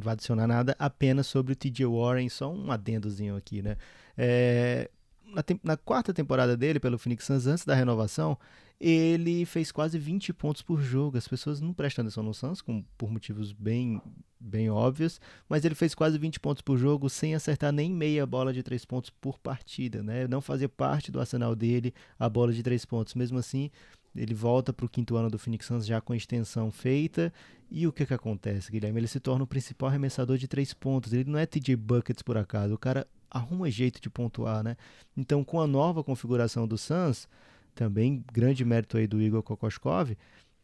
adicionar 0.06 0.46
nada, 0.46 0.74
apenas 0.78 1.26
sobre 1.26 1.52
o 1.52 1.56
TJ 1.56 1.84
Warren, 1.84 2.30
só 2.30 2.50
um 2.50 2.72
adendozinho 2.72 3.36
aqui, 3.36 3.60
né? 3.60 3.76
É, 4.16 4.90
na, 5.26 5.42
na, 5.62 5.76
quarta 5.76 6.12
temporada 6.12 6.56
dele 6.56 6.80
pelo 6.80 6.98
Phoenix 6.98 7.24
Suns, 7.24 7.46
antes 7.46 7.64
da 7.64 7.74
renovação, 7.74 8.38
ele 8.80 9.44
fez 9.44 9.72
quase 9.72 9.98
20 9.98 10.32
pontos 10.32 10.62
por 10.62 10.80
jogo. 10.80 11.16
As 11.16 11.26
pessoas 11.26 11.60
não 11.60 11.72
prestam 11.72 12.04
atenção 12.04 12.22
no 12.22 12.34
Suns, 12.34 12.60
com, 12.60 12.84
por 12.96 13.10
motivos 13.10 13.52
bem, 13.52 14.00
bem 14.38 14.70
óbvios, 14.70 15.20
mas 15.48 15.64
ele 15.64 15.74
fez 15.74 15.94
quase 15.94 16.18
20 16.18 16.40
pontos 16.40 16.62
por 16.62 16.76
jogo 16.76 17.08
sem 17.08 17.34
acertar 17.34 17.72
nem 17.72 17.90
meia 17.90 18.26
bola 18.26 18.52
de 18.52 18.62
três 18.62 18.84
pontos 18.84 19.10
por 19.10 19.38
partida, 19.38 20.02
né? 20.02 20.26
Não 20.28 20.40
fazia 20.40 20.68
parte 20.68 21.10
do 21.10 21.20
arsenal 21.20 21.54
dele 21.54 21.94
a 22.18 22.28
bola 22.28 22.52
de 22.52 22.62
três 22.62 22.84
pontos. 22.84 23.14
Mesmo 23.14 23.38
assim, 23.38 23.70
ele 24.14 24.34
volta 24.34 24.72
para 24.72 24.86
o 24.86 24.88
quinto 24.88 25.16
ano 25.16 25.30
do 25.30 25.38
Phoenix 25.38 25.66
Suns 25.66 25.86
já 25.86 26.00
com 26.00 26.12
a 26.12 26.16
extensão 26.16 26.70
feita. 26.70 27.32
E 27.70 27.86
o 27.86 27.92
que, 27.92 28.06
que 28.06 28.14
acontece, 28.14 28.70
Guilherme? 28.70 29.00
Ele 29.00 29.08
se 29.08 29.20
torna 29.20 29.44
o 29.44 29.46
principal 29.46 29.88
arremessador 29.88 30.38
de 30.38 30.46
três 30.46 30.72
pontos. 30.72 31.12
Ele 31.12 31.28
não 31.30 31.38
é 31.38 31.46
TJ 31.46 31.76
Buckets 31.76 32.22
por 32.22 32.36
acaso. 32.36 32.74
O 32.74 32.78
cara 32.78 33.06
arruma 33.30 33.70
jeito 33.70 34.00
de 34.00 34.10
pontuar, 34.10 34.62
né? 34.62 34.76
Então, 35.16 35.44
com 35.44 35.60
a 35.60 35.66
nova 35.66 36.02
configuração 36.02 36.66
do 36.66 36.78
Suns, 36.78 37.28
também 37.74 38.24
grande 38.32 38.64
mérito 38.64 38.96
aí 38.96 39.06
do 39.06 39.20
Igor 39.20 39.42
Kokoskov, 39.42 40.16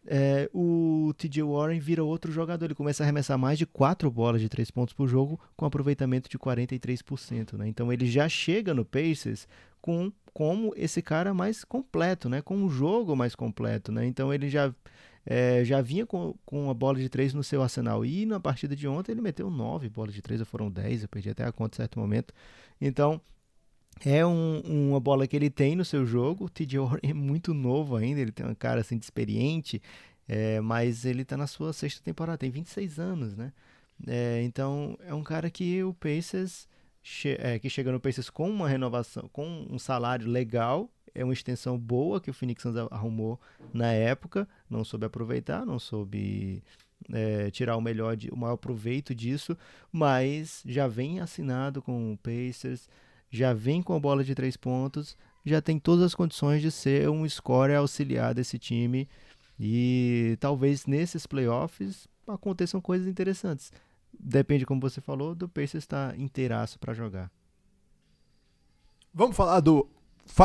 é, 0.04 0.50
o 0.52 1.12
TJ 1.16 1.42
Warren 1.42 1.78
vira 1.78 2.02
outro 2.02 2.32
jogador. 2.32 2.64
Ele 2.64 2.74
começa 2.74 3.02
a 3.02 3.04
arremessar 3.04 3.38
mais 3.38 3.58
de 3.58 3.66
quatro 3.66 4.10
bolas 4.10 4.40
de 4.40 4.48
três 4.48 4.70
pontos 4.70 4.94
por 4.94 5.06
jogo, 5.06 5.38
com 5.56 5.64
aproveitamento 5.64 6.28
de 6.28 6.38
43%. 6.38 7.56
Né? 7.56 7.68
Então 7.68 7.92
ele 7.92 8.06
já 8.06 8.28
chega 8.28 8.74
no 8.74 8.84
Pacers 8.84 9.46
com 9.80 10.12
como 10.32 10.72
esse 10.76 11.02
cara 11.02 11.34
mais 11.34 11.62
completo, 11.62 12.28
né? 12.28 12.40
com 12.42 12.56
um 12.56 12.68
jogo 12.68 13.14
mais 13.14 13.34
completo. 13.34 13.92
Né? 13.92 14.06
Então 14.06 14.32
ele 14.32 14.48
já, 14.48 14.74
é, 15.24 15.64
já 15.64 15.80
vinha 15.80 16.04
com, 16.04 16.34
com 16.44 16.68
a 16.70 16.74
bola 16.74 16.98
de 16.98 17.08
três 17.08 17.32
no 17.32 17.44
seu 17.44 17.62
arsenal. 17.62 18.04
E 18.04 18.26
na 18.26 18.40
partida 18.40 18.74
de 18.74 18.86
ontem 18.88 19.12
ele 19.12 19.20
meteu 19.20 19.50
nove 19.50 19.88
bolas 19.88 20.14
de 20.14 20.22
três, 20.22 20.40
ou 20.40 20.46
foram 20.46 20.70
dez, 20.70 21.02
eu 21.02 21.08
perdi 21.08 21.30
até 21.30 21.44
a 21.44 21.52
conta 21.52 21.76
em 21.76 21.78
certo 21.78 21.98
momento. 21.98 22.34
Então 22.80 23.20
é 24.04 24.24
um, 24.26 24.60
uma 24.60 25.00
bola 25.00 25.26
que 25.26 25.36
ele 25.36 25.50
tem 25.50 25.76
no 25.76 25.84
seu 25.84 26.04
jogo. 26.04 26.46
O 26.46 26.48
TJ 26.48 26.78
é 27.02 27.12
muito 27.12 27.54
novo 27.54 27.96
ainda, 27.96 28.20
ele 28.20 28.32
tem 28.32 28.44
uma 28.44 28.54
cara 28.54 28.80
assim 28.80 28.98
de 28.98 29.04
experiente, 29.04 29.80
é, 30.28 30.60
mas 30.60 31.04
ele 31.04 31.22
está 31.22 31.36
na 31.36 31.46
sua 31.46 31.72
sexta 31.72 32.02
temporada, 32.02 32.38
tem 32.38 32.50
26 32.50 32.98
anos, 32.98 33.36
né? 33.36 33.52
É, 34.06 34.42
então 34.42 34.98
é 35.06 35.14
um 35.14 35.22
cara 35.22 35.48
que 35.50 35.82
o 35.84 35.94
Pacers 35.94 36.66
che 37.02 37.36
é, 37.38 37.58
que 37.58 37.68
chega 37.68 37.92
no 37.92 38.00
Pacers 38.00 38.30
com 38.30 38.48
uma 38.48 38.68
renovação, 38.68 39.28
com 39.32 39.66
um 39.70 39.78
salário 39.78 40.26
legal, 40.28 40.90
é 41.14 41.24
uma 41.24 41.32
extensão 41.32 41.78
boa 41.78 42.20
que 42.20 42.30
o 42.30 42.34
Phoenix 42.34 42.62
Suns 42.62 42.76
arrumou 42.90 43.40
na 43.72 43.92
época, 43.92 44.48
não 44.68 44.84
soube 44.84 45.06
aproveitar, 45.06 45.66
não 45.66 45.78
soube 45.78 46.62
é, 47.12 47.50
tirar 47.50 47.76
o 47.76 47.80
melhor, 47.80 48.16
de, 48.16 48.30
o 48.30 48.36
maior 48.36 48.56
proveito 48.56 49.14
disso, 49.14 49.56
mas 49.90 50.62
já 50.66 50.86
vem 50.86 51.20
assinado 51.20 51.82
com 51.82 52.12
o 52.12 52.18
Pacers 52.18 52.88
já 53.32 53.54
vem 53.54 53.82
com 53.82 53.96
a 53.96 53.98
bola 53.98 54.22
de 54.22 54.34
três 54.34 54.58
pontos, 54.58 55.16
já 55.44 55.62
tem 55.62 55.78
todas 55.78 56.04
as 56.04 56.14
condições 56.14 56.60
de 56.60 56.70
ser 56.70 57.08
um 57.08 57.26
scorer 57.26 57.78
auxiliar 57.78 58.34
desse 58.34 58.58
time. 58.58 59.08
E 59.58 60.36
talvez 60.38 60.86
nesses 60.86 61.26
playoffs 61.26 62.06
aconteçam 62.28 62.80
coisas 62.80 63.08
interessantes. 63.08 63.72
Depende, 64.12 64.66
como 64.66 64.80
você 64.80 65.00
falou, 65.00 65.34
do 65.34 65.48
Pacers 65.48 65.84
estar 65.84 66.18
inteiraço 66.18 66.78
para 66.78 66.92
jogar. 66.92 67.30
Vamos 69.14 69.34
falar 69.34 69.60
do, 69.60 69.88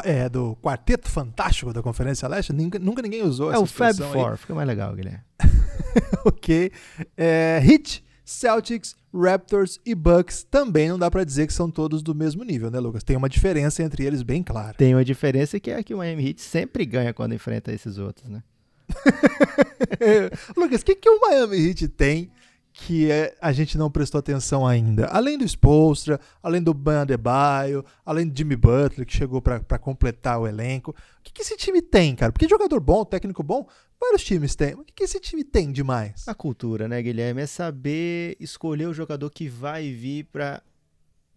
é, 0.04 0.30
do 0.30 0.56
quarteto 0.58 1.10
fantástico 1.10 1.73
da 1.73 1.82
Conferência 1.82 2.28
Leste? 2.28 2.54
Nunca, 2.54 2.80
nunca 2.80 3.02
ninguém 3.02 3.23
usou 3.23 3.50
é 3.50 3.54
essa 3.54 3.63
o 3.63 3.65
Fab 3.65 3.91
expressão 3.91 4.13
Four, 4.13 4.32
aí. 4.32 4.38
fica 4.38 4.55
mais 4.55 4.68
legal, 4.68 4.93
Guilherme. 4.95 5.22
ok. 6.26 6.72
É, 7.16 7.61
Heat, 7.64 8.03
Celtics, 8.26 8.95
Raptors 9.14 9.80
e 9.86 9.95
Bucks 9.95 10.43
também 10.43 10.89
não 10.89 10.99
dá 10.99 11.09
para 11.09 11.24
dizer 11.24 11.47
que 11.47 11.53
são 11.53 11.72
todos 11.72 12.03
do 12.03 12.14
mesmo 12.14 12.43
nível, 12.43 12.70
né, 12.70 12.80
Lucas? 12.80 13.03
Tem 13.03 13.16
uma 13.16 13.30
diferença 13.30 13.82
entre 13.82 14.03
eles 14.05 14.22
bem 14.22 14.43
clara. 14.43 14.74
Tem 14.74 14.93
uma 14.93 15.05
diferença 15.05 15.59
que 15.59 15.72
é 15.72 15.82
que 15.82 15.93
o 15.93 15.97
Miami 15.97 16.30
Heat 16.30 16.41
sempre 16.41 16.86
ganha 16.86 17.14
quando 17.14 17.34
enfrenta 17.34 17.72
esses 17.72 17.97
outros, 17.97 18.30
né? 18.30 18.43
Lucas, 20.55 20.82
o 20.82 20.86
que, 20.86 20.95
que 20.95 21.09
o 21.09 21.20
Miami 21.22 21.57
Heat 21.57 21.88
tem 21.89 22.32
que 22.80 23.11
é, 23.11 23.36
a 23.41 23.51
gente 23.51 23.78
não 23.78 23.89
prestou 23.89 24.19
atenção 24.19 24.65
ainda? 24.65 25.07
Além 25.07 25.38
do 25.38 25.43
Spolstra, 25.43 26.19
além 26.43 26.61
do 26.61 26.73
Ban 26.75 27.01
Adebayo, 27.01 27.84
além 28.05 28.28
do 28.28 28.38
Jimmy 28.38 28.55
Butler, 28.55 29.05
que 29.05 29.17
chegou 29.17 29.41
para 29.41 29.80
completar 29.80 30.39
o 30.39 30.47
elenco. 30.47 30.91
O 30.91 31.23
que, 31.23 31.34
que 31.34 31.41
esse 31.41 31.57
time 31.57 31.82
tem, 31.82 32.15
cara? 32.15 32.32
Porque 32.32 32.47
jogador 32.47 32.80
bom, 32.80 33.03
técnico 33.03 33.41
bom, 33.41 33.67
vários 33.99 34.23
times 34.23 34.55
têm. 34.55 34.75
O 34.75 34.86
que, 34.86 34.93
que 34.93 35.03
esse 35.03 35.19
time 35.19 35.43
tem 35.43 35.71
demais? 35.71 36.28
A 36.28 36.36
cultura, 36.36 36.88
né, 36.88 37.01
Guilherme? 37.01 37.41
É 37.41 37.47
saber 37.47 38.38
escolher 38.39 38.86
o 38.86 38.93
jogador 38.93 39.30
que 39.32 39.49
vai 39.49 39.91
vir 39.91 40.25
para 40.25 40.61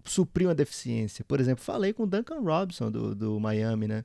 suprir 0.04 0.46
uma 0.46 0.54
deficiência. 0.54 1.24
Por 1.24 1.40
exemplo, 1.40 1.64
falei 1.64 1.94
com 1.94 2.02
o 2.02 2.06
Duncan 2.06 2.40
Robinson 2.40 2.90
do, 2.90 3.14
do 3.14 3.40
Miami, 3.40 3.88
né? 3.88 4.04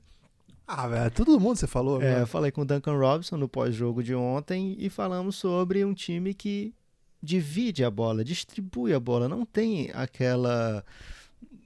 Ah, 0.66 0.88
velho, 0.88 1.10
todo 1.10 1.38
mundo 1.38 1.58
você 1.58 1.66
falou. 1.66 2.02
É, 2.02 2.22
eu 2.22 2.26
falei 2.26 2.50
com 2.50 2.62
o 2.62 2.64
Duncan 2.64 2.96
Robinson 2.96 3.36
no 3.36 3.48
pós-jogo 3.48 4.02
de 4.02 4.14
ontem 4.14 4.74
e 4.78 4.88
falamos 4.88 5.36
sobre 5.36 5.84
um 5.84 5.94
time 5.94 6.32
que 6.32 6.74
divide 7.22 7.84
a 7.84 7.90
bola, 7.90 8.24
distribui 8.24 8.92
a 8.92 9.00
bola, 9.00 9.28
não 9.28 9.44
tem 9.44 9.90
aquela. 9.92 10.84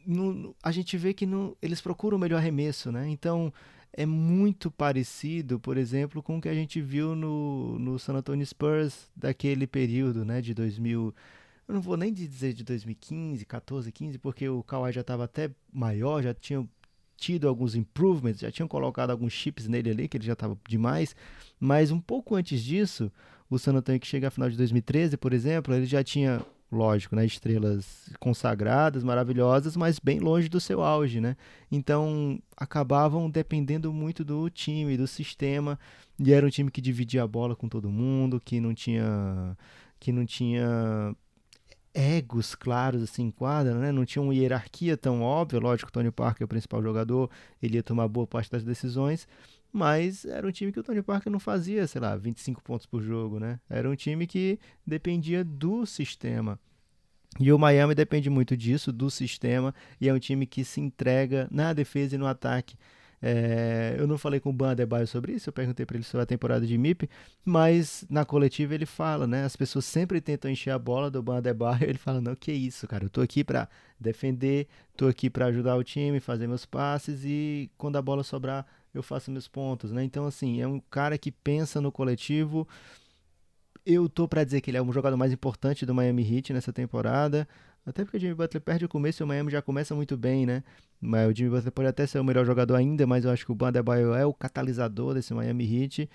No, 0.07 0.55
a 0.63 0.73
gente 0.73 0.97
vê 0.97 1.13
que 1.13 1.27
no, 1.27 1.57
eles 1.61 1.81
procuram 1.81 2.17
o 2.17 2.21
melhor 2.21 2.39
arremesso, 2.39 2.91
né? 2.91 3.09
Então 3.09 3.53
é 3.93 4.07
muito 4.07 4.71
parecido, 4.71 5.59
por 5.59 5.77
exemplo, 5.77 6.23
com 6.23 6.39
o 6.39 6.41
que 6.41 6.49
a 6.49 6.55
gente 6.55 6.81
viu 6.81 7.15
no, 7.15 7.79
no 7.79 7.99
San 7.99 8.15
Antonio 8.15 8.47
Spurs 8.47 9.09
daquele 9.15 9.67
período, 9.67 10.25
né? 10.25 10.41
De 10.41 10.55
2000. 10.55 11.15
Eu 11.69 11.75
não 11.75 11.81
vou 11.81 11.97
nem 11.97 12.13
dizer 12.13 12.53
de 12.53 12.65
2015, 12.65 13.45
14, 13.45 13.93
15, 13.93 14.19
porque 14.19 14.49
o 14.49 14.63
Kawhi 14.63 14.93
já 14.93 15.03
estava 15.03 15.25
até 15.25 15.51
maior, 15.73 16.23
já 16.23 16.35
tinha 16.35 16.67
tido 17.17 17.47
alguns 17.47 17.75
improvements, 17.75 18.41
já 18.41 18.51
tinham 18.51 18.67
colocado 18.67 19.11
alguns 19.11 19.33
chips 19.33 19.69
nele 19.69 19.91
ali, 19.91 20.09
que 20.09 20.17
ele 20.17 20.25
já 20.25 20.33
estava 20.33 20.59
demais. 20.67 21.15
Mas 21.61 21.91
um 21.91 22.01
pouco 22.01 22.35
antes 22.35 22.63
disso, 22.65 23.13
o 23.51 23.59
San 23.59 23.75
Antonio 23.75 24.01
que 24.01 24.07
chega 24.07 24.29
à 24.29 24.31
final 24.31 24.49
de 24.49 24.57
2013, 24.57 25.17
por 25.17 25.33
exemplo, 25.33 25.75
ele 25.75 25.85
já 25.85 26.05
tinha, 26.05 26.41
lógico, 26.71 27.17
né, 27.17 27.27
estrelas 27.27 28.09
consagradas, 28.21 29.03
maravilhosas, 29.03 29.77
mas 29.77 29.99
bem 29.99 30.21
longe 30.21 30.49
do 30.49 30.61
seu 30.61 30.81
auge, 30.83 31.21
né? 31.21 31.37
Então, 31.71 32.41
acabavam 32.57 33.29
dependendo 33.29 33.93
muito 33.93 34.25
do 34.25 34.49
time, 34.49 34.97
do 34.97 35.07
sistema, 35.09 35.79
e 36.19 36.33
era 36.33 36.47
um 36.47 36.51
time 36.51 36.71
que 36.71 36.81
dividia 36.81 37.25
a 37.25 37.27
bola 37.27 37.57
com 37.57 37.69
todo 37.69 37.91
mundo, 37.91 38.41
que 38.41 38.61
não 38.61 38.73
tinha 38.73 39.57
que 39.99 40.13
não 40.13 40.25
tinha 40.25 41.15
egos 41.93 42.55
claros 42.55 43.03
assim 43.03 43.25
em 43.25 43.31
quadra, 43.31 43.75
né? 43.75 43.93
Não 43.93 44.05
tinha 44.05 44.23
uma 44.23 44.35
hierarquia 44.35 44.97
tão 44.97 45.23
óbvia, 45.23 45.59
lógico, 45.61 45.91
Tony 45.93 46.11
Parker 46.11 46.43
é 46.43 46.47
o 46.47 46.49
principal 46.49 46.83
jogador, 46.83 47.29
ele 47.63 47.77
ia 47.77 47.83
tomar 47.83 48.09
boa 48.09 48.27
parte 48.27 48.51
das 48.51 48.63
decisões, 48.63 49.27
mas 49.73 50.25
era 50.25 50.47
um 50.47 50.51
time 50.51 50.73
que 50.73 50.81
o 50.81 50.83
Tony 50.83 51.03
Parker 51.03 51.31
não 51.31 51.41
fazia, 51.41 51.87
sei 51.87 52.01
lá, 52.01 52.17
25 52.17 52.63
pontos 52.63 52.87
por 52.87 53.03
jogo, 53.03 53.39
né? 53.39 53.61
Era 53.69 53.89
um 53.89 53.95
time 53.95 54.27
que 54.27 54.59
dependia 54.87 55.45
do 55.45 55.87
sistema. 55.87 56.59
E 57.39 57.53
o 57.53 57.59
Miami 57.59 57.95
depende 57.95 58.29
muito 58.29 58.57
disso, 58.57 58.93
do 58.93 59.11
sistema, 59.11 59.75
e 60.01 60.09
é 60.09 60.15
um 60.15 60.19
time 60.19 60.47
que 60.47 60.65
se 60.65 60.81
entrega 60.81 61.47
na 61.51 61.73
defesa 61.73 62.17
e 62.17 62.19
no 62.19 62.27
ataque. 62.27 62.77
É, 63.23 63.97
eu 63.99 64.07
não 64.07 64.17
falei 64.17 64.41
com 64.41 64.49
o 64.49 64.53
Ban 64.53 64.71
Adebayo 64.71 65.07
sobre 65.07 65.33
isso, 65.33 65.51
eu 65.51 65.53
perguntei 65.53 65.85
para 65.85 65.97
ele 65.97 66.05
sobre 66.05 66.23
a 66.23 66.27
temporada 66.27 66.67
de 66.67 66.79
MIP, 66.79 67.09
mas 67.45 68.05
na 68.09 68.25
coletiva 68.25 68.75
ele 68.75 68.87
fala, 68.87 69.27
né? 69.27 69.45
As 69.45 69.57
pessoas 69.57 69.85
sempre 69.85 70.21
tentam 70.21 70.51
encher 70.51 70.71
a 70.71 70.79
bola 70.79 71.11
do 71.11 71.23
Ban 71.23 71.37
Adebayo, 71.37 71.85
ele 71.89 71.99
fala, 71.99 72.21
não, 72.21 72.35
que 72.35 72.51
isso, 72.53 72.89
cara, 72.89 73.05
eu 73.05 73.11
tô 73.11 73.21
aqui 73.21 73.45
para 73.45 73.69
defender, 73.99 74.69
tô 74.97 75.07
aqui 75.07 75.29
para 75.29 75.47
ajudar 75.47 75.77
o 75.77 75.85
time, 75.85 76.19
fazer 76.19 76.47
meus 76.47 76.65
passes 76.65 77.23
e 77.25 77.71
quando 77.77 77.97
a 77.97 78.03
bola 78.03 78.23
sobrar, 78.23 78.67
eu 78.95 79.03
faço 79.03 79.31
meus 79.31 79.47
pontos, 79.47 79.93
né? 79.93 80.03
Então, 80.03 80.27
assim, 80.27 80.61
é 80.61 80.67
um 80.67 80.81
cara 80.81 81.19
que 81.19 81.31
pensa 81.31 81.81
no 81.81 81.93
coletivo, 81.93 82.67
eu 83.85 84.09
tô 84.09 84.29
para 84.29 84.45
dizer 84.45 84.61
que 84.61 84.71
ele 84.71 84.79
é 84.79 84.83
o 84.83 84.93
jogador 84.93 85.17
mais 85.17 85.33
importante 85.33 85.85
do 85.87 85.95
Miami 85.95 86.23
Heat 86.37 86.53
nessa 86.53 86.73
temporada. 86.73 87.47
Até 87.85 88.05
porque 88.05 88.19
o 88.19 88.21
Jimmy 88.21 88.35
Butler 88.35 88.61
perde 88.61 88.85
o 88.85 88.89
começo 88.89 89.23
e 89.23 89.25
o 89.25 89.27
Miami 89.27 89.51
já 89.51 89.63
começa 89.63 89.95
muito 89.95 90.17
bem, 90.17 90.45
né? 90.47 90.63
Mas 91.01 91.31
o 91.31 91.35
Jimmy 91.35 91.51
Butler 91.51 91.73
pode 91.73 91.89
até 91.89 92.07
ser 92.07 92.19
o 92.19 92.25
melhor 92.25 92.45
jogador 92.45 92.75
ainda, 92.75 93.07
mas 93.07 93.25
eu 93.25 93.31
acho 93.31 93.45
que 93.45 93.53
o 93.53 93.55
Bandebaio 93.55 94.13
é 94.15 94.27
o 94.27 94.35
catalisador 94.35 95.15
desse 95.15 95.33
Miami 95.33 95.65
Heat. 95.65 96.09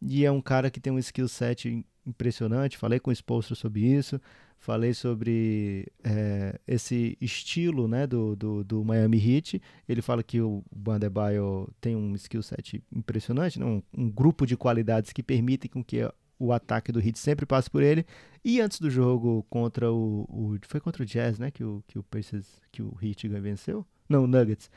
E 0.00 0.24
é 0.24 0.30
um 0.30 0.40
cara 0.40 0.70
que 0.70 0.80
tem 0.80 0.92
um 0.92 0.98
skill 0.98 1.28
set 1.28 1.84
impressionante. 2.06 2.78
Falei 2.78 2.98
com 2.98 3.10
o 3.10 3.12
Spolster 3.12 3.56
sobre 3.56 3.80
isso. 3.80 4.20
Falei 4.58 4.94
sobre 4.94 5.86
é, 6.02 6.58
esse 6.66 7.16
estilo 7.20 7.88
né, 7.88 8.06
do, 8.06 8.36
do, 8.36 8.64
do, 8.64 8.84
Miami 8.84 9.18
Heat. 9.18 9.60
Ele 9.88 10.02
fala 10.02 10.22
que 10.22 10.40
o 10.40 10.62
Bandebaio 10.74 11.68
tem 11.80 11.96
um 11.96 12.14
skill 12.14 12.42
set 12.42 12.82
impressionante, 12.94 13.58
né? 13.58 13.64
um, 13.64 13.82
um 13.96 14.10
grupo 14.10 14.46
de 14.46 14.56
qualidades 14.56 15.12
que 15.12 15.22
permitem 15.22 15.70
com 15.70 15.84
que 15.84 16.06
o 16.38 16.52
ataque 16.52 16.90
do 16.90 17.00
Heat 17.00 17.18
sempre 17.18 17.46
passa 17.46 17.70
por 17.70 17.82
ele. 17.82 18.04
E 18.44 18.60
antes 18.60 18.80
do 18.80 18.90
jogo 18.90 19.46
contra 19.50 19.92
o, 19.92 20.26
o, 20.28 20.58
foi 20.66 20.80
contra 20.80 21.02
o 21.02 21.06
Jazz, 21.06 21.38
né, 21.38 21.50
que 21.50 21.62
o 21.62 21.84
que 21.86 21.98
o 21.98 22.02
Pacers, 22.02 22.46
que 22.72 22.82
o 22.82 22.96
Heat 23.02 23.28
venceu? 23.28 23.86
Não, 24.10 24.26
Nuggets. 24.26 24.68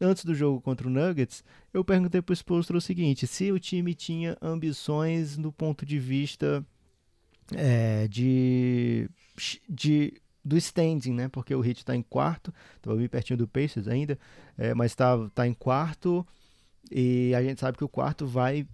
Antes 0.00 0.24
do 0.24 0.34
jogo 0.34 0.60
contra 0.60 0.88
o 0.88 0.90
Nuggets, 0.90 1.44
eu 1.74 1.84
perguntei 1.84 2.22
pro 2.22 2.34
Spolstra 2.34 2.78
o 2.78 2.80
seguinte: 2.80 3.26
se 3.26 3.52
o 3.52 3.60
time 3.60 3.94
tinha 3.94 4.36
ambições 4.40 5.36
do 5.36 5.52
ponto 5.52 5.84
de 5.84 5.98
vista 5.98 6.64
é, 7.54 8.08
de, 8.08 9.10
de 9.68 10.14
do 10.44 10.56
standing, 10.56 11.12
né? 11.12 11.28
Porque 11.28 11.54
o 11.54 11.62
Heat 11.62 11.80
está 11.80 11.94
em 11.94 12.02
quarto, 12.02 12.54
estava 12.76 12.96
bem 12.96 13.08
pertinho 13.08 13.36
do 13.36 13.46
Pacers 13.46 13.86
ainda, 13.86 14.18
é, 14.56 14.72
mas 14.72 14.92
está 14.92 15.28
tá 15.34 15.46
em 15.46 15.52
quarto 15.52 16.26
e 16.90 17.34
a 17.34 17.42
gente 17.42 17.60
sabe 17.60 17.76
que 17.76 17.84
o 17.84 17.88
quarto 17.88 18.26
vai 18.26 18.66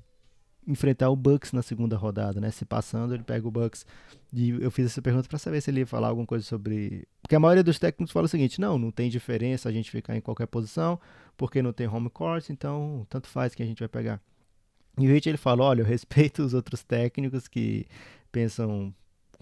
enfrentar 0.67 1.11
o 1.11 1.17
Bucks 1.17 1.53
na 1.53 1.63
segunda 1.63 1.97
rodada, 1.97 2.41
né? 2.41 2.51
Se 2.51 2.65
passando, 2.65 3.15
ele 3.15 3.23
pega 3.23 3.47
o 3.47 3.51
Bucks. 3.51 3.87
E 4.33 4.51
eu 4.51 4.71
fiz 4.71 4.87
essa 4.87 5.03
pergunta 5.03 5.29
para 5.29 5.39
saber 5.39 5.61
se 5.61 5.71
ele 5.71 5.81
ia 5.81 5.87
falar 5.87 6.09
alguma 6.09 6.27
coisa 6.27 6.45
sobre. 6.45 7.07
Porque 7.23 7.35
a 7.35 7.41
maioria 7.41 7.63
dos 7.63 7.79
técnicos 7.79 8.13
fala 8.13 8.27
o 8.27 8.29
seguinte: 8.29 8.61
não, 8.61 8.79
não 8.79 8.91
tem 8.91 9.09
diferença 9.09 9.69
a 9.69 9.73
gente 9.73 9.91
ficar 9.91 10.17
em 10.17 10.21
qualquer 10.21 10.47
posição, 10.47 10.99
porque 11.37 11.63
não 11.63 11.73
tem 11.73 11.87
home 11.87 12.11
court, 12.11 12.51
então 12.51 13.07
tanto 13.09 13.29
faz 13.29 13.55
que 13.55 13.63
a 13.63 13.67
gente 13.67 13.79
vai 13.79 13.89
pegar. 13.89 14.21
E 14.99 15.07
o 15.07 15.11
Rich 15.13 15.29
ele 15.29 15.39
fala: 15.39 15.65
olha, 15.65 15.83
eu 15.83 15.87
respeito 15.87 16.43
os 16.43 16.55
outros 16.55 16.83
técnicos 16.83 17.49
que 17.49 17.87
pensam 18.33 18.95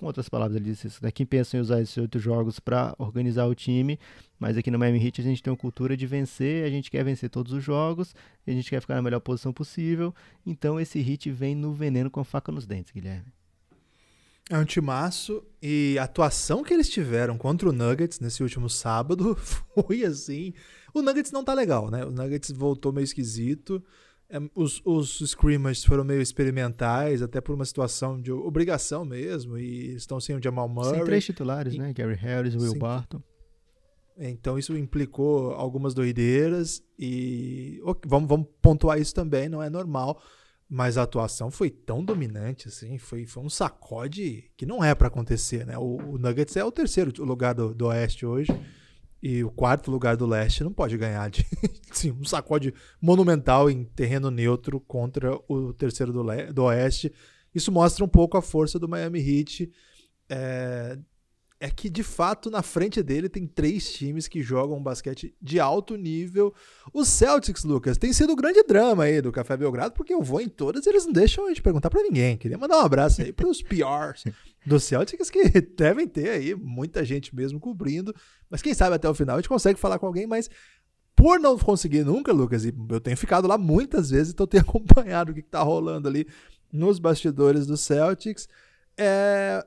com 0.03 0.07
outras 0.09 0.29
palavras, 0.29 0.57
ele 0.57 0.65
disse 0.65 0.89
isso, 0.89 0.99
né? 1.01 1.13
Quem 1.13 1.25
pensa 1.25 1.57
em 1.57 1.61
usar 1.61 1.81
esses 1.81 1.97
outros 1.97 2.21
jogos 2.21 2.59
para 2.59 2.93
organizar 2.99 3.47
o 3.47 3.55
time, 3.55 4.01
mas 4.37 4.59
aqui 4.59 4.69
no 4.69 4.77
Miami 4.77 4.99
Heat 4.99 5.21
a 5.21 5.25
gente 5.25 5.41
tem 5.41 5.53
uma 5.53 5.57
cultura 5.57 5.97
de 5.97 6.09
vencer, 6.09 6.65
a 6.65 6.71
gente 6.71 6.91
quer 6.91 7.05
vencer 7.05 7.31
todos 7.31 7.53
os 7.53 7.63
jogos, 7.63 8.13
a 8.45 8.51
gente 8.51 8.69
quer 8.69 8.81
ficar 8.81 8.97
na 8.97 9.03
melhor 9.03 9.21
posição 9.21 9.53
possível, 9.53 10.13
então 10.45 10.81
esse 10.81 10.99
Heat 10.99 11.31
vem 11.31 11.55
no 11.55 11.73
veneno 11.73 12.11
com 12.11 12.19
a 12.19 12.25
faca 12.25 12.51
nos 12.51 12.67
dentes, 12.67 12.91
Guilherme. 12.91 13.33
É 14.51 14.59
um 14.59 14.65
timaço 14.65 15.41
e 15.63 15.97
a 16.01 16.03
atuação 16.03 16.65
que 16.65 16.75
eles 16.75 16.89
tiveram 16.89 17.39
contra 17.39 17.69
o 17.69 17.73
Nuggets 17.73 18.19
nesse 18.19 18.43
último 18.43 18.69
sábado 18.69 19.37
foi 19.73 20.03
assim. 20.03 20.53
O 20.93 21.01
Nuggets 21.01 21.31
não 21.31 21.45
tá 21.45 21.55
legal, 21.55 21.93
né? 21.93 22.05
O 22.05 22.11
Nuggets 22.11 22.51
voltou 22.51 22.93
meio 22.93 23.05
esquisito. 23.05 23.81
Os, 24.55 24.81
os 24.85 25.21
scrimmers 25.21 25.85
foram 25.85 26.05
meio 26.05 26.23
experimentais, 26.23 27.21
até 27.21 27.41
por 27.41 27.55
uma 27.55 27.65
situação 27.65 28.21
de 28.21 28.33
obrigação 28.33 29.05
mesmo, 29.05 29.59
e 29.59 29.95
estão 29.95 30.19
sem 30.19 30.35
o 30.35 30.43
Jamal 30.43 30.69
Murray. 30.69 30.95
Sem 30.95 31.05
três 31.05 31.25
titulares, 31.25 31.75
e, 31.75 31.79
né? 31.79 31.93
Gary 31.93 32.15
Harris, 32.15 32.55
Will 32.55 32.79
Barton. 32.79 33.23
Então 34.19 34.59
isso 34.59 34.77
implicou 34.77 35.53
algumas 35.53 35.95
doideiras 35.95 36.83
e 36.99 37.81
vamos, 38.07 38.29
vamos 38.29 38.47
pontuar 38.61 39.01
isso 39.01 39.15
também, 39.15 39.49
não 39.49 39.63
é 39.63 39.71
normal, 39.71 40.23
mas 40.69 40.97
a 40.97 41.03
atuação 41.03 41.51
foi 41.51 41.71
tão 41.71 42.05
dominante 42.05 42.69
assim, 42.69 42.99
foi, 42.99 43.27
foi 43.27 43.43
um 43.43 43.49
sacode 43.49 44.51
que 44.57 44.67
não 44.67 44.85
é 44.85 44.95
para 44.95 45.09
acontecer, 45.09 45.67
né? 45.67 45.79
O, 45.79 45.97
o, 45.97 46.19
Nuggets 46.19 46.57
é 46.57 46.65
o 46.65 46.71
terceiro 46.71 47.13
lugar 47.25 47.55
do, 47.55 47.75
do 47.75 47.87
Oeste 47.87 48.25
hoje 48.27 48.53
e 49.23 49.45
o 49.45 49.51
quarto 49.51 49.91
lugar 49.91 50.17
do 50.17 50.27
leste 50.27 50.65
não 50.65 50.73
pode 50.73 50.99
ganhar 50.99 51.31
de 51.31 51.47
sim, 51.93 52.11
um 52.11 52.25
sacode 52.25 52.75
monumental 53.01 53.71
em 53.71 53.85
terreno 53.85 54.31
neutro 54.31 54.81
contra 54.81 55.39
o 55.49 55.73
terceiro 55.73 56.13
do, 56.13 56.25
do 56.53 56.65
oeste. 56.65 57.13
Isso 57.55 57.71
mostra 57.71 58.05
um 58.05 58.09
pouco 58.09 58.37
a 58.37 58.43
força 58.43 58.79
do 58.79 58.89
Miami 58.89 59.21
Heat. 59.21 59.71
É, 60.29 60.99
é 61.63 61.71
que 61.71 61.89
de 61.89 62.03
fato 62.03 62.51
na 62.51 62.61
frente 62.61 63.01
dele 63.05 63.29
tem 63.29 63.47
três 63.47 63.93
times 63.93 64.27
que 64.27 64.43
jogam 64.43 64.79
um 64.79 64.83
basquete 64.83 65.33
de 65.41 65.61
alto 65.61 65.95
nível. 65.95 66.53
Os 66.93 67.07
Celtics, 67.07 67.63
Lucas, 67.63 67.97
tem 67.97 68.13
sido 68.13 68.33
o 68.33 68.37
grande 68.37 68.65
drama 68.65 69.05
aí 69.05 69.23
do 69.23 69.31
Café 69.31 69.57
Belgrado, 69.57 69.95
porque 69.95 70.13
eu 70.13 70.21
vou 70.21 70.41
em 70.41 70.49
todas 70.49 70.85
e 70.85 70.89
eles 70.89 71.07
não 71.07 71.13
deixam 71.13 71.47
a 71.47 71.51
gente 71.51 71.63
perguntar 71.63 71.89
para 71.89 72.03
ninguém. 72.03 72.37
Queria 72.37 72.59
mandar 72.59 72.79
um 72.79 72.85
abraço 72.85 73.23
aí 73.23 73.33
para 73.33 73.47
os 73.47 73.63
PRs 73.63 74.25
do 74.67 74.81
Celtics 74.81 75.31
que 75.31 75.61
devem 75.79 76.09
ter 76.09 76.31
aí 76.31 76.53
muita 76.53 77.05
gente 77.05 77.33
mesmo 77.33 77.61
cobrindo, 77.61 78.13
mas 78.51 78.61
quem 78.61 78.75
sabe 78.75 78.97
até 78.97 79.09
o 79.09 79.15
final 79.15 79.37
a 79.37 79.39
gente 79.39 79.49
consegue 79.49 79.79
falar 79.79 80.01
com 80.01 80.07
alguém, 80.07 80.27
mas 80.27 80.51
por 81.15 81.39
não 81.39 81.57
conseguir 81.57 82.03
nunca, 82.03 82.33
Lucas, 82.33 82.65
e 82.65 82.75
eu 82.91 83.01
tenho 83.01 83.17
ficado 83.17 83.47
lá 83.47 83.57
muitas 83.57 84.11
vezes, 84.11 84.33
então 84.33 84.49
tenho 84.49 84.65
acompanhado 84.67 85.31
o 85.31 85.35
que, 85.35 85.39
está 85.39 85.63
rolando 85.63 86.09
ali 86.09 86.27
nos 86.73 86.99
bastidores 86.99 87.69
do 87.69 87.77
Celtics. 87.77 88.49
É, 88.99 89.65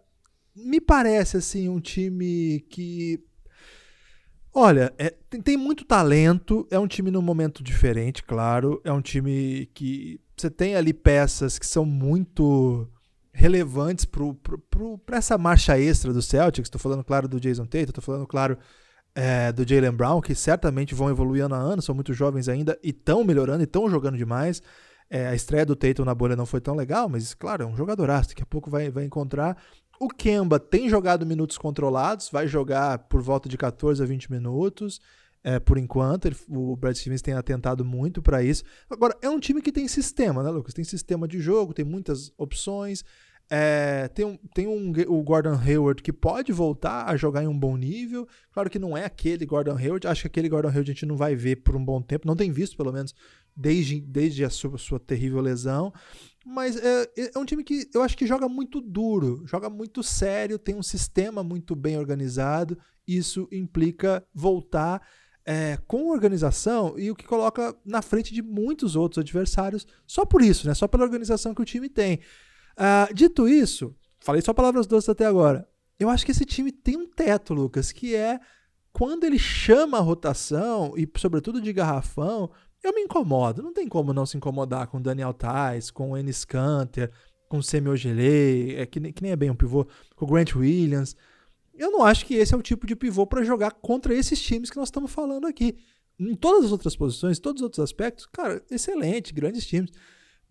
me 0.56 0.80
parece 0.80 1.38
assim 1.38 1.68
um 1.68 1.80
time 1.80 2.62
que 2.70 3.22
olha 4.54 4.94
é, 4.98 5.10
tem, 5.30 5.42
tem, 5.42 5.58
muito 5.58 5.84
talento 5.84 6.66
é 6.72 6.80
um 6.80 6.88
time 6.88 7.12
num 7.12 7.22
momento 7.22 7.62
diferente 7.62 8.24
claro 8.24 8.82
é 8.86 8.92
um 8.92 9.02
time 9.02 9.70
que 9.74 10.20
você 10.38 10.50
tem 10.50 10.76
ali 10.76 10.94
peças 10.94 11.60
que 11.60 11.68
são 11.68 11.86
muito 11.86 12.90
relevantes 13.34 14.06
para 14.06 15.18
essa 15.18 15.38
marcha 15.38 15.78
extra 15.78 16.14
do 16.14 16.22
Celtics 16.22 16.68
estou 16.68 16.80
falando 16.80 17.04
claro 17.04 17.28
do 17.28 17.40
Jason 17.40 17.66
Tate 17.66 17.90
estou 17.90 18.04
falando 18.04 18.26
claro 18.26 18.58
é, 19.14 19.52
do 19.52 19.68
Jalen 19.68 19.92
Brown 19.92 20.22
que 20.22 20.34
certamente 20.34 20.96
vão 20.96 21.10
evoluir 21.10 21.44
ano 21.44 21.56
a 21.56 21.60
ano 21.60 21.82
são 21.82 21.94
muito 21.94 22.14
jovens 22.14 22.48
ainda 22.48 22.80
e 22.82 22.92
estão 22.92 23.26
melhorando 23.26 23.62
e 23.62 23.66
estão 23.66 23.90
jogando 23.90 24.18
demais 24.18 24.62
é, 25.10 25.28
a 25.28 25.36
estreia 25.36 25.66
do 25.66 25.76
Tatum 25.76 26.04
na 26.04 26.16
bolha 26.16 26.36
não 26.36 26.46
foi 26.46 26.60
tão 26.60 26.76
legal, 26.76 27.08
mas 27.08 27.34
claro, 27.34 27.64
é 27.64 27.66
um 27.66 27.76
jogadoraço, 27.76 28.30
daqui 28.30 28.42
a 28.42 28.46
pouco 28.46 28.70
vai, 28.70 28.90
vai 28.90 29.06
encontrar. 29.06 29.56
O 30.00 30.10
Kemba 30.10 30.60
tem 30.60 30.90
jogado 30.90 31.26
minutos 31.26 31.58
controlados, 31.58 32.30
vai 32.30 32.48
jogar 32.48 33.00
por 33.00 33.22
volta 33.22 33.48
de 33.48 33.58
14 33.58 34.02
a 34.02 34.06
20 34.06 34.32
minutos. 34.32 35.00
é, 35.46 35.60
por 35.60 35.78
enquanto. 35.78 36.26
Ele, 36.26 36.36
o 36.50 36.76
Brad 36.76 36.96
Stevens 36.96 37.22
tem 37.22 37.36
atentado 37.36 37.86
muito 37.86 38.20
para 38.20 38.42
isso. 38.44 38.64
Agora, 38.90 39.16
é 39.22 39.30
um 39.30 39.40
time 39.40 39.62
que 39.62 39.72
tem 39.72 39.88
sistema, 39.88 40.42
né, 40.42 40.50
Lucas? 40.50 40.74
Tem 40.74 40.84
sistema 40.84 41.28
de 41.28 41.40
jogo, 41.40 41.72
tem 41.72 41.86
muitas 41.86 42.34
opções. 42.36 43.06
É, 43.48 44.08
tem 44.08 44.26
um, 44.26 44.38
tem 44.56 44.68
um, 44.68 44.92
o 45.08 45.22
Gordon 45.22 45.54
Hayward 45.54 46.02
que 46.02 46.12
pode 46.12 46.52
voltar 46.52 47.08
a 47.08 47.16
jogar 47.16 47.44
em 47.44 47.48
um 47.48 47.58
bom 47.58 47.78
nível. 47.78 48.28
Claro 48.52 48.72
que 48.72 48.80
não 48.80 48.98
é 48.98 49.06
aquele 49.06 49.46
Gordon 49.46 49.78
Hayward. 49.78 50.08
Acho 50.08 50.22
que 50.22 50.28
aquele 50.28 50.50
Gordon 50.50 50.70
Hayward 50.70 50.90
a 50.90 50.94
gente 50.94 51.06
não 51.06 51.16
vai 51.16 51.36
ver 51.36 51.58
por 51.58 51.76
um 51.76 51.86
bom 51.86 52.02
tempo. 52.02 52.28
Não 52.28 52.36
tem 52.36 52.52
visto, 52.52 52.76
pelo 52.76 52.92
menos, 52.92 53.14
desde, 53.56 54.02
desde 54.02 54.44
a 54.44 54.50
sua, 54.50 54.80
sua 54.80 55.00
terrível 55.00 55.42
lesão. 55.42 55.94
Mas 56.46 56.78
é, 56.78 57.10
é, 57.18 57.40
um 57.40 57.44
time 57.44 57.64
que 57.64 57.90
eu 57.92 58.04
acho 58.04 58.16
que 58.16 58.28
joga 58.28 58.48
muito 58.48 58.80
duro, 58.80 59.42
joga 59.48 59.68
muito 59.68 60.04
sério, 60.04 60.60
tem 60.60 60.76
um 60.76 60.84
sistema 60.84 61.44
muito 61.44 61.76
bem 61.76 61.98
organizado. 61.98 62.78
Isso 63.08 63.48
implica 63.52 64.24
voltar 64.32 65.02
é, 65.44 65.78
com 65.88 66.10
organização 66.10 66.98
e 67.00 67.10
o 67.10 67.16
que 67.16 67.26
coloca 67.26 67.76
na 67.84 68.02
frente 68.02 68.32
de 68.32 68.44
muitos 68.44 68.96
outros 68.96 69.20
adversários 69.20 69.88
só 70.06 70.24
por 70.24 70.42
isso, 70.42 70.68
né? 70.68 70.76
Só 70.76 70.88
pela 70.88 71.04
organização 71.04 71.54
que 71.54 71.62
o 71.62 71.66
time 71.66 71.90
tem. 71.90 72.20
Uh, 72.78 73.14
dito 73.14 73.48
isso, 73.48 73.96
falei 74.20 74.42
só 74.42 74.54
palavras 74.54 74.86
doces 74.86 75.10
até 75.10 75.26
agora. 75.26 75.68
Eu 76.00 76.10
acho 76.10 76.26
que 76.26 76.32
esse 76.32 76.46
time 76.46 76.72
tem 76.72 76.98
um 76.98 77.08
teto, 77.08 77.54
Lucas, 77.54 77.92
que 77.92 78.14
é 78.14 78.40
quando 78.92 79.24
ele 79.24 79.40
chama 79.40 79.98
a 79.98 80.02
rotação 80.02 80.94
e, 80.96 81.10
sobretudo, 81.18 81.60
de 81.60 81.74
garrafão, 81.74 82.52
eu 82.84 82.94
me 82.94 83.02
incomodo. 83.02 83.62
Não 83.62 83.74
tem 83.74 83.88
como 83.88 84.14
não 84.14 84.26
se 84.26 84.38
incomodar 84.38 84.88
com 84.88 85.02
Daniel 85.02 85.34
Tais, 85.34 85.90
com 85.92 86.12
o 86.12 86.18
Enes 86.18 86.46
Kanter, 86.46 87.12
com 87.50 87.58
o 87.58 87.64
Semi 87.64 87.90
Ogelei, 87.90 88.76
é 88.76 88.86
que, 88.86 89.00
que, 89.12 89.22
nem 89.22 89.32
é 89.32 89.36
bem 89.36 89.50
um 89.50 89.56
pivô, 89.56 89.88
com 90.16 90.26
o 90.26 90.28
Grant 90.28 90.56
Williams. 90.56 91.16
Eu 91.74 91.92
não 91.92 92.04
acho 92.04 92.26
que 92.26 92.36
esse 92.36 92.54
é 92.54 92.58
o 92.58 92.62
tipo 92.62 92.88
de 92.88 92.96
pivô 92.96 93.26
para 93.28 93.44
jogar 93.44 93.72
contra 93.72 94.14
esses 94.14 94.42
times 94.42 94.70
que 94.70 94.78
nós 94.78 94.88
estamos 94.88 95.12
falando 95.12 95.46
aqui. 95.48 95.78
Em 96.18 96.36
todas 96.36 96.66
as 96.66 96.72
outras 96.72 96.96
posições, 96.96 97.40
todos 97.40 97.62
os 97.62 97.64
outros 97.64 97.84
aspectos, 97.84 98.26
cara, 98.26 98.64
excelente, 98.72 99.34
grandes 99.34 99.66
times. 99.66 99.92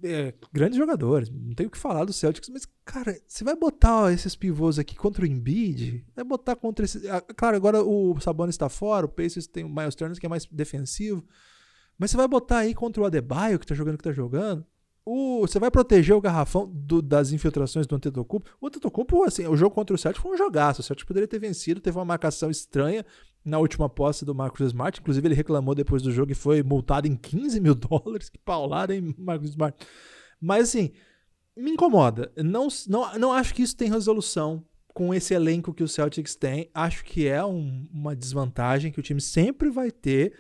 É, 0.03 0.35
grandes 0.53 0.77
jogadores, 0.77 1.31
não 1.31 1.55
tenho 1.55 1.68
o 1.68 1.70
que 1.70 1.79
falar 1.79 2.05
do 2.05 2.12
Celtics, 2.12 2.51
mas, 2.51 2.66
cara, 2.85 3.18
você 3.27 3.43
vai 3.43 3.57
botar 3.57 4.03
ó, 4.03 4.11
esses 4.11 4.37
pivôs 4.37 4.79
aqui 4.79 4.95
contra 4.95 5.22
o 5.22 5.27
Embiid, 5.27 6.05
vai 6.14 6.25
botar 6.25 6.57
contra 6.57 6.85
esse. 6.85 7.09
Ah, 7.09 7.22
claro, 7.22 7.57
agora 7.57 7.83
o 7.83 8.18
Sabonis 8.20 8.55
está 8.55 8.68
fora, 8.68 9.07
o 9.07 9.09
Pacers 9.09 9.47
tem 9.47 9.64
o 9.64 9.68
Miles 9.68 9.95
Turner 9.95 10.18
que 10.18 10.27
é 10.27 10.29
mais 10.29 10.45
defensivo, 10.47 11.25
mas 11.99 12.11
você 12.11 12.16
vai 12.16 12.28
botar 12.28 12.59
aí 12.59 12.74
contra 12.74 13.03
o 13.03 13.07
Adebayo, 13.07 13.59
que 13.59 13.66
tá 13.66 13.74
jogando 13.74 13.99
que 13.99 14.05
tá 14.05 14.12
jogando, 14.12 14.66
o, 15.07 15.42
você 15.42 15.59
vai 15.59 15.70
proteger 15.70 16.16
o 16.16 16.20
garrafão 16.20 16.70
do, 16.72 17.03
das 17.03 17.30
infiltrações 17.30 17.86
do 17.86 17.95
Antetokounmpo. 17.95 18.49
O 18.59 18.66
Antetokounmpo, 18.66 19.22
assim, 19.24 19.47
o 19.47 19.57
jogo 19.57 19.74
contra 19.74 19.95
o 19.95 19.99
Celtic 19.99 20.22
foi 20.22 20.32
um 20.32 20.36
jogaço. 20.36 20.80
O 20.80 20.84
Celtic 20.84 21.07
poderia 21.07 21.28
ter 21.28 21.38
vencido, 21.38 21.80
teve 21.80 21.99
uma 21.99 22.07
marcação 22.07 22.51
estranha 22.51 23.05
na 23.45 23.59
última 23.59 23.88
posse 23.88 24.24
do 24.24 24.34
Marcus 24.34 24.68
Smart. 24.68 24.99
Inclusive, 24.99 25.28
ele 25.28 25.34
reclamou 25.34 25.74
depois 25.74 26.01
do 26.01 26.11
jogo 26.11 26.32
e 26.32 26.34
foi 26.34 26.62
multado 26.62 27.07
em 27.07 27.14
15 27.14 27.61
mil 27.61 27.74
dólares. 27.76 28.30
Que 28.30 28.38
paulada, 28.38 28.95
hein, 28.95 29.14
Marcus 29.18 29.51
Smart? 29.51 29.76
Mas, 30.40 30.70
assim, 30.70 30.90
me 31.55 31.72
incomoda. 31.72 32.32
Não, 32.36 32.68
não, 32.88 33.18
não 33.18 33.32
acho 33.32 33.55
que 33.55 33.62
isso 33.62 33.76
tem 33.76 33.90
resolução 33.90 34.64
com 34.95 35.12
esse 35.12 35.34
elenco 35.34 35.74
que 35.74 35.82
o 35.82 35.88
Celtics 35.88 36.34
tem. 36.34 36.70
Acho 36.72 37.05
que 37.05 37.26
é 37.26 37.45
um, 37.45 37.86
uma 37.92 38.16
desvantagem 38.16 38.90
que 38.90 39.01
o 39.01 39.03
time 39.03 39.20
sempre 39.20 39.68
vai 39.68 39.90
ter. 39.90 40.32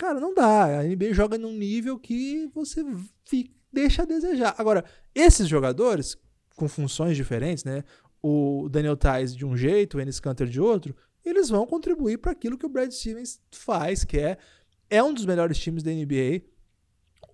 Cara, 0.00 0.18
não 0.18 0.32
dá. 0.32 0.80
A 0.80 0.82
NBA 0.82 1.12
joga 1.12 1.36
num 1.36 1.52
nível 1.52 1.98
que 1.98 2.50
você 2.54 2.82
fica 3.22 3.60
deixa 3.70 4.02
a 4.02 4.06
desejar. 4.06 4.54
Agora, 4.56 4.82
esses 5.14 5.46
jogadores, 5.46 6.16
com 6.56 6.66
funções 6.66 7.18
diferentes, 7.18 7.64
né? 7.64 7.84
O 8.22 8.66
Daniel 8.70 8.96
Tais 8.96 9.36
de 9.36 9.44
um 9.44 9.54
jeito, 9.54 9.98
o 9.98 10.00
Enes 10.00 10.18
Kanter 10.18 10.48
de 10.48 10.58
outro, 10.58 10.96
eles 11.22 11.50
vão 11.50 11.66
contribuir 11.66 12.16
para 12.16 12.32
aquilo 12.32 12.56
que 12.56 12.64
o 12.64 12.68
Brad 12.68 12.90
Stevens 12.90 13.38
faz, 13.52 14.02
que 14.02 14.18
é, 14.18 14.38
é 14.88 15.02
um 15.02 15.12
dos 15.12 15.26
melhores 15.26 15.58
times 15.58 15.82
da 15.82 15.90
NBA. 15.90 16.46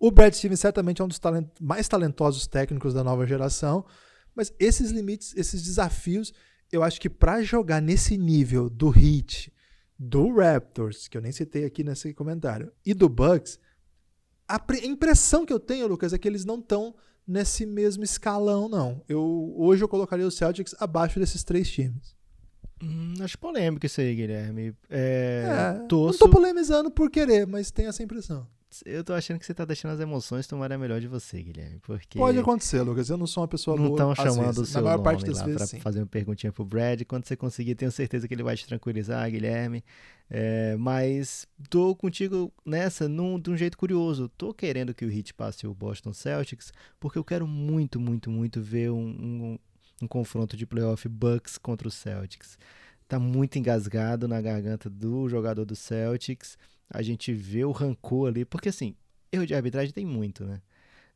O 0.01 0.11
Brad 0.11 0.35
Stevens 0.35 0.59
certamente 0.59 1.01
é 1.01 1.05
um 1.05 1.09
dos 1.09 1.21
talent, 1.21 1.47
mais 1.61 1.87
talentosos 1.87 2.49
técnicos 2.49 2.93
da 2.93 3.05
nova 3.05 3.25
geração, 3.29 3.87
mas 4.35 4.53
esses 4.59 4.91
limites, 4.91 5.35
esses 5.37 5.63
desafios, 5.63 6.33
eu 6.73 6.83
acho 6.83 7.01
que 7.01 7.09
para 7.09 7.43
jogar 7.43 7.81
nesse 7.81 8.19
nível 8.19 8.69
do 8.69 8.89
Heat, 8.89 9.53
do 9.99 10.35
Raptors, 10.35 11.09
que 11.09 11.17
eu 11.17 11.23
nem 11.23 11.33
citei 11.33 11.65
aqui 11.65 11.83
nesse 11.83 12.13
comentário, 12.13 12.73
e 12.85 12.93
do 12.93 13.09
Bucks, 13.09 13.59
a 14.49 14.61
impressão 14.85 15.45
que 15.45 15.53
eu 15.53 15.59
tenho, 15.59 15.87
Lucas, 15.87 16.13
é 16.13 16.19
que 16.19 16.29
eles 16.29 16.45
não 16.45 16.59
estão 16.59 16.95
nesse 17.27 17.67
mesmo 17.67 18.05
escalão, 18.05 18.69
não. 18.69 19.03
Eu, 19.09 19.55
hoje 19.57 19.83
eu 19.83 19.89
colocaria 19.89 20.27
o 20.27 20.31
Celtics 20.31 20.75
abaixo 20.79 21.19
desses 21.19 21.43
três 21.43 21.69
times. 21.69 22.15
Hum, 22.83 23.15
acho 23.21 23.39
polêmico 23.39 23.87
isso 23.87 24.01
aí, 24.01 24.15
Guilherme. 24.15 24.77
É, 24.89 25.79
é, 25.81 25.87
torço... 25.87 26.21
Não 26.21 26.31
tô 26.31 26.37
polemizando 26.37 26.91
por 26.91 27.11
querer, 27.11 27.47
mas 27.47 27.71
tem 27.71 27.87
essa 27.87 28.03
impressão. 28.03 28.47
Eu 28.85 29.03
tô 29.05 29.13
achando 29.13 29.39
que 29.39 29.47
você 29.47 29.55
tá 29.55 29.65
deixando 29.65 29.93
as 29.93 30.01
emoções 30.01 30.47
tomarem 30.47 30.77
melhor 30.77 31.01
de 31.01 31.07
você, 31.07 31.43
Guilherme. 31.43 31.79
Porque 31.81 32.19
Pode 32.19 32.39
acontecer, 32.39 32.83
Lucas. 32.83 33.09
Eu 33.09 33.17
não 33.17 33.27
sou 33.27 33.43
uma 33.43 33.49
pessoa 33.49 33.77
não 33.77 33.89
boa. 33.89 33.99
Não 33.99 34.13
estão 34.13 34.25
chamando 34.25 34.59
o 34.59 34.67
seu 34.67 34.83
nome 34.83 35.03
parte 35.03 35.25
das 35.25 35.39
lá 35.39 35.45
vezes, 35.45 35.59
pra 35.59 35.67
sim. 35.67 35.81
fazer 35.81 36.01
uma 36.01 36.07
perguntinha 36.07 36.53
pro 36.53 36.65
Brad. 36.65 37.03
Quando 37.05 37.25
você 37.25 37.37
conseguir, 37.37 37.75
tenho 37.75 37.91
certeza 37.93 38.27
que 38.27 38.35
ele 38.35 38.43
vai 38.43 38.57
te 38.57 38.67
tranquilizar, 38.67 39.31
Guilherme. 39.31 39.85
É, 40.29 40.77
mas 40.77 41.47
tô 41.71 41.95
contigo 41.95 42.53
nessa 42.65 43.09
num, 43.09 43.39
de 43.39 43.51
um 43.51 43.57
jeito 43.57 43.79
curioso. 43.79 44.29
Tô 44.37 44.53
querendo 44.53 44.93
que 44.93 45.05
o 45.05 45.11
Heat 45.11 45.35
passe 45.35 45.67
o 45.67 45.75
Boston 45.75 46.13
Celtics, 46.13 46.73
porque 46.99 47.19
eu 47.19 47.25
quero 47.25 47.47
muito, 47.47 48.01
muito, 48.01 48.31
muito 48.31 48.61
ver 48.61 48.91
um, 48.91 48.99
um, 48.99 49.59
um 50.03 50.09
confronto 50.09 50.57
de 50.57 50.67
playoff 50.67 51.09
Bucks 51.09 51.59
contra 51.59 51.87
o 51.87 51.91
Celtics. 51.91 52.59
Tá 53.09 53.21
muito 53.21 53.57
engasgado 53.57 54.27
na 54.27 54.41
garganta 54.41 54.91
do 54.91 55.29
jogador 55.29 55.65
do 55.65 55.77
Celtics. 55.77 56.59
A 56.91 57.03
gente 57.03 57.33
vê 57.33 57.65
o 57.65 57.73
rancor 57.73 58.29
ali, 58.29 58.45
porque 58.45 58.69
assim, 58.69 58.95
erro 59.33 59.47
de 59.47 59.55
arbitragem 59.55 59.93
tem 59.93 60.07
muito, 60.07 60.45
né? 60.45 60.61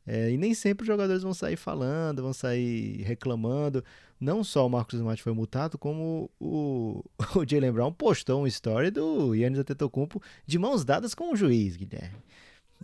É, 0.05 0.31
e 0.31 0.37
nem 0.37 0.53
sempre 0.53 0.83
os 0.83 0.87
jogadores 0.87 1.21
vão 1.21 1.33
sair 1.33 1.55
falando, 1.55 2.23
vão 2.23 2.33
sair 2.33 3.03
reclamando. 3.03 3.83
Não 4.19 4.43
só 4.43 4.65
o 4.65 4.69
Marcos 4.69 4.95
Smart 4.95 5.21
foi 5.21 5.33
multado, 5.33 5.77
como 5.77 6.29
o, 6.39 7.03
o 7.35 7.45
Jalen 7.47 7.71
Brown 7.71 7.93
postou 7.93 8.39
uma 8.39 8.47
story 8.47 8.89
do 8.91 9.35
Yannis 9.35 9.59
Antetokounmpo 9.59 10.21
de 10.45 10.57
mãos 10.57 10.83
dadas 10.83 11.13
com 11.13 11.31
o 11.31 11.35
juiz, 11.35 11.75
Guilherme. 11.75 12.17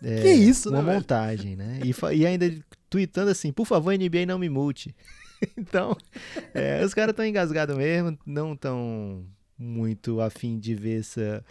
É, 0.03 0.21
que 0.21 0.31
isso, 0.31 0.69
uma 0.69 0.77
né? 0.77 0.83
Uma 0.83 0.93
montagem, 0.93 1.55
né? 1.55 1.79
E, 1.83 2.15
e 2.15 2.25
ainda 2.25 2.53
tweetando 2.89 3.31
assim, 3.31 3.51
por 3.51 3.65
favor, 3.65 3.97
NBA 3.97 4.27
não 4.27 4.37
me 4.37 4.47
multe. 4.47 4.95
então, 5.57 5.97
é, 6.53 6.83
os 6.85 6.93
caras 6.93 7.11
estão 7.11 7.25
engasgados 7.25 7.75
mesmo, 7.75 8.17
não 8.25 8.53
estão 8.53 9.25
muito 9.57 10.21
afim 10.21 10.59
de 10.59 10.75
ver 10.75 10.99
essa 10.99 11.43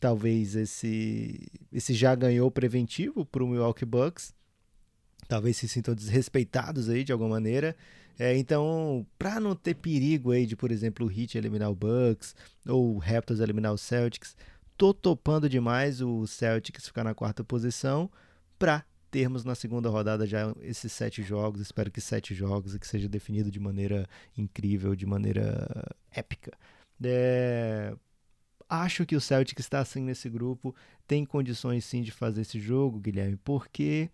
talvez 0.00 0.54
esse 0.54 1.48
esse 1.72 1.94
já 1.94 2.14
ganhou 2.14 2.50
preventivo 2.50 3.24
para 3.24 3.42
o 3.42 3.48
Milwaukee 3.48 3.84
Bucks 3.84 4.32
talvez 5.28 5.58
se 5.58 5.68
sintam 5.68 5.94
desrespeitados 5.94 6.88
aí 6.88 7.04
de 7.04 7.12
alguma 7.12 7.30
maneira. 7.30 7.76
É, 8.18 8.36
então, 8.36 9.06
para 9.16 9.38
não 9.38 9.54
ter 9.54 9.74
perigo 9.74 10.32
aí 10.32 10.44
de, 10.44 10.56
por 10.56 10.72
exemplo, 10.72 11.06
o 11.06 11.12
Heat 11.12 11.38
eliminar 11.38 11.70
o 11.70 11.74
Bucks 11.74 12.34
ou 12.66 12.96
o 12.96 12.98
Raptors 12.98 13.38
eliminar 13.38 13.72
o 13.72 13.78
Celtics, 13.78 14.36
tô 14.76 14.92
topando 14.92 15.48
demais 15.48 16.00
o 16.00 16.26
Celtics 16.26 16.86
ficar 16.86 17.04
na 17.04 17.14
quarta 17.14 17.44
posição 17.44 18.10
para 18.58 18.84
termos 19.10 19.44
na 19.44 19.54
segunda 19.54 19.88
rodada 19.88 20.26
já 20.26 20.52
esses 20.62 20.90
sete 20.90 21.22
jogos. 21.22 21.60
Espero 21.60 21.92
que 21.92 22.00
sete 22.00 22.34
jogos 22.34 22.74
e 22.74 22.78
que 22.78 22.88
seja 22.88 23.08
definido 23.08 23.52
de 23.52 23.60
maneira 23.60 24.08
incrível, 24.36 24.96
de 24.96 25.06
maneira 25.06 25.94
épica. 26.10 26.52
É, 27.04 27.94
acho 28.68 29.06
que 29.06 29.16
o 29.16 29.20
Celtics 29.20 29.64
está 29.64 29.80
assim 29.80 30.02
nesse 30.02 30.28
grupo, 30.28 30.74
tem 31.06 31.24
condições 31.24 31.84
sim 31.84 32.02
de 32.02 32.10
fazer 32.10 32.42
esse 32.42 32.60
jogo, 32.60 33.00
Guilherme, 33.00 33.36
porque 33.36 34.10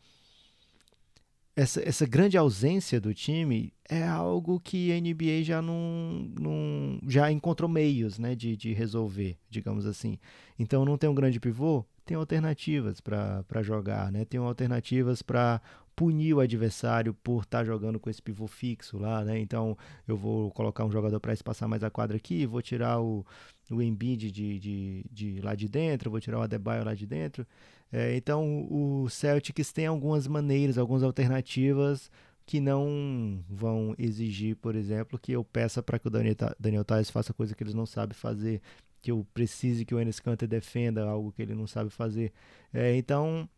essa, 1.57 1.87
essa 1.87 2.07
grande 2.07 2.37
ausência 2.37 3.01
do 3.01 3.15
time 3.15 3.73
é 3.89 4.03
algo 4.03 4.59
que 4.59 4.93
a 4.93 5.01
NBA 5.01 5.43
já 5.43 5.63
não, 5.63 6.31
não 6.41 6.99
já 7.07 7.31
encontrou 7.31 7.69
meios 7.69 8.19
né, 8.19 8.35
de, 8.35 8.57
de 8.57 8.73
resolver, 8.73 9.37
digamos 9.49 9.87
assim. 9.87 10.19
Então 10.59 10.85
não 10.85 10.99
tem 10.99 11.09
um 11.09 11.15
grande 11.15 11.39
pivô, 11.39 11.85
tem 12.05 12.17
alternativas 12.17 13.01
para 13.01 13.63
jogar, 13.63 14.11
né? 14.11 14.25
tem 14.25 14.41
alternativas 14.41 15.23
para 15.23 15.61
punir 15.95 16.35
o 16.35 16.41
adversário 16.41 17.15
por 17.15 17.45
estar 17.45 17.59
tá 17.59 17.65
jogando 17.65 18.01
com 18.01 18.11
esse 18.11 18.21
pivô 18.21 18.47
fixo 18.49 18.99
lá, 18.99 19.25
né? 19.25 19.39
Então 19.39 19.79
eu 20.09 20.17
vou 20.17 20.51
colocar 20.51 20.85
um 20.85 20.91
jogador 20.91 21.21
para 21.21 21.33
espaçar 21.33 21.69
mais 21.69 21.85
a 21.85 21.91
quadra 21.91 22.17
aqui, 22.17 22.47
vou 22.47 22.61
tirar 22.61 23.01
o, 23.01 23.25
o 23.71 23.83
Embiid 23.83 24.31
de, 24.31 24.59
de, 24.59 25.05
de 25.11 25.41
lá 25.41 25.55
de 25.55 25.69
dentro, 25.69 26.11
vou 26.11 26.21
tirar 26.21 26.39
o 26.39 26.43
Adebayo 26.43 26.85
lá 26.85 26.95
de 26.95 27.07
dentro. 27.07 27.47
É, 27.93 28.17
então 28.17 28.67
o 28.71 29.09
Celtics 29.09 29.73
tem 29.73 29.87
algumas 29.87 30.27
maneiras, 30.27 30.79
algumas 30.79 31.03
alternativas 31.03 32.11
que 32.47 32.61
não 32.61 33.43
vão 33.49 33.95
exigir, 33.99 34.57
por 34.57 34.75
exemplo, 34.75 35.19
que 35.19 35.33
eu 35.33 35.43
peça 35.45 35.83
para 35.83 35.99
que 35.99 36.09
o 36.09 36.11
Daniel, 36.11 36.35
Daniel 36.59 36.85
Tais 36.85 37.09
faça 37.09 37.33
coisa 37.33 37.55
que 37.55 37.62
eles 37.62 37.75
não 37.75 37.87
sabem 37.87 38.15
fazer, 38.15 38.61
que 39.01 39.11
eu 39.11 39.27
precise 39.33 39.85
que 39.85 39.95
o 39.95 40.01
Enes 40.01 40.21
Kanter 40.21 40.49
defenda 40.49 41.05
algo 41.05 41.33
que 41.33 41.41
ele 41.43 41.55
não 41.55 41.67
sabe 41.67 41.91
fazer. 41.91 42.33
É, 42.73 42.97
então 42.97 43.49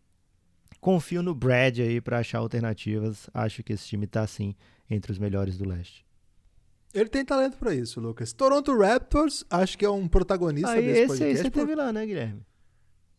confio 0.80 1.22
no 1.22 1.34
Brad 1.34 1.80
aí 1.80 2.00
para 2.00 2.18
achar 2.18 2.38
alternativas. 2.38 3.28
Acho 3.34 3.62
que 3.62 3.72
esse 3.72 3.86
time 3.88 4.04
está 4.04 4.26
sim 4.26 4.54
entre 4.88 5.10
os 5.10 5.18
melhores 5.18 5.58
do 5.58 5.68
leste. 5.68 6.05
Ele 6.98 7.08
tem 7.10 7.24
talento 7.24 7.58
para 7.58 7.74
isso, 7.74 8.00
Lucas. 8.00 8.32
Toronto 8.32 8.76
Raptors, 8.76 9.44
acho 9.50 9.76
que 9.76 9.84
é 9.84 9.90
um 9.90 10.08
protagonista 10.08 10.70
aí, 10.70 10.86
desse 10.86 10.98
esse 11.00 11.06
podcast. 11.08 11.24
aí 11.24 11.36
você 11.36 11.50
por- 11.50 11.60
teve 11.60 11.74
lá, 11.74 11.92
né, 11.92 12.06
Guilherme? 12.06 12.42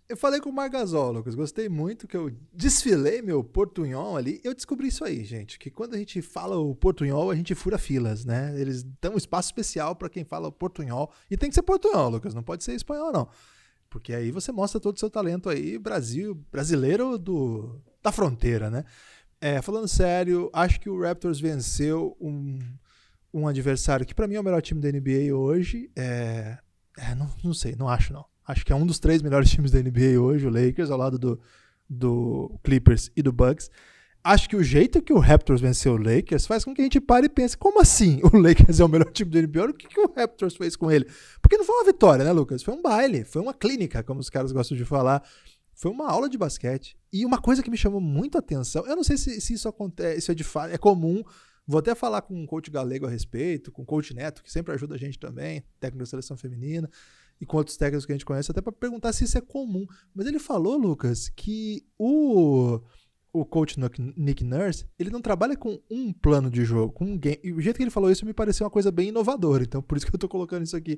Eu 0.09 0.15
falei 0.15 0.39
com 0.39 0.49
o 0.49 0.53
Margasol, 0.53 1.11
Lucas. 1.11 1.36
Gostei 1.36 1.67
muito 1.67 2.07
que 2.07 2.15
eu 2.15 2.32
desfilei 2.53 3.21
meu 3.21 3.43
portunhol 3.43 4.15
ali. 4.15 4.39
Eu 4.41 4.53
descobri 4.55 4.88
isso 4.88 5.03
aí, 5.03 5.23
gente. 5.25 5.59
Que 5.59 5.69
quando 5.69 5.95
a 5.95 5.97
gente 5.97 6.21
fala 6.21 6.57
o 6.57 6.73
portunhol, 6.73 7.30
a 7.30 7.36
gente 7.36 7.53
fura 7.53 7.78
filas, 7.78 8.23
né? 8.23 8.53
Eles 8.57 8.84
dão 9.01 9.15
um 9.15 9.17
espaço 9.17 9.49
especial 9.49 9.95
para 9.97 10.07
quem 10.09 10.23
fala 10.23 10.47
o 10.47 10.51
portunhol. 10.51 11.11
E 11.30 11.36
tem 11.36 11.49
que 11.49 11.55
ser 11.55 11.61
portunhol, 11.61 12.09
Lucas. 12.09 12.34
Não 12.34 12.41
pode 12.41 12.63
ser 12.63 12.73
espanhol, 12.73 13.11
não. 13.11 13.28
Porque 13.89 14.13
aí 14.13 14.32
você 14.32 14.49
mostra 14.51 14.80
todo 14.80 14.95
o 14.95 14.99
seu 14.99 15.09
talento 15.09 15.49
aí, 15.49 15.78
Brasil, 15.78 16.34
brasileiro 16.51 17.17
do, 17.17 17.82
da 18.01 18.11
fronteira, 18.11 18.69
né? 18.69 18.86
É, 19.41 19.61
falando 19.61 19.88
sério, 19.89 20.49
acho 20.53 20.80
que 20.80 20.89
o 20.89 21.01
Raptors 21.01 21.39
venceu 21.39 22.15
um, 22.19 22.59
um 23.39 23.47
adversário 23.47 24.05
que 24.05 24.15
para 24.15 24.27
mim 24.27 24.35
é 24.35 24.39
o 24.39 24.43
melhor 24.43 24.61
time 24.61 24.81
da 24.81 24.91
NBA 24.91 25.33
hoje. 25.33 25.89
É, 25.95 26.57
é, 26.97 27.15
não, 27.15 27.29
não 27.43 27.53
sei, 27.53 27.75
não 27.75 27.88
acho 27.88 28.11
não. 28.11 28.25
Acho 28.47 28.65
que 28.65 28.71
é 28.71 28.75
um 28.75 28.85
dos 28.85 28.99
três 28.99 29.21
melhores 29.21 29.49
times 29.51 29.71
da 29.71 29.79
NBA 29.79 30.19
hoje, 30.19 30.47
o 30.47 30.49
Lakers, 30.49 30.89
ao 30.89 30.97
lado 30.97 31.19
do, 31.19 31.39
do 31.89 32.59
Clippers 32.63 33.11
e 33.15 33.21
do 33.21 33.31
Bucks. 33.31 33.69
Acho 34.23 34.49
que 34.49 34.55
o 34.55 34.63
jeito 34.63 35.01
que 35.01 35.13
o 35.13 35.19
Raptors 35.19 35.61
venceu 35.61 35.93
o 35.93 35.97
Lakers 35.97 36.45
faz 36.45 36.65
com 36.65 36.73
que 36.73 36.81
a 36.81 36.83
gente 36.83 36.99
pare 36.99 37.27
e 37.27 37.29
pense, 37.29 37.55
como 37.55 37.79
assim 37.79 38.19
o 38.33 38.38
Lakers 38.38 38.79
é 38.79 38.83
o 38.83 38.89
melhor 38.89 39.11
time 39.11 39.31
da 39.31 39.41
NBA? 39.41 39.69
O 39.69 39.73
que, 39.73 39.88
que 39.88 39.99
o 39.99 40.11
Raptors 40.13 40.55
fez 40.55 40.75
com 40.75 40.91
ele? 40.91 41.07
Porque 41.41 41.57
não 41.57 41.63
foi 41.63 41.75
uma 41.75 41.85
vitória, 41.85 42.25
né, 42.25 42.31
Lucas? 42.31 42.63
Foi 42.63 42.73
um 42.73 42.81
baile, 42.81 43.23
foi 43.23 43.41
uma 43.41 43.53
clínica, 43.53 44.03
como 44.03 44.19
os 44.19 44.29
caras 44.29 44.51
gostam 44.51 44.77
de 44.77 44.83
falar. 44.83 45.23
Foi 45.73 45.91
uma 45.91 46.09
aula 46.09 46.27
de 46.27 46.38
basquete. 46.38 46.97
E 47.13 47.25
uma 47.25 47.39
coisa 47.39 47.61
que 47.61 47.69
me 47.69 47.77
chamou 47.77 48.01
muito 48.01 48.35
a 48.35 48.39
atenção, 48.39 48.85
eu 48.88 48.95
não 48.95 49.03
sei 49.03 49.15
se, 49.15 49.39
se 49.39 49.53
isso 49.53 49.69
acontece, 49.69 50.17
isso 50.19 50.31
é 50.31 50.35
de 50.35 50.43
fato, 50.43 50.73
é 50.73 50.77
comum. 50.77 51.23
Vou 51.68 51.80
até 51.80 51.93
falar 51.93 52.22
com 52.22 52.41
o 52.41 52.47
coach 52.47 52.72
Galego 52.72 53.05
a 53.05 53.09
respeito, 53.09 53.74
com 53.74 53.82
o 53.82 53.86
coach 53.86 54.13
Neto, 54.13 54.41
que 54.41 54.49
sempre 54.49 54.74
ajuda 54.74 54.95
a 54.95 54.97
gente 54.97 55.20
também, 55.20 55.63
técnico 55.82 55.99
da 55.99 56.05
seleção 56.05 56.38
feminina, 56.38 56.89
e 57.41 57.45
com 57.45 57.57
outros 57.57 57.76
técnicos 57.76 58.05
que 58.05 58.11
a 58.13 58.15
gente 58.15 58.26
conhece, 58.26 58.49
até 58.49 58.61
para 58.61 58.72
perguntar 58.72 59.11
se 59.11 59.26
isso 59.26 59.38
é 59.38 59.41
comum. 59.41 59.86
Mas 60.15 60.26
ele 60.28 60.39
falou, 60.39 60.78
Lucas, 60.78 61.30
que 61.30 61.86
o, 61.99 62.80
o 63.34 63.45
coach 63.45 63.78
Nick- 64.15 64.43
Nurse, 64.43 64.86
ele 64.97 65.09
não 65.09 65.22
trabalha 65.22 65.57
com 65.57 65.80
um 65.91 66.13
plano 66.13 66.49
de 66.49 66.63
jogo, 66.63 66.93
com 66.93 67.05
um 67.05 67.18
game. 67.18 67.39
E 67.43 67.51
o 67.51 67.61
jeito 67.61 67.76
que 67.78 67.84
ele 67.84 67.91
falou 67.91 68.09
isso 68.09 68.26
me 68.26 68.34
pareceu 68.34 68.63
uma 68.63 68.72
coisa 68.72 68.91
bem 68.91 69.09
inovadora, 69.09 69.63
então 69.63 69.82
por 69.82 69.97
isso 69.97 70.07
que 70.07 70.15
eu 70.15 70.20
tô 70.20 70.30
colocando 70.30 70.63
isso 70.63 70.78
aqui. 70.78 70.97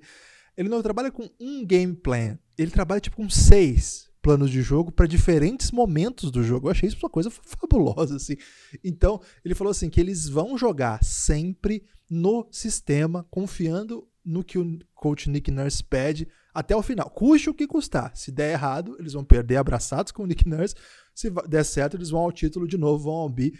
Ele 0.56 0.70
não 0.70 0.82
trabalha 0.82 1.12
com 1.12 1.30
um 1.40 1.66
game 1.66 1.96
plan, 1.96 2.38
ele 2.58 2.72
trabalha 2.72 3.02
tipo 3.02 3.16
com 3.18 3.30
seis 3.30 4.09
planos 4.22 4.52
de 4.52 4.62
jogo 4.62 4.92
para 4.92 5.08
diferentes 5.08 5.72
momentos 5.72 6.32
do 6.32 6.44
jogo. 6.44 6.68
Eu 6.68 6.72
achei 6.72 6.88
isso 6.88 6.98
uma 7.02 7.10
coisa 7.10 7.30
fabulosa 7.44 8.16
assim. 8.16 8.36
Então, 8.84 9.22
ele 9.44 9.56
falou 9.56 9.72
assim 9.72 9.90
que 9.90 10.00
eles 10.00 10.28
vão 10.28 10.58
jogar 10.58 11.04
sempre 11.04 11.84
no 12.10 12.48
sistema, 12.52 13.26
confiando 13.30 14.08
no 14.26 14.44
que 14.44 14.58
o 14.58 14.80
coach 14.94 15.30
Nick 15.30 15.50
Nurse 15.50 15.84
pede 15.84 16.28
até 16.54 16.76
o 16.76 16.82
final. 16.82 17.10
Custe 17.10 17.50
o 17.50 17.54
que 17.54 17.68
custar. 17.68 18.12
Se 18.16 18.32
der 18.32 18.52
errado, 18.52 18.96
eles 19.00 19.14
vão 19.14 19.24
perder 19.24 19.58
abraçados 19.58 20.12
com 20.12 20.24
o 20.24 20.26
Nick 20.26 20.48
Nurse. 20.48 20.76
Se 21.14 21.32
der 21.48 21.64
certo, 21.64 21.96
eles 21.98 22.10
vão 22.10 22.22
ao 22.22 22.32
título 22.32 22.68
de 22.68 22.78
novo, 22.78 23.06
vão 23.06 23.14
ao 23.14 23.30
bi. 23.30 23.54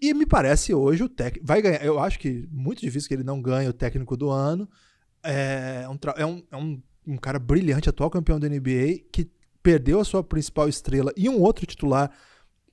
E 0.00 0.12
me 0.12 0.26
parece 0.26 0.74
hoje 0.74 1.02
o 1.02 1.08
técnico 1.08 1.46
vai 1.46 1.62
ganhar. 1.62 1.84
Eu 1.84 1.98
acho 1.98 2.18
que 2.18 2.46
muito 2.50 2.80
difícil 2.80 3.08
que 3.08 3.14
ele 3.14 3.24
não 3.24 3.40
ganhe 3.40 3.68
o 3.68 3.72
técnico 3.72 4.16
do 4.16 4.28
ano. 4.28 4.68
É 5.22 5.86
um, 5.88 5.98
é 6.16 6.26
um, 6.26 6.42
é 6.50 6.56
um, 6.56 6.82
um 7.06 7.16
cara 7.16 7.38
brilhante, 7.38 7.88
atual 7.88 8.10
campeão 8.10 8.38
da 8.38 8.48
NBA, 8.48 9.04
que 9.10 9.30
perdeu 9.64 9.98
a 9.98 10.04
sua 10.04 10.22
principal 10.22 10.68
estrela 10.68 11.10
e 11.16 11.26
um 11.26 11.40
outro 11.40 11.64
titular 11.64 12.12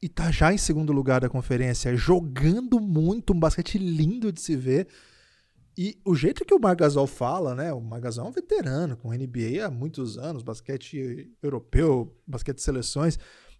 e 0.01 0.09
tá 0.09 0.29
já 0.29 0.51
em 0.51 0.57
segundo 0.57 0.91
lugar 0.91 1.21
da 1.21 1.29
conferência, 1.29 1.95
jogando 1.95 2.79
muito, 2.79 3.33
um 3.33 3.39
basquete 3.39 3.77
lindo 3.77 4.31
de 4.31 4.41
se 4.41 4.55
ver. 4.55 4.87
E 5.77 5.97
o 6.03 6.13
jeito 6.13 6.43
que 6.43 6.53
o 6.53 6.59
Margasol 6.59 7.07
fala, 7.07 7.55
né? 7.55 7.71
O 7.71 7.79
Margasol 7.79 8.25
é 8.25 8.29
um 8.29 8.31
veterano, 8.31 8.97
com 8.97 9.13
NBA 9.13 9.65
há 9.65 9.71
muitos 9.71 10.17
anos, 10.17 10.43
basquete 10.43 11.31
europeu, 11.41 12.13
basquete 12.27 12.57
de 12.57 12.63
seleções. 12.63 13.17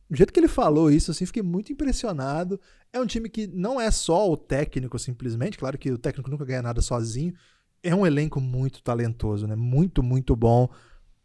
O 0.10 0.16
jeito 0.16 0.34
que 0.34 0.40
ele 0.40 0.50
falou 0.50 0.92
isso, 0.92 1.12
assim, 1.12 1.26
fiquei 1.26 1.44
muito 1.44 1.72
impressionado. 1.72 2.60
É 2.92 3.00
um 3.00 3.06
time 3.06 3.30
que 3.30 3.48
não 3.48 3.80
é 3.80 3.90
só 3.92 4.30
o 4.30 4.36
técnico, 4.36 5.00
simplesmente. 5.00 5.58
Claro 5.58 5.78
que 5.78 5.90
o 5.90 5.98
técnico 5.98 6.30
nunca 6.30 6.44
ganha 6.44 6.62
nada 6.62 6.82
sozinho. 6.82 7.34
É 7.82 7.96
um 7.96 8.06
elenco 8.06 8.42
muito 8.42 8.84
talentoso, 8.84 9.48
né? 9.48 9.56
Muito, 9.56 10.04
muito 10.04 10.36
bom. 10.36 10.70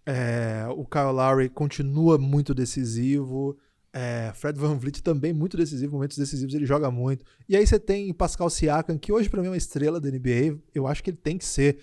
É, 0.07 0.65
o 0.71 0.85
Kyle 0.85 1.13
Lowry 1.13 1.49
continua 1.49 2.17
muito 2.17 2.55
decisivo. 2.55 3.59
É, 3.93 4.31
Fred 4.35 4.59
Van 4.59 4.77
Vliet 4.79 5.03
também 5.03 5.33
muito 5.33 5.57
decisivo, 5.57 5.95
momentos 5.95 6.17
decisivos 6.19 6.55
ele 6.55 6.67
joga 6.67 6.91
muito. 6.91 7.25
E 7.49 7.57
aí 7.57 7.67
você 7.67 7.79
tem 7.79 8.13
Pascal 8.15 8.49
Siakam, 8.49 8.99
que 8.99 9.11
hoje 9.13 9.29
para 9.29 9.41
mim 9.41 9.47
é 9.49 9.51
uma 9.51 9.57
estrela 9.57 10.01
da 10.01 10.09
NBA. 10.11 10.59
Eu 10.75 10.87
acho 10.87 11.03
que 11.03 11.11
ele 11.11 11.17
tem 11.17 11.37
que 11.39 11.45
ser 11.45 11.79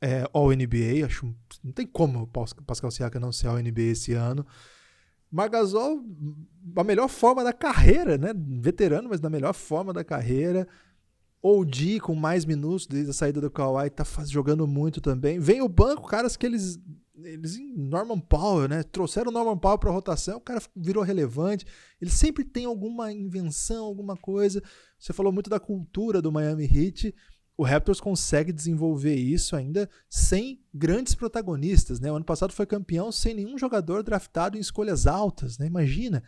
é, 0.00 0.28
All 0.32 0.50
NBA. 0.52 1.04
Acho, 1.04 1.26
não 1.62 1.72
tem 1.72 1.86
como 1.86 2.22
o 2.22 2.26
Pas- 2.26 2.52
Pascal 2.52 2.90
Siakam 2.90 3.20
não 3.20 3.32
ser 3.32 3.48
All 3.48 3.58
NBA 3.58 3.82
esse 3.92 4.12
ano. 4.14 4.46
Margasol, 5.30 6.02
a 6.76 6.84
melhor 6.84 7.08
forma 7.08 7.42
da 7.42 7.52
carreira, 7.52 8.16
né? 8.16 8.32
Veterano, 8.34 9.08
mas 9.10 9.20
na 9.20 9.28
melhor 9.28 9.52
forma 9.52 9.92
da 9.92 10.04
carreira. 10.04 10.66
OG 11.42 12.00
com 12.00 12.14
mais 12.14 12.44
minutos 12.44 12.86
desde 12.86 13.10
a 13.10 13.14
saída 13.14 13.40
do 13.40 13.50
Kawhi, 13.50 13.90
tá 13.90 14.04
jogando 14.26 14.66
muito 14.66 15.00
também. 15.00 15.38
Vem 15.38 15.60
o 15.62 15.68
banco, 15.68 16.08
caras 16.08 16.36
que 16.36 16.46
eles. 16.46 16.78
Eles 17.22 17.56
em 17.56 17.72
Norman 17.74 18.20
Powell, 18.20 18.68
né? 18.68 18.82
Trouxeram 18.82 19.30
Norman 19.30 19.56
Powell 19.56 19.78
pra 19.78 19.90
rotação, 19.90 20.36
o 20.36 20.40
cara 20.40 20.60
virou 20.74 21.02
relevante. 21.02 21.66
Ele 22.00 22.10
sempre 22.10 22.44
tem 22.44 22.66
alguma 22.66 23.12
invenção, 23.12 23.84
alguma 23.84 24.16
coisa. 24.16 24.62
Você 24.98 25.12
falou 25.12 25.32
muito 25.32 25.48
da 25.48 25.58
cultura 25.58 26.20
do 26.20 26.30
Miami 26.30 26.64
Heat. 26.64 27.14
O 27.56 27.64
Raptors 27.64 28.00
consegue 28.00 28.52
desenvolver 28.52 29.14
isso 29.14 29.56
ainda 29.56 29.88
sem 30.10 30.62
grandes 30.74 31.14
protagonistas, 31.14 31.98
né? 31.98 32.12
O 32.12 32.16
ano 32.16 32.24
passado 32.24 32.52
foi 32.52 32.66
campeão 32.66 33.10
sem 33.10 33.34
nenhum 33.34 33.56
jogador 33.56 34.02
draftado 34.02 34.58
em 34.58 34.60
escolhas 34.60 35.06
altas, 35.06 35.56
né? 35.56 35.66
Imagina, 35.66 36.22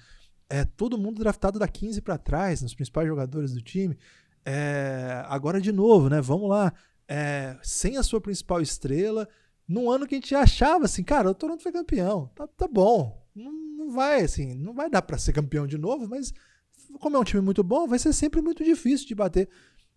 é 0.48 0.64
todo 0.64 0.96
mundo 0.96 1.18
draftado 1.18 1.58
da 1.58 1.68
15 1.68 2.00
para 2.00 2.16
trás, 2.16 2.62
nos 2.62 2.74
principais 2.74 3.06
jogadores 3.06 3.52
do 3.52 3.60
time. 3.60 3.98
É, 4.42 5.22
agora 5.26 5.60
de 5.60 5.70
novo, 5.70 6.08
né? 6.08 6.22
Vamos 6.22 6.48
lá. 6.48 6.72
É, 7.06 7.58
sem 7.62 7.98
a 7.98 8.02
sua 8.02 8.20
principal 8.20 8.62
estrela, 8.62 9.28
num 9.68 9.90
ano 9.90 10.06
que 10.06 10.14
a 10.14 10.18
gente 10.18 10.34
achava 10.34 10.86
assim, 10.86 11.04
cara, 11.04 11.30
o 11.30 11.34
Toronto 11.34 11.62
foi 11.62 11.70
campeão, 11.72 12.30
tá, 12.34 12.46
tá 12.46 12.66
bom. 12.66 13.22
Não, 13.34 13.52
não 13.52 13.90
vai, 13.92 14.22
assim, 14.22 14.54
não 14.54 14.72
vai 14.72 14.88
dar 14.88 15.02
para 15.02 15.18
ser 15.18 15.32
campeão 15.32 15.66
de 15.66 15.76
novo, 15.76 16.08
mas 16.08 16.32
como 16.98 17.16
é 17.16 17.20
um 17.20 17.24
time 17.24 17.42
muito 17.42 17.62
bom, 17.62 17.86
vai 17.86 17.98
ser 17.98 18.12
sempre 18.12 18.40
muito 18.40 18.64
difícil 18.64 19.06
de 19.06 19.14
bater. 19.14 19.48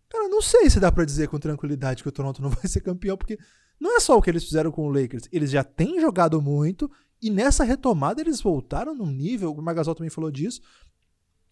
Cara, 0.09 0.28
não 0.28 0.41
sei 0.41 0.69
se 0.69 0.80
dá 0.80 0.91
para 0.91 1.05
dizer 1.05 1.30
com 1.30 1.39
tranquilidade 1.39 2.03
que 2.03 2.09
o 2.09 2.11
Toronto 2.11 2.41
não 2.43 2.49
vai 2.49 2.67
ser 2.67 2.82
campeão, 2.82 3.15
porque 3.15 3.39
não 3.80 3.95
é 3.95 3.99
só 3.99 4.17
o 4.17 4.22
que 4.22 4.30
eles 4.30 4.43
fizeram 4.43 4.72
com 4.72 4.86
o 4.86 4.91
Lakers. 4.91 5.28
Eles 5.32 5.49
já 5.49 5.63
têm 5.63 5.99
jogado 5.99 6.41
muito 6.41 6.91
e 7.22 7.30
nessa 7.30 7.63
retomada 7.63 8.22
eles 8.22 8.41
voltaram 8.41 8.93
num 8.93 9.09
nível. 9.09 9.53
O 9.53 9.61
Margasol 9.61 9.95
também 9.95 10.09
falou 10.09 10.30
disso. 10.30 10.61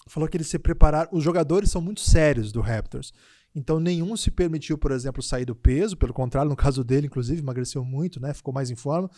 Falou 0.07 0.27
que 0.27 0.37
eles 0.37 0.47
se 0.47 0.59
prepararam. 0.59 1.09
Os 1.11 1.23
jogadores 1.23 1.71
são 1.71 1.81
muito 1.81 2.01
sérios 2.01 2.51
do 2.51 2.61
Raptors. 2.61 3.13
Então 3.55 3.79
nenhum 3.79 4.15
se 4.15 4.29
permitiu, 4.29 4.77
por 4.77 4.91
exemplo, 4.91 5.23
sair 5.23 5.45
do 5.45 5.55
peso. 5.55 5.97
Pelo 5.97 6.13
contrário, 6.13 6.49
no 6.49 6.55
caso 6.55 6.83
dele, 6.83 7.07
inclusive, 7.07 7.41
emagreceu 7.41 7.83
muito, 7.83 8.19
né? 8.19 8.33
Ficou 8.33 8.53
mais 8.53 8.69
em 8.69 8.75
forma. 8.75 9.09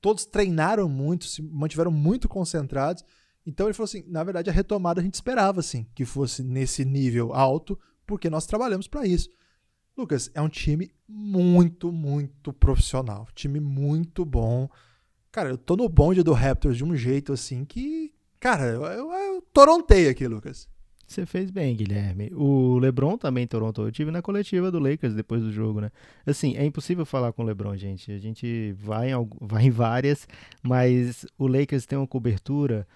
Todos 0.00 0.24
treinaram 0.24 0.88
muito, 0.88 1.26
se 1.26 1.42
mantiveram 1.42 1.90
muito 1.90 2.28
concentrados. 2.28 3.04
Então 3.44 3.66
ele 3.66 3.74
falou 3.74 3.84
assim: 3.84 4.04
na 4.06 4.22
verdade, 4.22 4.50
a 4.50 4.52
retomada 4.52 5.00
a 5.00 5.04
gente 5.04 5.14
esperava, 5.14 5.60
assim, 5.60 5.86
que 5.94 6.04
fosse 6.04 6.42
nesse 6.42 6.84
nível 6.84 7.32
alto, 7.32 7.78
porque 8.06 8.30
nós 8.30 8.46
trabalhamos 8.46 8.86
para 8.86 9.06
isso. 9.06 9.28
Lucas, 9.96 10.30
é 10.34 10.40
um 10.40 10.48
time 10.48 10.90
muito, 11.06 11.92
muito 11.92 12.52
profissional. 12.52 13.26
Time 13.34 13.60
muito 13.60 14.24
bom. 14.24 14.68
Cara, 15.30 15.50
eu 15.50 15.58
tô 15.58 15.76
no 15.76 15.88
bonde 15.88 16.22
do 16.22 16.32
Raptors 16.32 16.76
de 16.76 16.84
um 16.84 16.96
jeito 16.96 17.32
assim 17.32 17.64
que. 17.64 18.12
Cara, 18.38 18.64
eu, 18.64 18.82
eu, 18.84 19.12
eu 19.12 19.42
torontei 19.52 20.08
aqui, 20.08 20.26
Lucas. 20.26 20.68
Você 21.10 21.26
fez 21.26 21.50
bem, 21.50 21.74
Guilherme. 21.74 22.30
O 22.36 22.78
LeBron 22.78 23.18
também 23.18 23.44
Toronto. 23.44 23.82
Eu 23.82 23.90
tive 23.90 24.12
na 24.12 24.22
coletiva 24.22 24.70
do 24.70 24.78
Lakers 24.78 25.12
depois 25.12 25.42
do 25.42 25.50
jogo, 25.50 25.80
né? 25.80 25.90
Assim, 26.24 26.56
é 26.56 26.64
impossível 26.64 27.04
falar 27.04 27.32
com 27.32 27.42
o 27.42 27.44
LeBron, 27.44 27.76
gente. 27.76 28.12
A 28.12 28.18
gente 28.18 28.72
vai 28.78 29.10
em, 29.10 29.28
vai 29.40 29.64
em 29.64 29.70
várias, 29.70 30.28
mas 30.62 31.26
o 31.36 31.48
Lakers 31.48 31.84
tem 31.84 31.98
uma 31.98 32.06
cobertura 32.06 32.86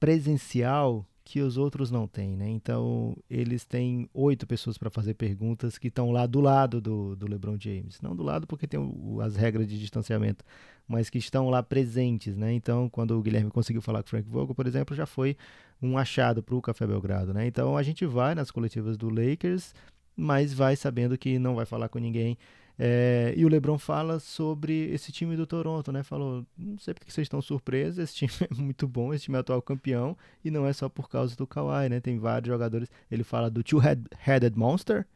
presencial 0.00 1.06
que 1.22 1.40
os 1.40 1.56
outros 1.56 1.92
não 1.92 2.08
têm, 2.08 2.34
né? 2.36 2.48
Então, 2.48 3.16
eles 3.30 3.64
têm 3.64 4.08
oito 4.14 4.44
pessoas 4.44 4.76
para 4.76 4.90
fazer 4.90 5.14
perguntas 5.14 5.78
que 5.78 5.88
estão 5.88 6.10
lá 6.10 6.26
do 6.26 6.40
lado 6.40 6.80
do, 6.80 7.14
do 7.14 7.28
LeBron 7.30 7.56
James. 7.60 8.00
Não 8.00 8.16
do 8.16 8.22
lado 8.24 8.48
porque 8.48 8.66
tem 8.66 8.80
o- 8.80 9.20
as 9.20 9.36
regras 9.36 9.68
de 9.68 9.78
distanciamento, 9.78 10.44
mas 10.88 11.08
que 11.08 11.18
estão 11.18 11.50
lá 11.50 11.62
presentes, 11.62 12.34
né? 12.36 12.52
Então, 12.52 12.88
quando 12.88 13.16
o 13.16 13.22
Guilherme 13.22 13.50
conseguiu 13.50 13.82
falar 13.82 14.02
com 14.02 14.06
o 14.06 14.10
Frank 14.10 14.28
Vogel, 14.28 14.54
por 14.54 14.66
exemplo, 14.66 14.96
já 14.96 15.06
foi 15.06 15.36
um 15.80 15.96
achado 15.96 16.42
para 16.42 16.54
o 16.54 16.62
Café 16.62 16.86
Belgrado, 16.86 17.32
né? 17.32 17.46
Então, 17.46 17.76
a 17.76 17.82
gente 17.82 18.04
vai 18.04 18.34
nas 18.34 18.50
coletivas 18.50 18.96
do 18.96 19.08
Lakers, 19.08 19.74
mas 20.16 20.52
vai 20.52 20.76
sabendo 20.76 21.16
que 21.16 21.38
não 21.38 21.54
vai 21.54 21.64
falar 21.64 21.88
com 21.88 21.98
ninguém. 21.98 22.36
É, 22.80 23.34
e 23.36 23.44
o 23.44 23.48
LeBron 23.48 23.76
fala 23.76 24.20
sobre 24.20 24.92
esse 24.92 25.10
time 25.10 25.34
do 25.34 25.46
Toronto, 25.46 25.90
né? 25.90 26.04
Falou, 26.04 26.46
não 26.56 26.78
sei 26.78 26.94
porque 26.94 27.10
vocês 27.10 27.24
estão 27.24 27.42
surpresos, 27.42 27.98
esse 27.98 28.14
time 28.14 28.32
é 28.50 28.54
muito 28.54 28.86
bom, 28.86 29.12
esse 29.12 29.24
time 29.24 29.36
é 29.36 29.40
atual 29.40 29.60
campeão, 29.60 30.16
e 30.44 30.50
não 30.50 30.64
é 30.64 30.72
só 30.72 30.88
por 30.88 31.08
causa 31.08 31.34
do 31.34 31.46
Kawhi, 31.46 31.88
né? 31.88 32.00
Tem 32.00 32.18
vários 32.18 32.48
jogadores. 32.48 32.88
Ele 33.10 33.24
fala 33.24 33.50
do 33.50 33.64
Two-Headed 33.64 34.56
Monster, 34.56 35.06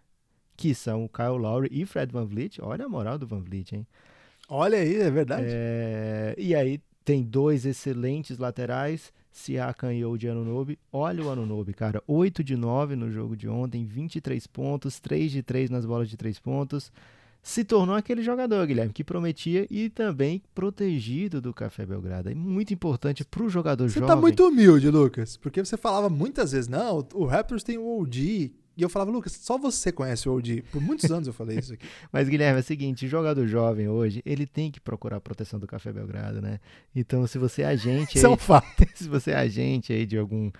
que 0.56 0.74
são 0.74 1.04
o 1.04 1.08
Kyle 1.08 1.38
Lowry 1.38 1.68
e 1.70 1.86
Fred 1.86 2.12
Van 2.12 2.24
Vliet. 2.24 2.58
Olha 2.60 2.86
a 2.86 2.88
moral 2.88 3.16
do 3.16 3.26
Van 3.26 3.40
Vliet, 3.40 3.72
hein? 3.74 3.86
Olha 4.48 4.78
aí, 4.78 4.96
é 4.96 5.10
verdade. 5.10 5.46
É, 5.48 6.34
e 6.36 6.54
aí 6.54 6.80
tem 7.04 7.22
dois 7.22 7.66
excelentes 7.66 8.38
laterais, 8.38 9.12
Siakam 9.30 9.92
e 9.92 10.04
Oji 10.04 10.28
Anunobi. 10.28 10.78
Olha 10.92 11.24
o 11.24 11.30
Anunobi, 11.30 11.72
cara. 11.72 12.02
8 12.06 12.44
de 12.44 12.56
9 12.56 12.96
no 12.96 13.10
jogo 13.10 13.36
de 13.36 13.48
ontem, 13.48 13.84
23 13.84 14.46
pontos, 14.46 15.00
3 15.00 15.32
de 15.32 15.42
3 15.42 15.70
nas 15.70 15.86
bolas 15.86 16.08
de 16.08 16.16
3 16.16 16.38
pontos. 16.38 16.92
Se 17.42 17.64
tornou 17.64 17.96
aquele 17.96 18.22
jogador, 18.22 18.64
Guilherme, 18.64 18.92
que 18.92 19.02
prometia 19.02 19.66
e 19.68 19.88
também 19.88 20.40
protegido 20.54 21.40
do 21.40 21.52
Café 21.52 21.84
Belgrado. 21.84 22.30
É 22.30 22.34
muito 22.34 22.72
importante 22.72 23.24
para 23.24 23.42
o 23.42 23.48
jogador 23.48 23.88
você 23.88 23.98
jovem. 23.98 24.08
Você 24.08 24.14
tá 24.14 24.20
muito 24.20 24.46
humilde, 24.46 24.88
Lucas, 24.90 25.36
porque 25.36 25.64
você 25.64 25.76
falava 25.76 26.08
muitas 26.08 26.52
vezes, 26.52 26.68
não, 26.68 27.04
o 27.14 27.24
Raptors 27.24 27.64
tem 27.64 27.78
o 27.78 28.00
OG, 28.00 28.52
e 28.76 28.82
eu 28.82 28.88
falava, 28.88 29.10
Lucas, 29.10 29.32
só 29.32 29.58
você 29.58 29.92
conhece 29.92 30.28
o 30.28 30.34
OG. 30.34 30.62
Por 30.72 30.80
muitos 30.80 31.10
anos 31.10 31.26
eu 31.26 31.32
falei 31.32 31.58
isso 31.58 31.74
aqui. 31.74 31.86
Mas, 32.12 32.28
Guilherme, 32.28 32.58
é 32.58 32.60
o 32.60 32.64
seguinte: 32.64 33.06
jogador 33.06 33.46
jovem 33.46 33.88
hoje, 33.88 34.22
ele 34.24 34.46
tem 34.46 34.70
que 34.70 34.80
procurar 34.80 35.18
a 35.18 35.20
proteção 35.20 35.58
do 35.58 35.66
Café 35.66 35.92
Belgrado, 35.92 36.40
né? 36.40 36.58
Então, 36.94 37.26
se 37.26 37.38
você 37.38 37.62
é 37.62 37.66
agente. 37.66 38.16
Isso 38.16 38.26
é 38.26 38.30
um 38.30 38.36
fato. 38.36 38.66
se 38.94 39.08
você 39.08 39.32
é 39.32 39.36
agente 39.36 39.92
aí 39.92 40.06
de 40.06 40.16
algum, 40.16 40.50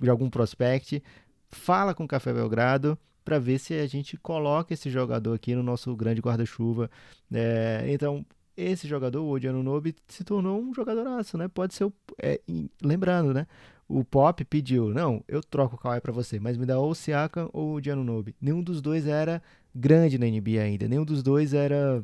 de 0.00 0.10
algum 0.10 0.30
prospect, 0.30 1.02
fala 1.50 1.94
com 1.94 2.04
o 2.04 2.08
Café 2.08 2.32
Belgrado 2.32 2.98
para 3.24 3.38
ver 3.38 3.58
se 3.58 3.74
a 3.74 3.86
gente 3.86 4.16
coloca 4.16 4.72
esse 4.72 4.88
jogador 4.90 5.34
aqui 5.34 5.54
no 5.54 5.62
nosso 5.62 5.94
grande 5.94 6.20
guarda-chuva. 6.20 6.90
É, 7.30 7.84
então, 7.88 8.24
esse 8.56 8.88
jogador, 8.88 9.22
o 9.22 9.30
Odiano 9.30 9.62
Nobe, 9.62 9.94
se 10.08 10.24
tornou 10.24 10.60
um 10.60 10.74
jogadoraço, 10.74 11.36
né? 11.38 11.48
Pode 11.48 11.74
ser, 11.74 11.84
o, 11.84 11.92
é, 12.20 12.40
lembrando, 12.82 13.32
né? 13.34 13.46
O 13.90 14.04
Pop 14.04 14.44
pediu, 14.44 14.94
não, 14.94 15.22
eu 15.26 15.42
troco 15.42 15.74
o 15.74 15.78
Kawhi 15.78 16.00
para 16.00 16.12
você, 16.12 16.38
mas 16.38 16.56
me 16.56 16.64
dá 16.64 16.78
ou 16.78 16.92
o 16.92 16.94
Siakam 16.94 17.50
ou 17.52 17.74
o 17.74 17.82
Giannunobi. 17.82 18.36
Nenhum 18.40 18.62
dos 18.62 18.80
dois 18.80 19.04
era 19.04 19.42
grande 19.74 20.16
na 20.16 20.26
NBA 20.26 20.60
ainda, 20.62 20.86
nenhum 20.86 21.04
dos 21.04 21.24
dois 21.24 21.52
era 21.52 22.02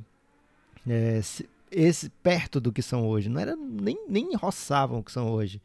é, 0.84 1.20
esse 1.70 2.09
perto 2.22 2.61
do 2.61 2.72
que 2.72 2.82
são 2.82 3.07
hoje, 3.07 3.28
não 3.28 3.41
era 3.41 3.55
nem, 3.55 3.97
nem 4.09 4.34
roçavam 4.34 4.99
o 4.99 5.03
que 5.05 5.12
são 5.12 5.30
hoje. 5.30 5.62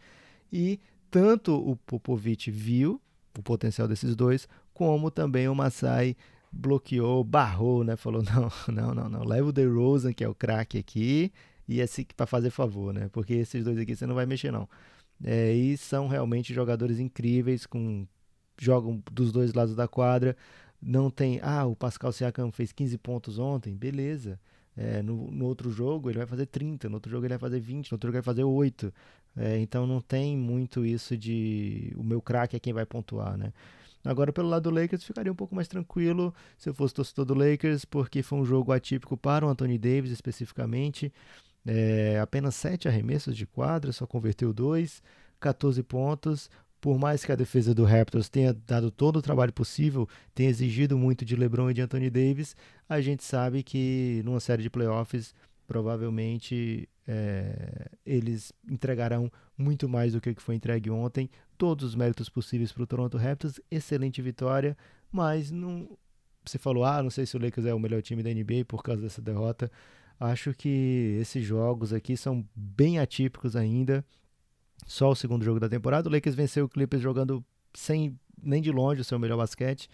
E 0.53 0.79
tanto 1.09 1.55
o 1.55 1.75
Popovich 1.75 2.51
viu 2.51 3.01
o 3.35 3.41
potencial 3.41 3.87
desses 3.87 4.15
dois, 4.15 4.47
como 4.75 5.09
também 5.09 5.47
o 5.47 5.55
Masai 5.55 6.15
bloqueou, 6.51 7.23
barrou, 7.23 7.83
né? 7.83 7.95
Falou: 7.95 8.21
não, 8.31 8.51
não, 8.67 8.93
não, 8.93 9.09
não, 9.09 9.23
leva 9.23 9.49
o 9.49 9.51
DeRozan, 9.51 10.13
que 10.13 10.23
é 10.23 10.29
o 10.29 10.35
craque 10.35 10.77
aqui, 10.77 11.31
e 11.67 11.81
assim 11.81 12.05
para 12.15 12.27
fazer 12.27 12.51
favor, 12.51 12.93
né? 12.93 13.09
Porque 13.11 13.33
esses 13.33 13.63
dois 13.63 13.79
aqui 13.79 13.95
você 13.95 14.05
não 14.05 14.13
vai 14.13 14.27
mexer, 14.27 14.51
não. 14.51 14.69
É, 15.23 15.53
e 15.53 15.77
são 15.77 16.07
realmente 16.07 16.53
jogadores 16.53 16.99
incríveis, 16.99 17.65
com 17.65 18.07
jogam 18.59 19.01
dos 19.11 19.31
dois 19.31 19.53
lados 19.53 19.75
da 19.75 19.87
quadra. 19.87 20.35
Não 20.81 21.09
tem, 21.09 21.39
ah, 21.43 21.65
o 21.65 21.75
Pascal 21.75 22.11
Siakam 22.11 22.51
fez 22.51 22.71
15 22.71 22.97
pontos 22.97 23.39
ontem, 23.39 23.75
beleza. 23.75 24.39
É, 24.75 25.01
no, 25.01 25.29
no, 25.29 25.45
outro 25.45 25.69
jogo 25.69 26.09
ele 26.09 26.17
vai 26.17 26.27
fazer 26.27 26.45
30, 26.45 26.87
no 26.87 26.95
outro 26.95 27.11
jogo 27.11 27.25
ele 27.25 27.33
vai 27.33 27.39
fazer 27.39 27.59
20, 27.59 27.91
no 27.91 27.95
outro 27.95 28.07
jogo 28.07 28.17
ele 28.17 28.21
vai 28.23 28.33
fazer 28.33 28.43
8. 28.43 28.93
É, 29.37 29.59
então 29.59 29.85
não 29.85 30.01
tem 30.01 30.37
muito 30.37 30.85
isso 30.85 31.17
de 31.17 31.93
o 31.95 32.03
meu 32.03 32.21
craque 32.21 32.55
é 32.55 32.59
quem 32.59 32.73
vai 32.73 32.85
pontuar, 32.85 33.37
né? 33.37 33.53
Agora, 34.03 34.33
pelo 34.33 34.49
lado 34.49 34.63
do 34.63 34.75
Lakers, 34.75 35.03
ficaria 35.03 35.31
um 35.31 35.35
pouco 35.35 35.53
mais 35.53 35.67
tranquilo 35.67 36.33
se 36.57 36.67
eu 36.69 36.73
fosse 36.73 36.93
torcedor 36.93 37.25
do 37.25 37.33
Lakers, 37.35 37.85
porque 37.85 38.23
foi 38.23 38.39
um 38.39 38.45
jogo 38.45 38.71
atípico 38.71 39.15
para 39.15 39.45
o 39.45 39.49
Anthony 39.49 39.77
Davis 39.77 40.11
especificamente. 40.11 41.13
É, 41.65 42.19
apenas 42.19 42.55
7 42.55 42.87
arremessos 42.87 43.35
de 43.35 43.45
quadra, 43.45 43.91
só 43.91 44.07
converteu 44.07 44.53
2, 44.53 45.01
14 45.39 45.83
pontos. 45.83 46.49
Por 46.79 46.97
mais 46.97 47.23
que 47.23 47.31
a 47.31 47.35
defesa 47.35 47.75
do 47.75 47.85
Raptors 47.85 48.27
tenha 48.27 48.53
dado 48.53 48.89
todo 48.89 49.17
o 49.17 49.21
trabalho 49.21 49.53
possível, 49.53 50.09
tenha 50.33 50.49
exigido 50.49 50.97
muito 50.97 51.23
de 51.23 51.35
LeBron 51.35 51.69
e 51.69 51.73
de 51.75 51.81
Anthony 51.81 52.09
Davis, 52.09 52.55
a 52.89 52.99
gente 52.99 53.23
sabe 53.23 53.61
que 53.61 54.21
numa 54.25 54.39
série 54.39 54.63
de 54.63 54.69
playoffs 54.69 55.35
provavelmente 55.67 56.89
é, 57.07 57.87
eles 58.05 58.51
entregarão 58.69 59.31
muito 59.57 59.87
mais 59.87 60.13
do 60.13 60.19
que 60.19 60.33
foi 60.37 60.55
entregue 60.55 60.89
ontem. 60.89 61.29
Todos 61.57 61.85
os 61.85 61.95
méritos 61.95 62.29
possíveis 62.29 62.71
para 62.71 62.83
o 62.83 62.87
Toronto 62.87 63.17
Raptors, 63.17 63.59
excelente 63.69 64.21
vitória, 64.21 64.75
mas 65.11 65.51
não. 65.51 65.87
Você 66.43 66.57
falou, 66.57 66.83
ah, 66.83 67.03
não 67.03 67.11
sei 67.11 67.25
se 67.27 67.37
o 67.37 67.39
Lakers 67.39 67.67
é 67.67 67.73
o 67.73 67.79
melhor 67.79 68.01
time 68.01 68.23
da 68.23 68.33
NBA 68.33 68.65
por 68.67 68.81
causa 68.81 69.01
dessa 69.01 69.21
derrota. 69.21 69.71
Acho 70.21 70.53
que 70.53 71.17
esses 71.19 71.43
jogos 71.43 71.91
aqui 71.91 72.15
são 72.15 72.45
bem 72.55 72.99
atípicos 72.99 73.55
ainda. 73.55 74.05
Só 74.85 75.09
o 75.09 75.15
segundo 75.15 75.43
jogo 75.43 75.59
da 75.59 75.67
temporada. 75.67 76.07
O 76.07 76.11
Lakers 76.11 76.35
venceu 76.35 76.65
o 76.65 76.69
Clippers 76.69 77.01
jogando 77.01 77.43
sem 77.73 78.15
nem 78.41 78.61
de 78.61 78.71
longe 78.71 79.01
o 79.01 79.03
seu 79.03 79.17
melhor 79.17 79.37
basquete. 79.37 79.89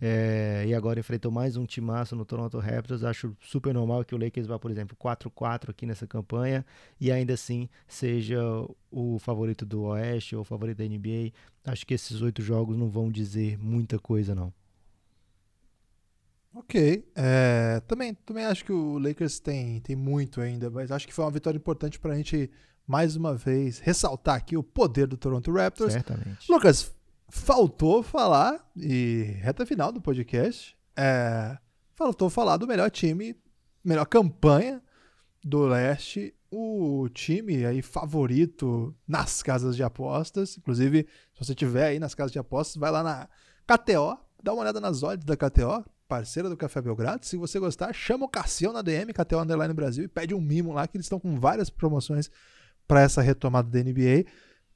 É, 0.00 0.64
e 0.68 0.72
agora 0.72 1.00
enfrentou 1.00 1.32
mais 1.32 1.56
um 1.56 1.66
timaço 1.66 2.14
no 2.14 2.24
Toronto 2.24 2.60
Raptors. 2.60 3.02
Acho 3.02 3.36
super 3.40 3.74
normal 3.74 4.04
que 4.04 4.14
o 4.14 4.18
Lakers 4.18 4.46
vá, 4.46 4.56
por 4.56 4.70
exemplo, 4.70 4.96
4-4 4.96 5.70
aqui 5.70 5.84
nessa 5.84 6.06
campanha 6.06 6.64
e 7.00 7.10
ainda 7.10 7.34
assim 7.34 7.68
seja 7.88 8.40
o 8.88 9.18
favorito 9.18 9.66
do 9.66 9.82
Oeste 9.82 10.36
ou 10.36 10.42
o 10.42 10.44
favorito 10.44 10.78
da 10.78 10.84
NBA. 10.84 11.32
Acho 11.64 11.84
que 11.84 11.94
esses 11.94 12.22
oito 12.22 12.40
jogos 12.40 12.76
não 12.76 12.88
vão 12.88 13.10
dizer 13.10 13.58
muita 13.58 13.98
coisa, 13.98 14.32
não. 14.32 14.52
Ok. 16.54 17.08
É, 17.14 17.80
também, 17.86 18.14
também 18.14 18.44
acho 18.44 18.64
que 18.64 18.72
o 18.72 18.98
Lakers 18.98 19.40
tem, 19.40 19.80
tem 19.80 19.96
muito 19.96 20.40
ainda, 20.40 20.70
mas 20.70 20.90
acho 20.90 21.06
que 21.06 21.14
foi 21.14 21.24
uma 21.24 21.30
vitória 21.30 21.56
importante 21.56 21.98
para 21.98 22.12
a 22.12 22.16
gente, 22.16 22.50
mais 22.86 23.16
uma 23.16 23.34
vez, 23.34 23.78
ressaltar 23.78 24.36
aqui 24.36 24.56
o 24.56 24.62
poder 24.62 25.06
do 25.06 25.16
Toronto 25.16 25.50
Raptors. 25.52 25.92
Certamente. 25.92 26.50
Lucas, 26.50 26.94
faltou 27.28 28.02
falar, 28.02 28.70
e 28.76 29.36
reta 29.40 29.64
final 29.64 29.90
do 29.90 30.00
podcast, 30.00 30.76
é, 30.96 31.56
faltou 31.94 32.28
falar 32.28 32.58
do 32.58 32.66
melhor 32.66 32.90
time, 32.90 33.34
melhor 33.82 34.04
campanha 34.04 34.82
do 35.42 35.66
leste, 35.66 36.34
o 36.50 37.08
time 37.08 37.64
aí 37.64 37.80
favorito 37.80 38.94
nas 39.08 39.42
casas 39.42 39.74
de 39.74 39.82
apostas. 39.82 40.58
Inclusive, 40.58 41.08
se 41.32 41.44
você 41.44 41.54
tiver 41.54 41.86
aí 41.86 41.98
nas 41.98 42.14
casas 42.14 42.30
de 42.30 42.38
apostas, 42.38 42.76
vai 42.76 42.90
lá 42.90 43.02
na 43.02 43.28
KTO, 43.66 44.18
dá 44.42 44.52
uma 44.52 44.60
olhada 44.60 44.78
nas 44.78 45.02
odds 45.02 45.24
da 45.24 45.34
KTO 45.34 45.82
parceira 46.12 46.50
do 46.50 46.56
Café 46.58 46.82
Belgrado. 46.82 47.24
Se 47.24 47.38
você 47.38 47.58
gostar, 47.58 47.90
chama 47.94 48.26
o 48.26 48.28
Cassião 48.28 48.70
na 48.70 48.82
DM, 48.82 49.14
KTO 49.14 49.38
Underline 49.38 49.72
Brasil, 49.72 50.04
e 50.04 50.08
pede 50.08 50.34
um 50.34 50.42
mimo 50.42 50.70
lá, 50.70 50.86
que 50.86 50.98
eles 50.98 51.06
estão 51.06 51.18
com 51.18 51.40
várias 51.40 51.70
promoções 51.70 52.30
para 52.86 53.00
essa 53.00 53.22
retomada 53.22 53.70
da 53.70 53.82
NBA. 53.82 54.26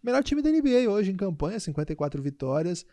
Melhor 0.03 0.24
time 0.24 0.41
da 0.41 0.51
NBA 0.51 0.89
hoje 0.89 1.11
em 1.11 1.16
campanha, 1.16 1.61
54 1.61 2.22
vitórias. 2.22 2.87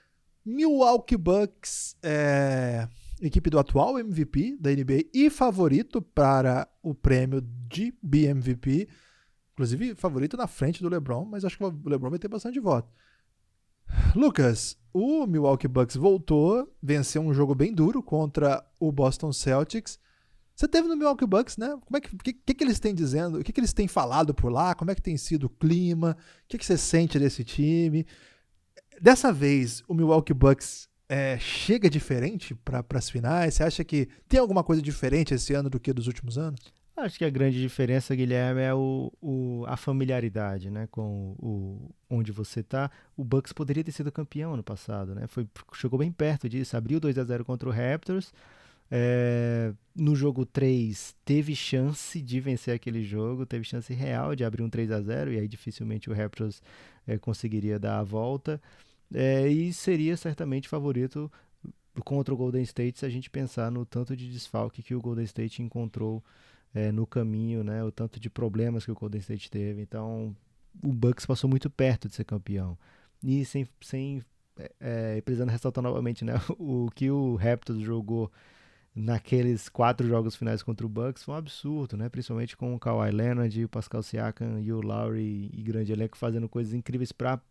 Milwaukee 0.45 1.15
Bucks, 1.15 1.95
é, 2.03 2.85
equipe 3.21 3.49
do 3.49 3.57
atual 3.57 3.97
MVP 3.97 4.57
da 4.59 4.71
NBA 4.71 5.05
e 5.13 5.29
favorito 5.29 6.01
para 6.01 6.67
o 6.81 6.93
prêmio 6.93 7.39
de 7.69 7.93
BMVP. 8.03 8.89
Inclusive, 9.53 9.95
favorito 9.95 10.35
na 10.35 10.47
frente 10.47 10.83
do 10.83 10.89
LeBron, 10.89 11.23
mas 11.23 11.45
acho 11.45 11.57
que 11.57 11.63
o 11.63 11.81
LeBron 11.85 12.09
vai 12.09 12.19
ter 12.19 12.27
bastante 12.27 12.59
voto. 12.59 12.91
Lucas, 14.15 14.77
o 14.93 15.25
Milwaukee 15.25 15.67
Bucks 15.67 15.95
voltou, 15.95 16.71
venceu 16.81 17.21
um 17.21 17.33
jogo 17.33 17.55
bem 17.55 17.73
duro 17.73 18.01
contra 18.03 18.63
o 18.79 18.91
Boston 18.91 19.33
Celtics. 19.33 19.99
Você 20.55 20.67
teve 20.67 20.87
no 20.87 20.95
Milwaukee 20.95 21.25
Bucks, 21.25 21.57
né? 21.57 21.75
Como 21.83 21.97
é 21.97 22.01
que, 22.01 22.33
que, 22.33 22.53
que 22.53 22.63
eles 22.63 22.79
têm 22.79 22.93
dizendo? 22.93 23.39
O 23.39 23.43
que, 23.43 23.51
que 23.51 23.59
eles 23.59 23.73
têm 23.73 23.87
falado 23.87 24.33
por 24.33 24.51
lá? 24.51 24.75
Como 24.75 24.91
é 24.91 24.95
que 24.95 25.01
tem 25.01 25.17
sido 25.17 25.45
o 25.45 25.49
clima? 25.49 26.15
O 26.43 26.47
que, 26.47 26.57
que 26.57 26.65
você 26.65 26.77
sente 26.77 27.17
desse 27.17 27.43
time? 27.43 28.05
Dessa 29.01 29.33
vez, 29.33 29.83
o 29.87 29.95
Milwaukee 29.95 30.33
Bucks 30.33 30.87
é, 31.09 31.39
chega 31.39 31.89
diferente 31.89 32.53
para 32.53 32.85
as 32.93 33.09
finais? 33.09 33.55
Você 33.55 33.63
acha 33.63 33.83
que 33.83 34.07
tem 34.29 34.39
alguma 34.39 34.63
coisa 34.63 34.81
diferente 34.81 35.33
esse 35.33 35.53
ano 35.53 35.69
do 35.69 35.79
que 35.79 35.91
dos 35.91 36.05
últimos 36.05 36.37
anos? 36.37 36.71
Acho 36.95 37.17
que 37.17 37.25
a 37.25 37.29
grande 37.29 37.59
diferença, 37.59 38.15
Guilherme, 38.15 38.61
é 38.61 38.73
o, 38.73 39.11
o, 39.19 39.65
a 39.67 39.75
familiaridade, 39.75 40.69
né? 40.69 40.87
Com 40.91 41.35
o, 41.39 41.89
onde 42.07 42.31
você 42.31 42.59
está. 42.59 42.91
O 43.17 43.23
Bucks 43.23 43.51
poderia 43.51 43.83
ter 43.83 43.91
sido 43.91 44.11
campeão 44.11 44.53
ano 44.53 44.63
passado, 44.63 45.15
né? 45.15 45.25
Foi, 45.27 45.47
chegou 45.73 45.97
bem 45.97 46.11
perto 46.11 46.47
disso, 46.47 46.77
abriu 46.77 46.99
2 46.99 47.17
a 47.17 47.23
0 47.23 47.43
contra 47.43 47.67
o 47.67 47.71
Raptors. 47.71 48.31
É, 48.91 49.73
no 49.95 50.15
jogo 50.15 50.45
3 50.45 51.15
teve 51.25 51.55
chance 51.55 52.21
de 52.21 52.39
vencer 52.39 52.75
aquele 52.75 53.03
jogo, 53.03 53.43
teve 53.43 53.63
chance 53.63 53.91
real 53.91 54.35
de 54.35 54.43
abrir 54.43 54.61
um 54.61 54.69
3 54.69 54.91
a 54.91 55.01
0 55.01 55.33
e 55.33 55.39
aí 55.39 55.47
dificilmente 55.47 56.11
o 56.11 56.13
Raptors 56.13 56.61
é, 57.07 57.17
conseguiria 57.17 57.79
dar 57.79 57.99
a 57.99 58.03
volta. 58.03 58.61
É, 59.11 59.47
e 59.47 59.73
seria 59.73 60.15
certamente 60.15 60.69
favorito 60.69 61.31
contra 62.05 62.33
o 62.33 62.37
Golden 62.37 62.61
State 62.63 62.99
se 62.99 63.05
a 63.05 63.09
gente 63.09 63.31
pensar 63.31 63.71
no 63.71 63.83
tanto 63.83 64.15
de 64.15 64.29
desfalque 64.29 64.83
que 64.83 64.93
o 64.93 65.01
Golden 65.01 65.25
State 65.25 65.63
encontrou 65.63 66.23
é, 66.73 66.91
no 66.91 67.05
caminho, 67.05 67.63
né? 67.63 67.83
O 67.83 67.91
tanto 67.91 68.19
de 68.19 68.29
problemas 68.29 68.85
que 68.85 68.91
o 68.91 68.95
Golden 68.95 69.19
State 69.19 69.49
teve. 69.49 69.81
Então, 69.81 70.35
o 70.83 70.91
Bucks 70.91 71.25
passou 71.25 71.49
muito 71.49 71.69
perto 71.69 72.07
de 72.07 72.15
ser 72.15 72.23
campeão. 72.23 72.77
E 73.21 73.45
sem, 73.45 73.67
sem 73.81 74.21
é, 74.57 75.17
é 75.17 75.21
precisando 75.21 75.49
ressaltar 75.49 75.83
novamente, 75.83 76.25
né? 76.25 76.33
O 76.57 76.89
que 76.93 77.09
o 77.11 77.35
Raptors 77.35 77.79
jogou 77.81 78.31
naqueles 78.95 79.69
quatro 79.69 80.07
jogos 80.07 80.35
finais 80.35 80.61
contra 80.61 80.85
o 80.85 80.89
Bucks 80.89 81.23
foi 81.23 81.33
um 81.33 81.37
absurdo, 81.37 81.97
né? 81.97 82.09
Principalmente 82.09 82.55
com 82.55 82.73
o 82.75 82.79
Kawhi 82.79 83.11
Leonard, 83.11 83.65
o 83.65 83.69
Pascal 83.69 84.03
Siakam 84.03 84.59
e 84.59 84.71
o 84.71 84.81
Lowry 84.81 85.49
e 85.53 85.61
grande 85.63 85.91
elenco 85.91 86.17
fazendo 86.17 86.47
coisas 86.47 86.73
incríveis 86.73 87.11
para 87.11 87.41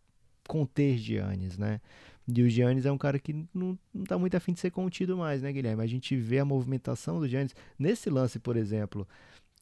conter 0.47 0.97
Giannis, 0.97 1.57
né? 1.57 1.81
E 2.27 2.41
o 2.41 2.49
Giannis 2.49 2.85
é 2.85 2.91
um 2.91 2.97
cara 2.97 3.19
que 3.19 3.33
não, 3.53 3.77
não 3.93 4.03
tá 4.05 4.17
muito 4.17 4.35
afim 4.35 4.53
de 4.53 4.59
ser 4.59 4.71
contido 4.71 5.17
mais, 5.17 5.41
né, 5.41 5.51
Guilherme? 5.51 5.83
A 5.83 5.87
gente 5.87 6.15
vê 6.15 6.39
a 6.39 6.45
movimentação 6.45 7.19
do 7.19 7.27
Giannis. 7.27 7.55
Nesse 7.77 8.09
lance, 8.09 8.39
por 8.39 8.55
exemplo, 8.55 9.07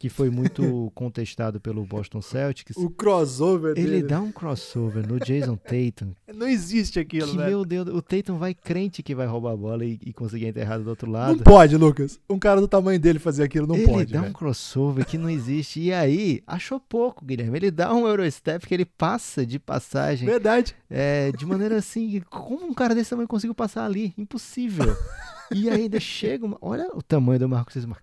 que 0.02 0.10
foi 0.10 0.32
muito 0.32 0.92
contestado 0.96 1.62
pelo 1.62 1.86
Boston 1.86 2.24
Celtics. 2.24 2.76
O 2.76 2.90
crossover 2.90 3.78
Ele 3.78 3.88
dele. 3.88 4.04
dá 4.08 4.20
um 4.20 4.32
crossover 4.32 5.08
no 5.08 5.20
Jason 5.20 5.56
Tatum. 5.56 6.16
Não 6.34 6.48
existe 6.48 7.00
aquilo, 7.00 7.30
que, 7.30 7.38
né? 7.38 7.50
meu 7.50 7.64
Deus, 7.64 7.88
o 7.88 8.02
Tatum 8.02 8.40
vai 8.40 8.56
crente 8.56 9.04
que 9.04 9.14
vai 9.14 9.28
roubar 9.28 9.52
a 9.54 9.56
bola 9.56 9.86
e, 9.86 10.00
e 10.04 10.12
conseguir 10.12 10.48
enterrar 10.48 10.80
do 10.82 10.90
outro 10.90 11.08
lado. 11.12 11.36
Não 11.38 11.44
pode, 11.44 11.78
Lucas. 11.78 12.20
Um 12.28 12.40
cara 12.40 12.60
do 12.60 12.68
tamanho 12.68 13.00
dele 13.00 13.20
fazer 13.20 13.44
aquilo 13.44 13.68
não 13.68 13.76
ele 13.76 13.86
pode. 13.86 14.12
dá 14.12 14.24
um 14.24 14.34
crossover 14.34 15.06
que 15.06 15.20
não 15.20 15.30
existe. 15.30 15.80
E 15.80 15.94
aí, 15.94 16.42
achou 16.48 16.80
pouco, 16.80 17.24
Guilherme. 17.24 17.60
Ele 17.60 17.70
dá 17.70 17.94
um 17.94 18.08
Eurostep 18.08 18.66
que 18.66 18.74
ele 18.74 18.86
passa 18.86 19.46
de 19.46 19.60
passagem 19.60 20.28
Verdade. 20.28 20.76
é, 20.90 21.32
de 21.32 21.46
maneira 21.46 21.78
assim. 21.78 22.24
Como 22.28 22.66
um 22.66 22.74
cara 22.74 22.96
desse 22.96 23.12
tamanho 23.12 23.28
conseguiu 23.28 23.54
passar 23.54 23.86
ali? 23.86 24.16
Impossível. 24.18 24.98
E 25.54 25.70
ainda 25.70 26.00
chega. 26.00 26.46
Uma, 26.46 26.58
olha 26.62 26.88
o 26.96 27.02
tamanho 27.02 27.38
do 27.38 27.50
Marcos 27.50 27.76
Smart. 27.76 28.02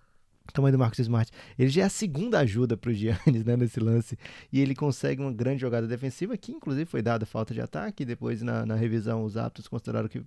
O 0.49 0.51
tamanho 0.51 0.73
do 0.73 0.79
Marcos 0.79 0.99
Smart. 0.99 1.31
Ele 1.57 1.69
já 1.69 1.83
é 1.83 1.85
a 1.85 1.89
segunda 1.89 2.39
ajuda 2.39 2.75
pro 2.75 2.91
Giannis 2.93 3.45
né, 3.45 3.55
nesse 3.55 3.79
lance. 3.79 4.17
E 4.51 4.59
ele 4.59 4.75
consegue 4.75 5.21
uma 5.21 5.31
grande 5.31 5.61
jogada 5.61 5.87
defensiva, 5.87 6.35
que 6.35 6.51
inclusive 6.51 6.85
foi 6.85 7.01
dada 7.01 7.25
falta 7.25 7.53
de 7.53 7.61
ataque. 7.61 8.03
Depois, 8.03 8.41
na, 8.41 8.65
na 8.65 8.75
revisão, 8.75 9.23
os 9.23 9.37
aptos 9.37 9.67
consideraram 9.67 10.09
que 10.09 10.23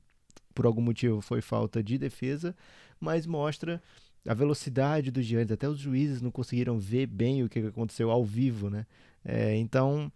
por 0.55 0.67
algum 0.67 0.83
motivo 0.83 1.21
foi 1.21 1.41
falta 1.41 1.83
de 1.83 1.99
defesa. 1.99 2.55
Mas 3.01 3.27
mostra 3.27 3.83
a 4.27 4.35
velocidade 4.35 5.11
do 5.11 5.21
Giannis. 5.21 5.51
Até 5.51 5.69
os 5.69 5.79
juízes 5.79 6.23
não 6.23 6.31
conseguiram 6.31 6.79
ver 6.79 7.07
bem 7.07 7.43
o 7.43 7.49
que 7.49 7.59
aconteceu 7.59 8.11
ao 8.11 8.25
vivo, 8.25 8.71
né? 8.71 8.87
É, 9.25 9.57
então, 9.57 10.11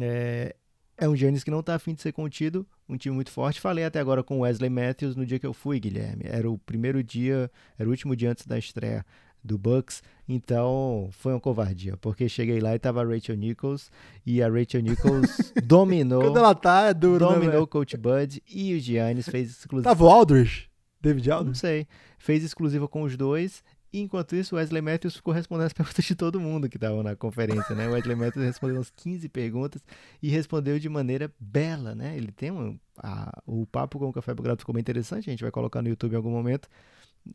é, 0.00 0.54
é 0.98 1.08
um 1.08 1.14
Giannis 1.16 1.44
que 1.44 1.50
não 1.50 1.62
tá 1.62 1.74
afim 1.76 1.94
de 1.94 2.02
ser 2.02 2.12
contido, 2.12 2.66
um 2.88 2.96
time 2.96 3.14
muito 3.14 3.30
forte. 3.30 3.60
Falei 3.60 3.84
até 3.84 4.00
agora 4.00 4.22
com 4.22 4.38
o 4.38 4.40
Wesley 4.40 4.68
Matthews 4.68 5.14
no 5.16 5.24
dia 5.24 5.38
que 5.38 5.46
eu 5.46 5.54
fui, 5.54 5.78
Guilherme. 5.78 6.24
Era 6.26 6.50
o 6.50 6.58
primeiro 6.58 7.02
dia, 7.02 7.50
era 7.78 7.88
o 7.88 7.90
último 7.92 8.16
dia 8.16 8.30
antes 8.32 8.44
da 8.46 8.58
estreia 8.58 9.06
do 9.42 9.56
Bucks, 9.56 10.02
então 10.28 11.08
foi 11.12 11.32
uma 11.32 11.40
covardia, 11.40 11.96
porque 11.98 12.28
cheguei 12.28 12.58
lá 12.60 12.74
e 12.74 12.78
tava 12.78 13.00
a 13.00 13.06
Rachel 13.06 13.36
Nichols 13.36 13.88
e 14.26 14.42
a 14.42 14.48
Rachel 14.48 14.82
Nichols 14.82 15.52
dominou, 15.64 16.20
Quando 16.22 16.38
ela 16.38 16.54
tá, 16.56 16.88
é 16.88 16.94
duro, 16.94 17.24
né, 17.28 17.34
dominou 17.34 17.62
o 17.62 17.66
Coach 17.66 17.96
Bud 17.96 18.42
e 18.48 18.74
o 18.74 18.80
Giannis 18.80 19.28
fez 19.28 19.50
exclusivo. 19.50 19.88
Tava 19.88 20.04
o 20.04 20.08
Aldridge? 20.08 20.68
David 21.00 21.28
Não 21.28 21.36
Aldridge? 21.36 21.60
sei. 21.60 21.86
Fez 22.18 22.42
exclusiva 22.42 22.88
com 22.88 23.02
os 23.02 23.16
dois. 23.16 23.62
E 23.92 24.00
enquanto 24.00 24.36
isso, 24.36 24.54
o 24.54 24.58
Wesley 24.58 24.82
Matthews 24.82 25.16
ficou 25.16 25.32
respondendo 25.32 25.66
as 25.66 25.72
perguntas 25.74 26.04
de 26.04 26.14
todo 26.14 26.38
mundo 26.38 26.68
que 26.68 26.76
estava 26.76 27.02
na 27.02 27.16
conferência, 27.16 27.74
né? 27.74 27.88
O 27.88 27.92
Wesley 27.92 28.16
Matthews 28.16 28.44
respondeu 28.46 28.76
umas 28.76 28.90
15 28.90 29.28
perguntas 29.28 29.82
e 30.22 30.28
respondeu 30.28 30.78
de 30.78 30.88
maneira 30.88 31.32
bela, 31.40 31.94
né? 31.94 32.16
Ele 32.16 32.30
tem 32.30 32.50
um, 32.50 32.78
a- 32.98 33.42
o 33.46 33.66
papo 33.66 33.98
com 33.98 34.08
o 34.08 34.12
Café 34.12 34.34
Belgrado 34.34 34.60
ficou 34.60 34.74
bem 34.74 34.80
interessante, 34.80 35.28
a 35.28 35.32
gente 35.32 35.42
vai 35.42 35.50
colocar 35.50 35.80
no 35.80 35.88
YouTube 35.88 36.12
em 36.12 36.16
algum 36.16 36.30
momento. 36.30 36.68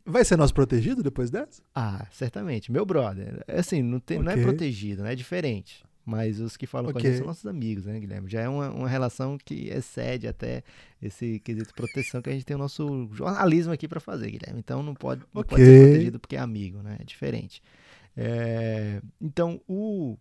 Vai 0.04 0.24
ser 0.24 0.36
nosso 0.36 0.54
protegido 0.54 1.02
depois 1.02 1.30
dessa? 1.30 1.62
Ah, 1.74 2.06
certamente. 2.10 2.70
Meu 2.72 2.84
brother. 2.86 3.44
Assim, 3.48 3.82
não, 3.82 4.00
tem, 4.00 4.18
não 4.18 4.30
é 4.32 4.34
protegido, 4.42 5.02
né? 5.02 5.12
É 5.12 5.16
diferente. 5.16 5.84
Mas 6.04 6.38
os 6.38 6.56
que 6.56 6.66
falam 6.66 6.90
com 6.90 6.98
a 6.98 7.00
gente 7.00 7.16
são 7.16 7.26
nossos 7.26 7.46
amigos, 7.46 7.86
né, 7.86 7.98
Guilherme? 7.98 8.28
Já 8.28 8.42
é 8.42 8.48
uma, 8.48 8.70
uma 8.70 8.88
relação 8.88 9.38
que 9.38 9.68
excede 9.68 10.28
até 10.28 10.62
esse 11.00 11.40
quesito 11.40 11.74
proteção 11.74 12.20
que 12.20 12.28
a 12.28 12.32
gente 12.32 12.44
tem 12.44 12.54
o 12.54 12.58
nosso 12.58 13.08
jornalismo 13.12 13.72
aqui 13.72 13.88
para 13.88 14.00
fazer, 14.00 14.30
Guilherme. 14.30 14.60
Então 14.60 14.82
não 14.82 14.94
pode, 14.94 15.22
não 15.32 15.42
pode 15.42 15.64
Ok. 15.64 15.64
ser 15.64 15.72
protegido 15.72 16.20
porque 16.20 16.36
é 16.36 16.40
amigo, 16.40 16.82
né? 16.82 16.98
É 17.00 17.04
diferente. 17.04 17.62
É, 18.16 19.00
então, 19.20 19.60
o, 19.66 20.18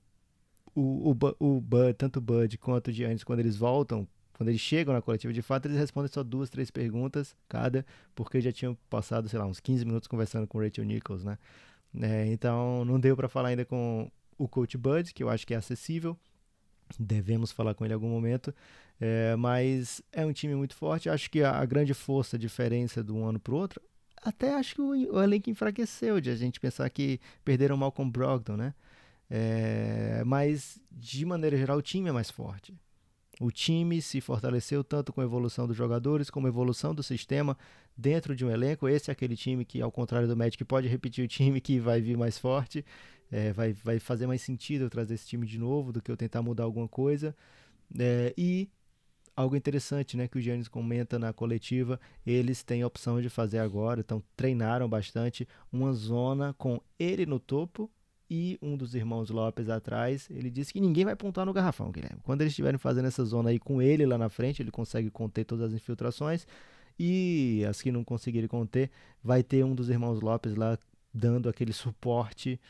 o, 0.76 1.12
o, 1.12 1.18
o 1.58 1.62
Bud, 1.62 1.94
tanto 1.96 2.18
o 2.18 2.22
Bud 2.22 2.58
quanto 2.58 2.88
o 2.90 2.92
Giannis, 2.92 3.24
quando 3.24 3.40
eles 3.40 3.56
voltam, 3.58 4.08
quando 4.34 4.50
eles 4.50 4.62
chegam 4.62 4.94
na 4.94 5.02
coletiva 5.02 5.32
de 5.34 5.42
fato, 5.42 5.68
eles 5.68 5.78
respondem 5.78 6.12
só 6.12 6.24
duas, 6.24 6.50
três 6.50 6.72
perguntas 6.72 7.36
cada, 7.48 7.86
porque 8.16 8.42
já 8.42 8.52
tinham 8.52 8.76
passado, 8.90 9.30
sei 9.30 9.38
lá, 9.40 9.46
uns 9.46 9.60
15 9.60 9.86
minutos 9.86 10.08
conversando 10.08 10.48
com 10.48 10.58
o 10.58 10.62
Rachel 10.62 10.86
Nichols, 10.86 11.24
né? 11.24 11.38
É, 12.02 12.26
então, 12.28 12.84
não 12.86 13.00
deu 13.00 13.16
para 13.16 13.30
falar 13.30 13.50
ainda 13.50 13.66
com 13.66 14.10
o 14.38 14.48
Coach 14.48 14.78
Bud, 14.78 15.14
que 15.14 15.24
eu 15.24 15.30
acho 15.30 15.46
que 15.46 15.54
é 15.54 15.58
acessível. 15.58 16.18
Devemos 17.00 17.52
falar 17.52 17.74
com 17.74 17.84
ele 17.86 17.94
em 17.94 17.96
algum 17.96 18.10
momento. 18.10 18.54
É, 19.00 19.36
mas 19.36 20.02
é 20.12 20.26
um 20.26 20.34
time 20.34 20.56
muito 20.56 20.76
forte. 20.76 21.10
Acho 21.10 21.30
que 21.30 21.42
a, 21.42 21.52
a 21.60 21.66
grande 21.66 21.94
força, 21.94 22.36
a 22.36 22.40
diferença 22.40 23.04
de 23.04 23.12
um 23.12 23.26
ano 23.26 23.40
para 23.40 23.54
o 23.54 23.58
outro, 23.58 23.82
até 24.22 24.54
acho 24.54 24.76
que 24.76 24.82
o, 24.82 24.90
o 25.16 25.22
elenco 25.22 25.50
enfraqueceu 25.50 26.22
de 26.22 26.30
a 26.30 26.36
gente 26.36 26.60
pensar 26.60 26.90
que 26.90 27.20
perderam 27.44 27.76
o 27.76 27.78
Malcolm 27.78 28.10
Brogdon, 28.12 28.56
né? 28.56 28.74
É, 29.30 30.24
mas, 30.26 30.80
de 30.92 31.26
maneira 31.26 31.58
geral, 31.58 31.78
o 31.78 31.82
time 31.82 32.10
é 32.10 32.12
mais 32.12 32.30
forte. 32.30 32.74
O 33.42 33.52
time 33.52 34.02
se 34.02 34.22
fortaleceu 34.22 34.84
tanto 34.84 35.12
com 35.12 35.20
a 35.20 35.24
evolução 35.24 35.68
dos 35.68 35.76
jogadores, 35.76 36.30
como 36.30 36.46
a 36.46 36.50
evolução 36.50 36.94
do 36.94 37.02
sistema 37.02 37.58
dentro 37.98 38.36
de 38.36 38.46
um 38.46 38.50
elenco. 38.50 38.88
Esse 38.88 39.10
é 39.10 39.12
aquele 39.12 39.36
time 39.36 39.66
que, 39.66 39.82
ao 39.82 39.92
contrário 39.92 40.28
do 40.28 40.38
Magic, 40.38 40.64
pode 40.64 40.88
repetir 40.88 41.26
o 41.26 41.28
time 41.28 41.60
que 41.60 41.80
vai 41.80 42.00
vir 42.00 42.16
mais 42.16 42.38
forte. 42.38 42.86
É, 43.34 43.52
vai, 43.52 43.74
vai 43.74 43.98
fazer 43.98 44.28
mais 44.28 44.44
sentido 44.44 44.84
eu 44.84 44.90
trazer 44.92 45.16
esse 45.16 45.26
time 45.26 45.48
de 45.48 45.58
novo 45.58 45.92
do 45.92 46.00
que 46.00 46.12
eu 46.12 46.16
tentar 46.16 46.44
mudar 46.44 46.66
alguma 46.66 46.88
coisa. 46.88 47.36
É, 48.00 48.32
e 48.38 48.70
algo 49.36 49.56
interessante, 49.56 50.16
né, 50.16 50.28
que 50.28 50.38
o 50.38 50.42
Giannis 50.42 50.68
comenta 50.68 51.18
na 51.18 51.34
coletiva, 51.34 52.00
eles 52.24 52.62
têm 52.62 52.84
a 52.84 52.88
opção 52.88 53.20
de 53.20 53.30
fazer 53.30 53.58
agora, 53.58 54.02
então 54.02 54.22
treinaram 54.38 54.88
bastante 54.88 55.48
uma 55.72 55.92
zona 55.94 56.54
com 56.60 56.80
ele 57.00 57.26
no 57.26 57.40
topo 57.40 57.90
e 58.30 58.60
um 58.62 58.78
dos 58.78 58.94
irmãos 58.94 59.32
Lopes 59.32 59.68
atrás. 59.68 60.30
Ele 60.30 60.52
disse 60.52 60.72
que 60.72 60.80
ninguém 60.80 61.04
vai 61.04 61.16
pontuar 61.16 61.44
no 61.44 61.54
garrafão, 61.54 61.92
Guilherme. 61.92 62.20
Quando 62.22 62.42
eles 62.42 62.52
estiverem 62.52 62.78
fazendo 62.78 63.08
essa 63.08 63.26
zona 63.26 63.50
aí 63.50 63.58
com 63.58 63.82
ele 63.82 64.06
lá 64.06 64.18
na 64.20 64.30
frente, 64.30 64.62
ele 64.62 64.70
consegue 64.70 65.10
conter 65.10 65.44
todas 65.44 65.70
as 65.70 65.74
infiltrações 65.74 66.46
e 67.00 67.66
as 67.68 67.82
que 67.82 67.92
não 67.92 68.04
conseguirem 68.04 68.48
conter, 68.48 68.92
vai 69.24 69.42
ter 69.42 69.66
um 69.66 69.74
dos 69.74 69.90
irmãos 69.90 70.22
Lopes 70.22 70.56
lá 70.56 70.78
dando 71.12 71.50
aquele 71.50 71.74
suporte. 71.74 72.62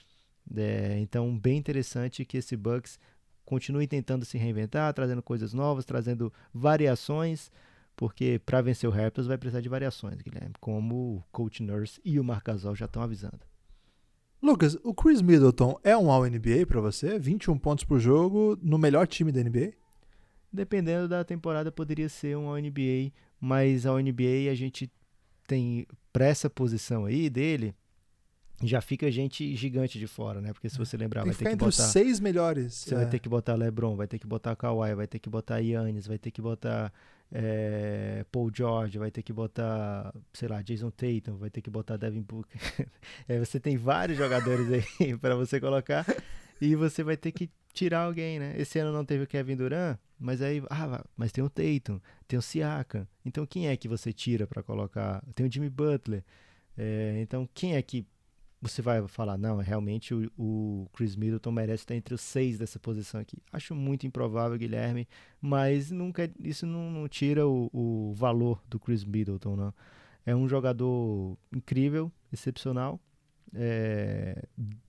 É, 0.55 0.99
então, 0.99 1.37
bem 1.37 1.57
interessante 1.57 2.25
que 2.25 2.37
esse 2.37 2.55
Bucks 2.55 2.99
continue 3.45 3.87
tentando 3.87 4.25
se 4.25 4.37
reinventar, 4.37 4.93
trazendo 4.93 5.21
coisas 5.21 5.53
novas, 5.53 5.85
trazendo 5.85 6.31
variações, 6.53 7.51
porque 7.95 8.39
para 8.45 8.61
vencer 8.61 8.89
o 8.89 8.91
Raptors 8.91 9.27
vai 9.27 9.37
precisar 9.37 9.61
de 9.61 9.69
variações, 9.69 10.21
Guilherme, 10.21 10.55
como 10.59 11.17
o 11.17 11.23
Coach 11.31 11.61
Nurse 11.61 11.99
e 12.03 12.19
o 12.19 12.23
Marc 12.23 12.45
Gasol 12.45 12.75
já 12.75 12.85
estão 12.85 13.01
avisando. 13.01 13.39
Lucas, 14.41 14.77
o 14.83 14.93
Chris 14.93 15.21
Middleton 15.21 15.79
é 15.83 15.95
um 15.95 16.11
All-NBA 16.11 16.65
pra 16.67 16.81
você? 16.81 17.17
21 17.17 17.57
pontos 17.57 17.85
por 17.85 17.99
jogo 17.99 18.57
no 18.61 18.77
melhor 18.77 19.07
time 19.07 19.31
da 19.31 19.41
NBA? 19.41 19.71
Dependendo 20.51 21.07
da 21.07 21.23
temporada, 21.23 21.71
poderia 21.71 22.09
ser 22.09 22.37
um 22.37 22.53
NBA, 22.53 23.13
mas 23.39 23.85
a 23.85 23.93
NBA 23.93 24.51
a 24.51 24.55
gente 24.55 24.91
tem 25.47 25.87
para 26.11 26.25
essa 26.25 26.49
posição 26.49 27.05
aí 27.05 27.29
dele, 27.29 27.73
já 28.63 28.81
fica 28.81 29.09
gente 29.11 29.55
gigante 29.55 29.99
de 29.99 30.07
fora, 30.07 30.41
né? 30.41 30.53
Porque 30.53 30.69
se 30.69 30.77
você 30.77 30.97
lembrar, 30.97 31.23
vai 31.23 31.31
que 31.31 31.39
ter 31.39 31.45
que 31.45 31.51
entre 31.51 31.67
os 31.67 31.77
botar 31.77 31.89
seis 31.89 32.19
melhores. 32.19 32.73
Você 32.73 32.93
é. 32.93 32.97
vai 32.97 33.09
ter 33.09 33.19
que 33.19 33.29
botar 33.29 33.55
LeBron, 33.55 33.95
vai 33.95 34.07
ter 34.07 34.19
que 34.19 34.27
botar 34.27 34.55
Kawhi, 34.55 34.95
vai 34.95 35.07
ter 35.07 35.19
que 35.19 35.29
botar 35.29 35.59
Yannis, 35.59 36.07
vai 36.07 36.17
ter 36.17 36.31
que 36.31 36.41
botar 36.41 36.91
eh, 37.31 38.25
Paul 38.31 38.51
George, 38.53 38.97
vai 38.97 39.09
ter 39.09 39.23
que 39.23 39.33
botar, 39.33 40.13
sei 40.31 40.47
lá, 40.47 40.61
Jason 40.61 40.91
Tatum, 40.91 41.37
vai 41.37 41.49
ter 41.49 41.61
que 41.61 41.69
botar 41.69 41.97
Devin 41.97 42.21
Booker. 42.21 42.59
Eh, 43.27 43.39
você 43.43 43.59
tem 43.59 43.75
vários 43.75 44.17
jogadores 44.17 44.67
aí 44.71 45.17
para 45.17 45.35
você 45.35 45.59
colocar 45.59 46.05
e 46.61 46.75
você 46.75 47.03
vai 47.03 47.17
ter 47.17 47.31
que 47.31 47.49
tirar 47.73 48.01
alguém, 48.01 48.39
né? 48.39 48.53
Esse 48.57 48.77
ano 48.79 48.93
não 48.93 49.03
teve 49.03 49.23
o 49.23 49.27
Kevin 49.27 49.55
Durant, 49.55 49.97
mas 50.19 50.41
aí, 50.41 50.63
ah, 50.69 51.03
mas 51.17 51.31
tem 51.31 51.43
o 51.43 51.49
Tatum, 51.49 51.99
tem 52.27 52.37
o 52.37 52.41
Siakam. 52.41 53.07
Então 53.25 53.45
quem 53.45 53.67
é 53.67 53.75
que 53.75 53.87
você 53.87 54.13
tira 54.13 54.45
para 54.45 54.61
colocar? 54.61 55.23
Tem 55.33 55.45
o 55.45 55.51
Jimmy 55.51 55.69
Butler. 55.69 56.23
Eh, 56.77 57.19
então 57.21 57.49
quem 57.53 57.75
é 57.75 57.81
que 57.81 58.05
você 58.63 58.81
vai 58.81 59.05
falar, 59.07 59.37
não, 59.37 59.57
realmente 59.57 60.13
o, 60.13 60.31
o 60.37 60.87
Chris 60.93 61.15
Middleton 61.17 61.51
merece 61.51 61.83
estar 61.83 61.95
entre 61.95 62.13
os 62.13 62.21
seis 62.21 62.57
dessa 62.57 62.79
posição 62.79 63.19
aqui. 63.19 63.37
Acho 63.51 63.75
muito 63.75 64.07
improvável, 64.07 64.57
Guilherme, 64.57 65.07
mas 65.41 65.91
nunca, 65.91 66.31
isso 66.39 66.65
não, 66.65 66.89
não 66.89 67.07
tira 67.09 67.45
o, 67.45 67.69
o 67.73 68.13
valor 68.13 68.63
do 68.69 68.79
Chris 68.79 69.03
Middleton, 69.03 69.55
não. 69.57 69.73
É 70.25 70.33
um 70.33 70.47
jogador 70.47 71.37
incrível, 71.53 72.09
excepcional, 72.31 72.99
é, 73.53 74.41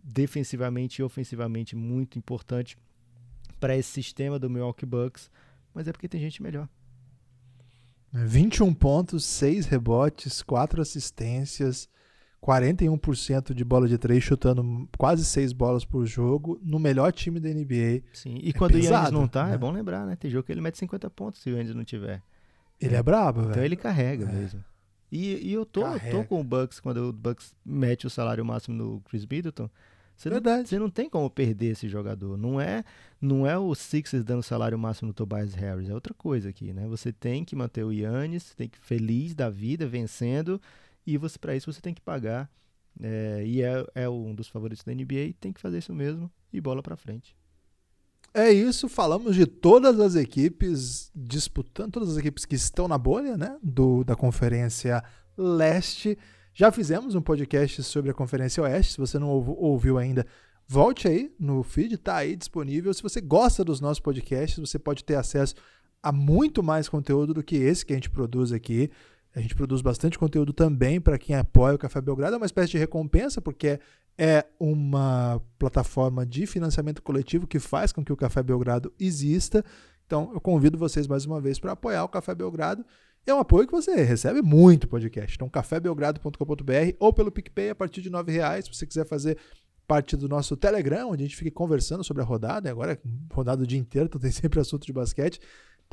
defensivamente 0.03 1.01
e 1.01 1.03
ofensivamente 1.03 1.75
muito 1.75 2.17
importante 2.17 2.79
para 3.59 3.77
esse 3.77 3.91
sistema 3.91 4.39
do 4.39 4.49
Milwaukee 4.49 4.87
Bucks, 4.87 5.29
mas 5.75 5.89
é 5.89 5.93
porque 5.93 6.09
tem 6.09 6.21
gente 6.21 6.41
melhor. 6.41 6.69
21 8.13 8.73
pontos, 8.73 9.25
6 9.25 9.67
rebotes, 9.67 10.41
4 10.43 10.81
assistências, 10.81 11.89
41% 12.47 13.55
de 13.55 13.65
bola 13.65 13.89
de 13.89 13.97
3, 13.99 14.23
chutando 14.23 14.89
quase 14.99 15.25
6 15.25 15.53
bolas 15.53 15.85
por 15.85 16.05
jogo, 16.07 16.59
no 16.63 16.79
melhor 16.79 17.13
time 17.13 17.41
da 17.41 17.49
NBA. 17.49 18.03
Sim, 18.13 18.39
e 18.43 18.53
quando 18.53 18.73
o 18.75 18.79
Yannis 18.79 18.91
pesado, 18.91 19.13
não 19.13 19.27
tá, 19.27 19.47
né? 19.47 19.55
é 19.55 19.59
bom 19.59 19.71
lembrar, 19.71 20.07
né? 20.07 20.17
Tem 20.17 20.31
jogo 20.31 20.45
que 20.45 20.53
ele 20.53 20.61
mete 20.61 20.79
50 20.79 21.09
pontos 21.11 21.41
se 21.41 21.51
o 21.51 21.57
Yannis 21.57 21.75
não 21.75 21.85
tiver. 21.85 22.23
Ele 22.81 22.95
é, 22.95 23.03
brabo, 23.03 23.41
Então 23.41 23.53
velho. 23.55 23.65
ele 23.65 23.77
carrega 23.77 24.29
É. 24.29 24.33
mesmo. 24.33 24.63
E, 25.11 25.49
e 25.49 25.53
eu 25.53 25.65
tô, 25.65 25.83
Carrega. 25.83 26.11
tô 26.19 26.25
com 26.25 26.41
o 26.41 26.45
Bucks 26.45 26.81
quando 26.81 27.09
o 27.09 27.13
Bucks 27.13 27.55
mete 27.65 28.07
o 28.07 28.11
salário 28.11 28.45
máximo 28.45 28.77
no 28.77 29.01
Chris 29.09 29.25
Middleton, 29.25 29.71
Você 30.17 30.29
não, 30.29 30.35
Verdade. 30.35 30.69
você 30.69 30.79
não 30.79 30.91
tem 30.91 31.09
como 31.09 31.29
perder 31.31 31.67
esse 31.73 31.89
jogador. 31.89 32.37
Não 32.37 32.61
é, 32.61 32.85
não 33.21 33.47
é 33.47 33.57
o 33.57 33.73
Sixers 33.75 34.25
dando 34.25 34.43
salário 34.43 34.79
máximo 34.79 35.09
no 35.09 35.15
Tobias 35.15 35.55
Harris, 35.55 35.89
é 35.89 35.95
outra 35.95 36.13
coisa 36.15 36.49
aqui, 36.49 36.73
né? 36.73 36.87
Você 36.89 37.13
tem 37.13 37.45
que 37.45 37.55
manter 37.57 37.85
o 37.85 37.93
Yannis, 37.93 38.55
tem 38.55 38.69
que 38.69 38.79
feliz 38.79 39.35
da 39.35 39.49
vida, 39.51 39.87
vencendo, 39.87 40.61
e 41.07 41.17
você 41.17 41.39
para 41.39 41.55
isso 41.57 41.73
você 41.73 41.81
tem 41.81 41.95
que 41.95 42.01
pagar. 42.01 42.51
É, 43.01 43.43
e 43.45 43.63
é, 43.63 43.85
é 43.95 44.09
um 44.09 44.35
dos 44.35 44.49
favoritos 44.49 44.85
da 44.85 44.95
NBA, 44.95 45.35
tem 45.41 45.53
que 45.53 45.61
fazer 45.61 45.79
isso 45.79 45.93
mesmo 45.93 46.31
e 46.53 46.61
bola 46.61 46.83
para 46.83 46.97
frente. 46.97 47.37
É 48.33 48.51
isso, 48.53 48.89
falamos 48.89 49.37
de 49.37 49.47
todas 49.47 50.01
as 50.01 50.17
equipes 50.17 51.11
disputando, 51.15 51.93
todas 51.93 52.11
as 52.11 52.17
equipes 52.17 52.45
que 52.45 52.57
estão 52.57 52.89
na 52.89 52.99
bolha, 52.99 53.37
né? 53.37 53.57
Do, 53.63 54.03
da 54.03 54.17
Conferência 54.17 55.03
Leste. 55.37 56.19
Já 56.53 56.73
fizemos 56.73 57.15
um 57.15 57.21
podcast 57.23 57.83
sobre 57.85 58.11
a 58.11 58.15
Conferência 58.15 58.63
Oeste. 58.63 58.93
Se 58.93 58.99
você 58.99 59.19
não 59.19 59.29
ouv- 59.29 59.57
ouviu 59.57 59.99
ainda, 59.99 60.27
volte 60.67 61.07
aí 61.07 61.33
no 61.39 61.63
feed, 61.63 61.97
tá 61.99 62.17
aí 62.17 62.35
disponível. 62.35 62.93
Se 62.93 63.03
você 63.03 63.21
gosta 63.21 63.65
dos 63.65 63.81
nossos 63.81 64.01
podcasts, 64.01 64.59
você 64.59 64.79
pode 64.79 65.05
ter 65.05 65.15
acesso 65.15 65.55
a 66.03 66.11
muito 66.11 66.63
mais 66.63 66.89
conteúdo 66.89 67.35
do 67.35 67.43
que 67.43 67.57
esse 67.57 67.87
que 67.87 67.93
a 67.93 67.97
gente 67.97 68.11
produz 68.11 68.53
aqui. 68.53 68.91
A 69.35 69.41
gente 69.41 69.55
produz 69.55 69.83
bastante 69.83 70.19
conteúdo 70.19 70.53
também 70.53 71.01
para 71.01 71.19
quem 71.19 71.35
apoia 71.35 71.75
o 71.75 71.79
Café 71.79 72.01
Belgrado. 72.01 72.35
É 72.35 72.37
uma 72.37 72.47
espécie 72.47 72.73
de 72.73 72.79
recompensa, 72.79 73.41
porque 73.41 73.81
é 74.17 74.47
uma 74.61 75.43
plataforma 75.59 76.25
de 76.25 76.47
financiamento 76.47 77.03
coletivo 77.03 77.47
que 77.47 77.59
faz 77.59 77.91
com 77.91 78.05
que 78.05 78.13
o 78.13 78.17
Café 78.17 78.43
Belgrado 78.43 78.93
exista. 78.99 79.65
Então, 80.07 80.31
eu 80.33 80.41
convido 80.41 80.79
vocês 80.79 81.09
mais 81.09 81.25
uma 81.25 81.41
vez 81.41 81.59
para 81.59 81.73
apoiar 81.73 82.05
o 82.05 82.09
Café 82.09 82.35
Belgrado. 82.35 82.85
É 83.27 83.35
um 83.35 83.39
apoio 83.39 83.67
que 83.67 83.73
você 83.73 83.95
recebe 84.05 84.43
muito 84.43 84.87
podcast. 84.87 85.35
Então, 85.35 85.49
cafébelgrado.com.br 85.49 86.97
ou 87.01 87.13
pelo 87.13 87.33
PicPay 87.33 87.71
a 87.71 87.75
partir 87.75 88.03
de 88.03 88.11
9 88.11 88.31
reais. 88.31 88.67
Se 88.67 88.75
você 88.75 88.87
quiser 88.87 89.07
fazer 89.07 89.39
parte 89.87 90.17
do 90.17 90.29
nosso 90.29 90.57
Telegram, 90.57 91.11
onde 91.11 91.25
a 91.25 91.27
gente 91.27 91.37
fica 91.37 91.51
conversando 91.51 92.05
sobre 92.05 92.23
a 92.23 92.27
rodada. 92.27 92.71
Agora 92.71 93.01
rodada 93.33 93.63
o 93.63 93.67
dia 93.67 93.79
inteiro, 93.79 94.07
então 94.07 94.21
tem 94.21 94.31
sempre 94.33 94.61
assunto 94.61 94.87
de 94.87 94.93
basquete. 94.93 95.41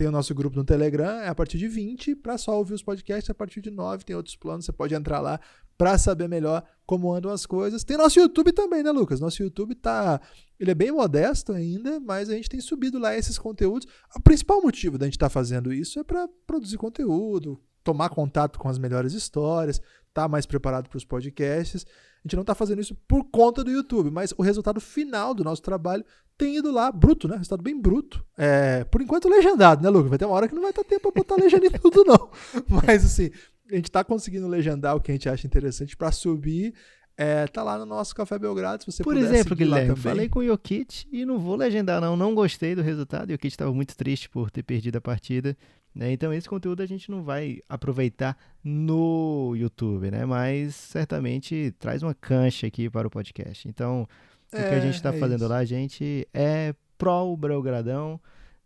Tem 0.02 0.08
o 0.08 0.12
nosso 0.12 0.34
grupo 0.34 0.58
no 0.58 0.64
Telegram, 0.64 1.20
é 1.20 1.28
a 1.28 1.36
partir 1.36 1.60
de 1.60 1.68
20, 1.68 2.16
para 2.16 2.36
só 2.36 2.58
ouvir 2.58 2.74
os 2.74 2.82
podcasts, 2.82 3.30
a 3.30 3.36
partir 3.36 3.62
de 3.62 3.70
9 3.70 4.04
tem 4.04 4.16
outros 4.16 4.36
planos, 4.36 4.66
você 4.66 4.72
pode 4.72 4.96
entrar 4.96 5.20
lá 5.20 5.40
para 5.78 5.96
saber 5.96 6.28
melhor 6.28 6.64
como 6.88 7.14
andam 7.14 7.32
as 7.32 7.46
coisas. 7.46 7.84
Tem 7.84 7.98
nosso 7.98 8.20
YouTube 8.20 8.52
também, 8.52 8.82
né, 8.82 8.90
Lucas? 8.90 9.20
Nosso 9.20 9.44
YouTube 9.44 9.76
tá, 9.76 10.20
ele 10.60 10.72
é 10.72 10.74
bem 10.74 10.92
modesto 10.92 11.54
ainda, 11.54 12.00
mas 12.00 12.32
a 12.32 12.34
gente 12.34 12.50
tem 12.50 12.60
subido 12.60 12.98
lá 12.98 13.16
esses 13.16 13.38
conteúdos. 13.38 13.88
O 14.16 14.20
principal 14.20 14.60
motivo 14.60 14.98
da 14.98 15.06
gente 15.06 15.18
estar 15.18 15.30
fazendo 15.30 15.72
isso 15.72 16.00
é 16.00 16.04
para 16.04 16.28
produzir 16.48 16.78
conteúdo, 16.78 17.62
tomar 17.84 18.10
contato 18.10 18.58
com 18.58 18.70
as 18.70 18.80
melhores 18.80 19.14
histórias, 19.14 19.76
estar 19.76 20.24
tá 20.24 20.28
mais 20.28 20.48
preparado 20.48 20.90
para 20.90 20.98
os 20.98 21.06
podcasts. 21.06 21.86
A 21.86 22.28
gente 22.28 22.36
não 22.36 22.42
está 22.42 22.56
fazendo 22.56 22.82
isso 22.82 22.96
por 23.08 23.24
conta 23.26 23.64
do 23.64 23.70
YouTube, 23.70 24.10
mas 24.10 24.34
o 24.36 24.42
resultado 24.42 24.82
final 24.82 25.36
do 25.36 25.44
nosso 25.44 25.62
trabalho 25.62 26.04
tem 26.42 26.58
ido 26.58 26.72
lá 26.72 26.92
bruto, 26.92 27.28
né? 27.28 27.36
Resultado 27.36 27.62
bem 27.62 27.80
bruto. 27.80 28.26
É, 28.36 28.84
por 28.86 29.00
enquanto 29.00 29.30
legendado, 29.30 29.84
né, 29.84 29.90
Lucas? 29.90 30.10
Vai 30.10 30.18
ter 30.18 30.26
uma 30.26 30.34
hora 30.34 30.48
que 30.48 30.56
não 30.56 30.64
vai 30.64 30.74
ter 30.74 30.84
tempo 30.84 31.12
para 31.12 31.22
botar 31.22 31.36
legenda 31.36 31.68
em 31.68 31.70
tudo, 31.70 32.04
não. 32.04 32.32
Mas 32.68 33.06
assim, 33.06 33.30
a 33.72 33.76
gente 33.76 33.86
está 33.86 34.04
conseguindo 34.04 34.48
legendar 34.48 34.96
o 34.96 35.00
que 35.00 35.12
a 35.12 35.14
gente 35.14 35.30
acha 35.30 35.46
interessante 35.46 35.96
para 35.96 36.12
subir. 36.12 36.74
É, 37.16 37.46
tá 37.46 37.62
lá 37.62 37.78
no 37.78 37.86
nosso 37.86 38.16
Café 38.16 38.40
Belgrado, 38.40 38.82
se 38.82 38.92
você 38.92 39.04
Por 39.04 39.16
exemplo, 39.16 39.56
Guilherme, 39.56 39.96
falei 39.96 40.28
com 40.28 40.40
o 40.40 40.46
Jokic 40.46 41.06
e 41.12 41.24
não 41.24 41.38
vou 41.38 41.56
legendar 41.56 42.02
não, 42.02 42.18
não 42.18 42.34
gostei 42.34 42.74
do 42.74 42.82
resultado. 42.82 43.30
O 43.30 43.34
Jokic 43.34 43.54
estava 43.54 43.72
muito 43.72 43.96
triste 43.96 44.28
por 44.28 44.50
ter 44.50 44.64
perdido 44.64 44.96
a 44.96 45.02
partida. 45.02 45.56
Né? 45.94 46.12
Então 46.14 46.34
esse 46.34 46.50
conteúdo 46.50 46.82
a 46.82 46.86
gente 46.88 47.12
não 47.12 47.22
vai 47.22 47.60
aproveitar 47.70 48.36
no 48.64 49.54
YouTube, 49.56 50.10
né? 50.10 50.26
Mas 50.26 50.74
certamente 50.74 51.76
traz 51.78 52.02
uma 52.02 52.16
cancha 52.16 52.66
aqui 52.66 52.90
para 52.90 53.08
o 53.08 53.12
podcast. 53.12 53.68
Então 53.68 54.08
o 54.54 54.70
que 54.70 54.76
a 54.76 54.80
gente 54.80 54.96
está 54.96 55.14
é 55.14 55.20
fazendo 55.20 55.42
isso. 55.42 55.50
lá, 55.50 55.58
a 55.58 55.66
gente 55.66 56.28
é 56.34 56.74
pró 56.98 57.26
o 57.26 57.38
Belgradão 57.38 58.20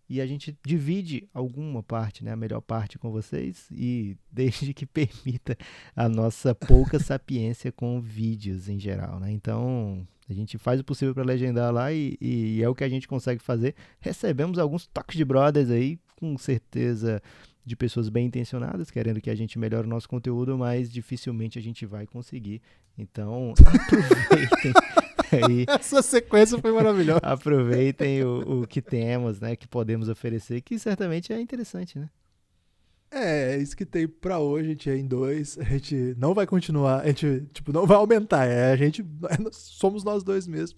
e 0.09 0.21
a 0.21 0.25
gente 0.25 0.55
divide 0.63 1.27
alguma 1.33 1.81
parte, 1.81 2.23
né, 2.23 2.31
a 2.31 2.35
melhor 2.35 2.61
parte 2.61 2.99
com 2.99 3.11
vocês 3.11 3.67
e 3.71 4.17
desde 4.31 4.73
que 4.73 4.85
permita 4.85 5.57
a 5.95 6.07
nossa 6.07 6.53
pouca 6.53 6.99
sapiência 6.99 7.71
com 7.71 7.99
vídeos 7.99 8.69
em 8.69 8.79
geral, 8.79 9.19
né? 9.19 9.31
Então 9.31 10.07
a 10.29 10.33
gente 10.33 10.57
faz 10.57 10.79
o 10.79 10.83
possível 10.83 11.13
para 11.13 11.23
legendar 11.23 11.71
lá 11.71 11.91
e, 11.91 12.17
e 12.19 12.61
é 12.61 12.69
o 12.69 12.75
que 12.75 12.83
a 12.83 12.89
gente 12.89 13.07
consegue 13.07 13.41
fazer. 13.41 13.75
Recebemos 13.99 14.57
alguns 14.57 14.87
toques 14.87 15.17
de 15.17 15.23
brothers 15.25 15.69
aí, 15.69 15.99
com 16.19 16.37
certeza 16.37 17.21
de 17.65 17.75
pessoas 17.75 18.09
bem 18.09 18.27
intencionadas, 18.27 18.91
querendo 18.91 19.19
que 19.19 19.29
a 19.29 19.35
gente 19.35 19.57
melhore 19.57 19.87
o 19.87 19.89
nosso 19.89 20.07
conteúdo, 20.07 20.57
mas 20.57 20.91
dificilmente 20.91 21.57
a 21.57 21.61
gente 21.61 21.85
vai 21.85 22.05
conseguir. 22.05 22.61
Então 22.97 23.53
aproveitem 23.65 24.73
aí. 25.31 25.65
Essa 25.79 26.01
sequência 26.01 26.57
foi 26.59 26.71
maravilhosa. 26.71 27.19
Aproveitem 27.23 28.23
o, 28.23 28.61
o 28.61 28.67
que 28.67 28.81
temos, 28.81 29.39
né? 29.39 29.55
Que 29.55 29.67
podemos 29.67 30.09
oferecer, 30.09 30.61
que 30.61 30.77
certamente 30.79 31.31
é 31.31 31.39
interessante, 31.39 31.97
né? 31.97 32.09
É, 33.11 33.53
é 33.53 33.57
isso 33.57 33.77
que 33.77 33.85
tem 33.85 34.07
pra 34.07 34.39
hoje, 34.39 34.65
a 34.65 34.69
gente 34.71 34.89
é 34.89 34.97
em 34.97 35.07
dois, 35.07 35.57
a 35.57 35.63
gente 35.63 36.15
não 36.17 36.33
vai 36.33 36.45
continuar, 36.45 37.01
a 37.01 37.07
gente, 37.07 37.47
tipo, 37.53 37.71
não 37.71 37.85
vai 37.85 37.95
aumentar, 37.95 38.45
é, 38.45 38.73
a 38.73 38.75
gente, 38.75 39.01
é, 39.29 39.37
somos 39.51 40.03
nós 40.03 40.23
dois 40.23 40.45
mesmo. 40.47 40.77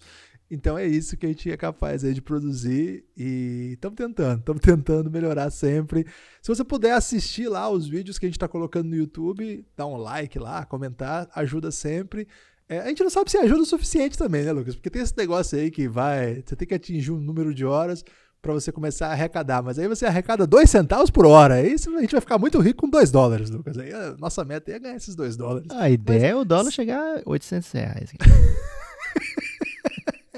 Então 0.50 0.78
é 0.78 0.86
isso 0.86 1.16
que 1.16 1.26
a 1.26 1.28
gente 1.28 1.50
é 1.50 1.56
capaz 1.56 2.04
aí 2.04 2.14
de 2.14 2.22
produzir 2.22 3.04
e 3.16 3.72
estamos 3.74 3.96
tentando, 3.96 4.38
estamos 4.38 4.62
tentando 4.62 5.10
melhorar 5.10 5.50
sempre. 5.50 6.06
Se 6.40 6.48
você 6.48 6.64
puder 6.64 6.92
assistir 6.92 7.48
lá 7.48 7.68
os 7.68 7.86
vídeos 7.86 8.18
que 8.18 8.24
a 8.24 8.28
gente 8.28 8.36
está 8.36 8.48
colocando 8.48 8.88
no 8.88 8.96
YouTube, 8.96 9.66
dá 9.76 9.86
um 9.86 9.96
like 9.96 10.38
lá, 10.38 10.64
comentar, 10.64 11.28
ajuda 11.34 11.70
sempre. 11.70 12.26
É, 12.68 12.80
a 12.80 12.88
gente 12.88 13.02
não 13.02 13.10
sabe 13.10 13.30
se 13.30 13.38
ajuda 13.38 13.62
o 13.62 13.66
suficiente 13.66 14.18
também, 14.18 14.44
né, 14.44 14.52
Lucas? 14.52 14.74
Porque 14.74 14.90
tem 14.90 15.00
esse 15.00 15.16
negócio 15.16 15.58
aí 15.58 15.70
que 15.70 15.88
vai, 15.88 16.42
você 16.44 16.54
tem 16.54 16.68
que 16.68 16.74
atingir 16.74 17.10
um 17.10 17.18
número 17.18 17.54
de 17.54 17.64
horas 17.64 18.04
para 18.42 18.52
você 18.52 18.70
começar 18.70 19.08
a 19.08 19.12
arrecadar, 19.12 19.62
mas 19.62 19.78
aí 19.78 19.88
você 19.88 20.06
arrecada 20.06 20.46
dois 20.46 20.70
centavos 20.70 21.10
por 21.10 21.26
hora, 21.26 21.54
aí 21.54 21.74
a 21.74 22.00
gente 22.00 22.12
vai 22.12 22.20
ficar 22.20 22.38
muito 22.38 22.60
rico 22.60 22.82
com 22.82 22.88
dois 22.88 23.10
dólares, 23.10 23.50
Lucas. 23.50 23.78
Aí 23.78 23.92
a 23.92 24.14
nossa 24.18 24.44
meta 24.44 24.70
é 24.70 24.78
ganhar 24.78 24.96
esses 24.96 25.16
dois 25.16 25.36
dólares. 25.36 25.68
A 25.70 25.90
ideia 25.90 26.28
é 26.28 26.36
o 26.36 26.44
dólar 26.44 26.70
chegar 26.70 27.00
a 27.00 27.22
800 27.24 27.72
reais. 27.72 28.12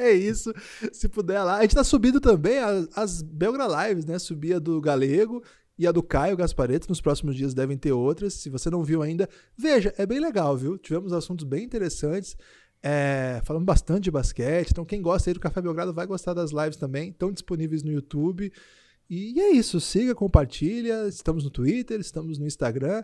É 0.00 0.12
isso. 0.12 0.50
Se 0.92 1.08
puder 1.10 1.42
lá. 1.42 1.58
A 1.58 1.62
gente 1.62 1.74
tá 1.74 1.84
subindo 1.84 2.20
também 2.20 2.58
as, 2.58 2.88
as 2.96 3.22
Belgra 3.22 3.66
Lives, 3.66 4.06
né? 4.06 4.18
Subia 4.18 4.58
do 4.58 4.80
Galego 4.80 5.42
e 5.80 5.86
a 5.86 5.92
do 5.92 6.02
Caio 6.02 6.36
Gaspareto. 6.36 6.90
Nos 6.90 7.00
próximos 7.00 7.34
dias 7.34 7.54
devem 7.54 7.78
ter 7.78 7.90
outras. 7.90 8.34
Se 8.34 8.50
você 8.50 8.68
não 8.68 8.84
viu 8.84 9.00
ainda, 9.00 9.26
veja, 9.56 9.94
é 9.96 10.04
bem 10.04 10.20
legal, 10.20 10.54
viu? 10.54 10.76
Tivemos 10.76 11.10
assuntos 11.10 11.46
bem 11.46 11.64
interessantes. 11.64 12.36
É, 12.82 13.40
falamos 13.46 13.64
bastante 13.64 14.04
de 14.04 14.10
basquete. 14.10 14.72
Então, 14.72 14.84
quem 14.84 15.00
gosta 15.00 15.30
aí 15.30 15.34
do 15.34 15.40
Café 15.40 15.62
Belgrado 15.62 15.94
vai 15.94 16.06
gostar 16.06 16.34
das 16.34 16.50
lives 16.50 16.76
também. 16.76 17.08
Estão 17.08 17.32
disponíveis 17.32 17.82
no 17.82 17.90
YouTube. 17.90 18.52
E 19.08 19.40
é 19.40 19.52
isso. 19.52 19.80
Siga, 19.80 20.14
compartilha. 20.14 21.08
Estamos 21.08 21.44
no 21.44 21.50
Twitter, 21.50 21.98
estamos 21.98 22.36
no 22.36 22.46
Instagram. 22.46 23.02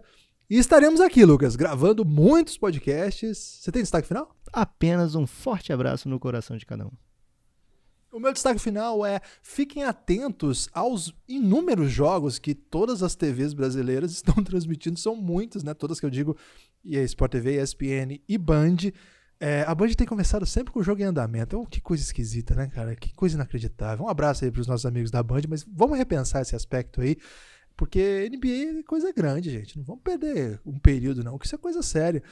E 0.50 0.58
estaremos 0.58 1.00
aqui, 1.00 1.24
Lucas, 1.24 1.56
gravando 1.56 2.04
muitos 2.04 2.58
podcasts. 2.58 3.38
Você 3.62 3.72
tem 3.72 3.80
destaque 3.80 4.06
final? 4.06 4.36
Apenas 4.52 5.14
um 5.14 5.26
forte 5.26 5.72
abraço 5.72 6.10
no 6.10 6.20
coração 6.20 6.58
de 6.58 6.66
cada 6.66 6.86
um. 6.86 7.05
O 8.16 8.18
meu 8.18 8.32
destaque 8.32 8.58
final 8.58 9.04
é: 9.04 9.20
fiquem 9.42 9.84
atentos 9.84 10.70
aos 10.72 11.14
inúmeros 11.28 11.92
jogos 11.92 12.38
que 12.38 12.54
todas 12.54 13.02
as 13.02 13.14
TVs 13.14 13.52
brasileiras 13.52 14.10
estão 14.16 14.42
transmitindo. 14.42 14.98
São 14.98 15.14
muitos, 15.14 15.62
né? 15.62 15.74
Todas 15.74 16.00
que 16.00 16.06
eu 16.06 16.10
digo, 16.10 16.34
e 16.82 16.96
a 16.96 17.02
Sport 17.02 17.32
TV, 17.32 17.62
ESPN 17.62 18.18
e 18.26 18.38
Band. 18.38 18.76
É, 19.38 19.64
a 19.66 19.74
Band 19.74 19.88
tem 19.88 20.06
começado 20.06 20.46
sempre 20.46 20.72
com 20.72 20.80
o 20.80 20.82
jogo 20.82 21.02
em 21.02 21.04
andamento. 21.04 21.60
Oh, 21.60 21.66
que 21.66 21.78
coisa 21.78 22.02
esquisita, 22.02 22.54
né, 22.54 22.68
cara? 22.68 22.96
Que 22.96 23.12
coisa 23.14 23.36
inacreditável. 23.36 24.06
Um 24.06 24.08
abraço 24.08 24.46
aí 24.46 24.50
para 24.50 24.62
os 24.62 24.66
nossos 24.66 24.86
amigos 24.86 25.10
da 25.10 25.22
Band, 25.22 25.42
mas 25.46 25.62
vamos 25.70 25.98
repensar 25.98 26.40
esse 26.40 26.56
aspecto 26.56 27.02
aí. 27.02 27.18
Porque 27.76 28.30
NBA 28.30 28.78
é 28.78 28.82
coisa 28.82 29.12
grande, 29.12 29.50
gente. 29.50 29.76
Não 29.76 29.84
vamos 29.84 30.02
perder 30.02 30.58
um 30.64 30.78
período, 30.78 31.22
não, 31.22 31.36
que 31.36 31.44
isso 31.44 31.54
é 31.54 31.58
coisa 31.58 31.82
séria. 31.82 32.22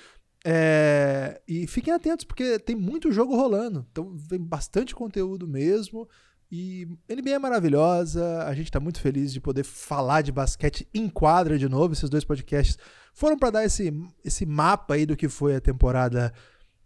É, 0.46 1.40
e 1.48 1.66
fiquem 1.66 1.94
atentos, 1.94 2.26
porque 2.26 2.58
tem 2.58 2.76
muito 2.76 3.10
jogo 3.10 3.34
rolando. 3.34 3.86
Então 3.90 4.12
vem 4.14 4.40
bastante 4.40 4.94
conteúdo 4.94 5.48
mesmo. 5.48 6.06
E 6.52 6.86
NBA 7.08 7.30
é 7.30 7.38
maravilhosa. 7.38 8.44
A 8.44 8.54
gente 8.54 8.66
está 8.66 8.78
muito 8.78 9.00
feliz 9.00 9.32
de 9.32 9.40
poder 9.40 9.64
falar 9.64 10.20
de 10.20 10.30
basquete 10.30 10.86
em 10.92 11.08
quadra 11.08 11.58
de 11.58 11.68
novo. 11.68 11.94
Esses 11.94 12.10
dois 12.10 12.24
podcasts 12.24 12.78
foram 13.14 13.38
para 13.38 13.50
dar 13.50 13.64
esse, 13.64 13.92
esse 14.24 14.44
mapa 14.44 14.94
aí 14.94 15.06
do 15.06 15.16
que 15.16 15.28
foi 15.28 15.56
a 15.56 15.60
temporada 15.60 16.32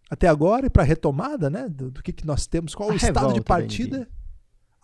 até 0.09 0.29
agora 0.29 0.67
e 0.67 0.71
para 0.71 0.85
retomada, 0.85 1.51
né? 1.51 1.69
Do, 1.69 1.91
do 1.91 2.03
que, 2.03 2.13
que 2.13 2.27
nós 2.27 2.47
temos, 2.47 2.75
qual 2.75 2.91
A 2.91 2.93
o 2.93 2.97
estado 2.97 3.33
de 3.33 3.41
partida. 3.41 4.09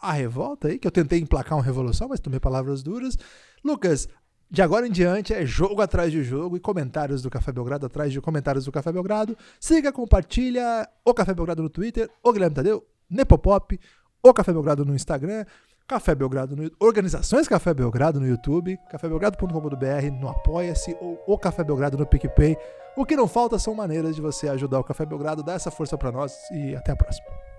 A 0.02 0.12
revolta 0.12 0.68
aí, 0.68 0.78
que 0.78 0.86
eu 0.86 0.92
tentei 0.92 1.18
emplacar 1.18 1.56
uma 1.56 1.64
revolução, 1.64 2.08
mas 2.08 2.20
tomei 2.20 2.38
palavras 2.38 2.82
duras. 2.82 3.16
Lucas, 3.64 4.06
de 4.54 4.62
agora 4.62 4.86
em 4.86 4.90
diante 4.90 5.34
é 5.34 5.44
jogo 5.44 5.82
atrás 5.82 6.12
de 6.12 6.22
jogo 6.22 6.56
e 6.56 6.60
comentários 6.60 7.20
do 7.20 7.28
Café 7.28 7.50
Belgrado 7.50 7.86
atrás 7.86 8.12
de 8.12 8.20
comentários 8.20 8.64
do 8.64 8.70
Café 8.70 8.92
Belgrado. 8.92 9.36
Siga, 9.58 9.92
compartilha 9.92 10.88
o 11.04 11.12
Café 11.12 11.34
Belgrado 11.34 11.60
no 11.60 11.68
Twitter, 11.68 12.08
o 12.22 12.32
Guilherme 12.32 12.54
Tadeu, 12.54 12.86
Nepopop, 13.10 13.78
o 14.22 14.32
Café 14.32 14.52
Belgrado 14.52 14.84
no 14.84 14.94
Instagram. 14.94 15.44
Café 15.88 16.14
Belgrado 16.14 16.54
no 16.54 16.70
Organizações 16.78 17.48
Café 17.48 17.74
Belgrado 17.74 18.20
no 18.20 18.26
YouTube, 18.26 18.78
cafébelgrado.com.br, 18.88 20.10
no 20.18 20.28
Apoia-se 20.28 20.96
ou 21.00 21.22
o 21.26 21.36
Café 21.36 21.64
Belgrado 21.64 21.98
no 21.98 22.06
PicPay. 22.06 22.56
O 22.96 23.04
que 23.04 23.16
não 23.16 23.26
falta 23.26 23.58
são 23.58 23.74
maneiras 23.74 24.14
de 24.14 24.22
você 24.22 24.48
ajudar 24.48 24.78
o 24.78 24.84
Café 24.84 25.04
Belgrado, 25.04 25.42
dar 25.42 25.54
essa 25.54 25.70
força 25.70 25.98
para 25.98 26.12
nós 26.12 26.32
e 26.52 26.76
até 26.76 26.92
a 26.92 26.96
próxima. 26.96 27.53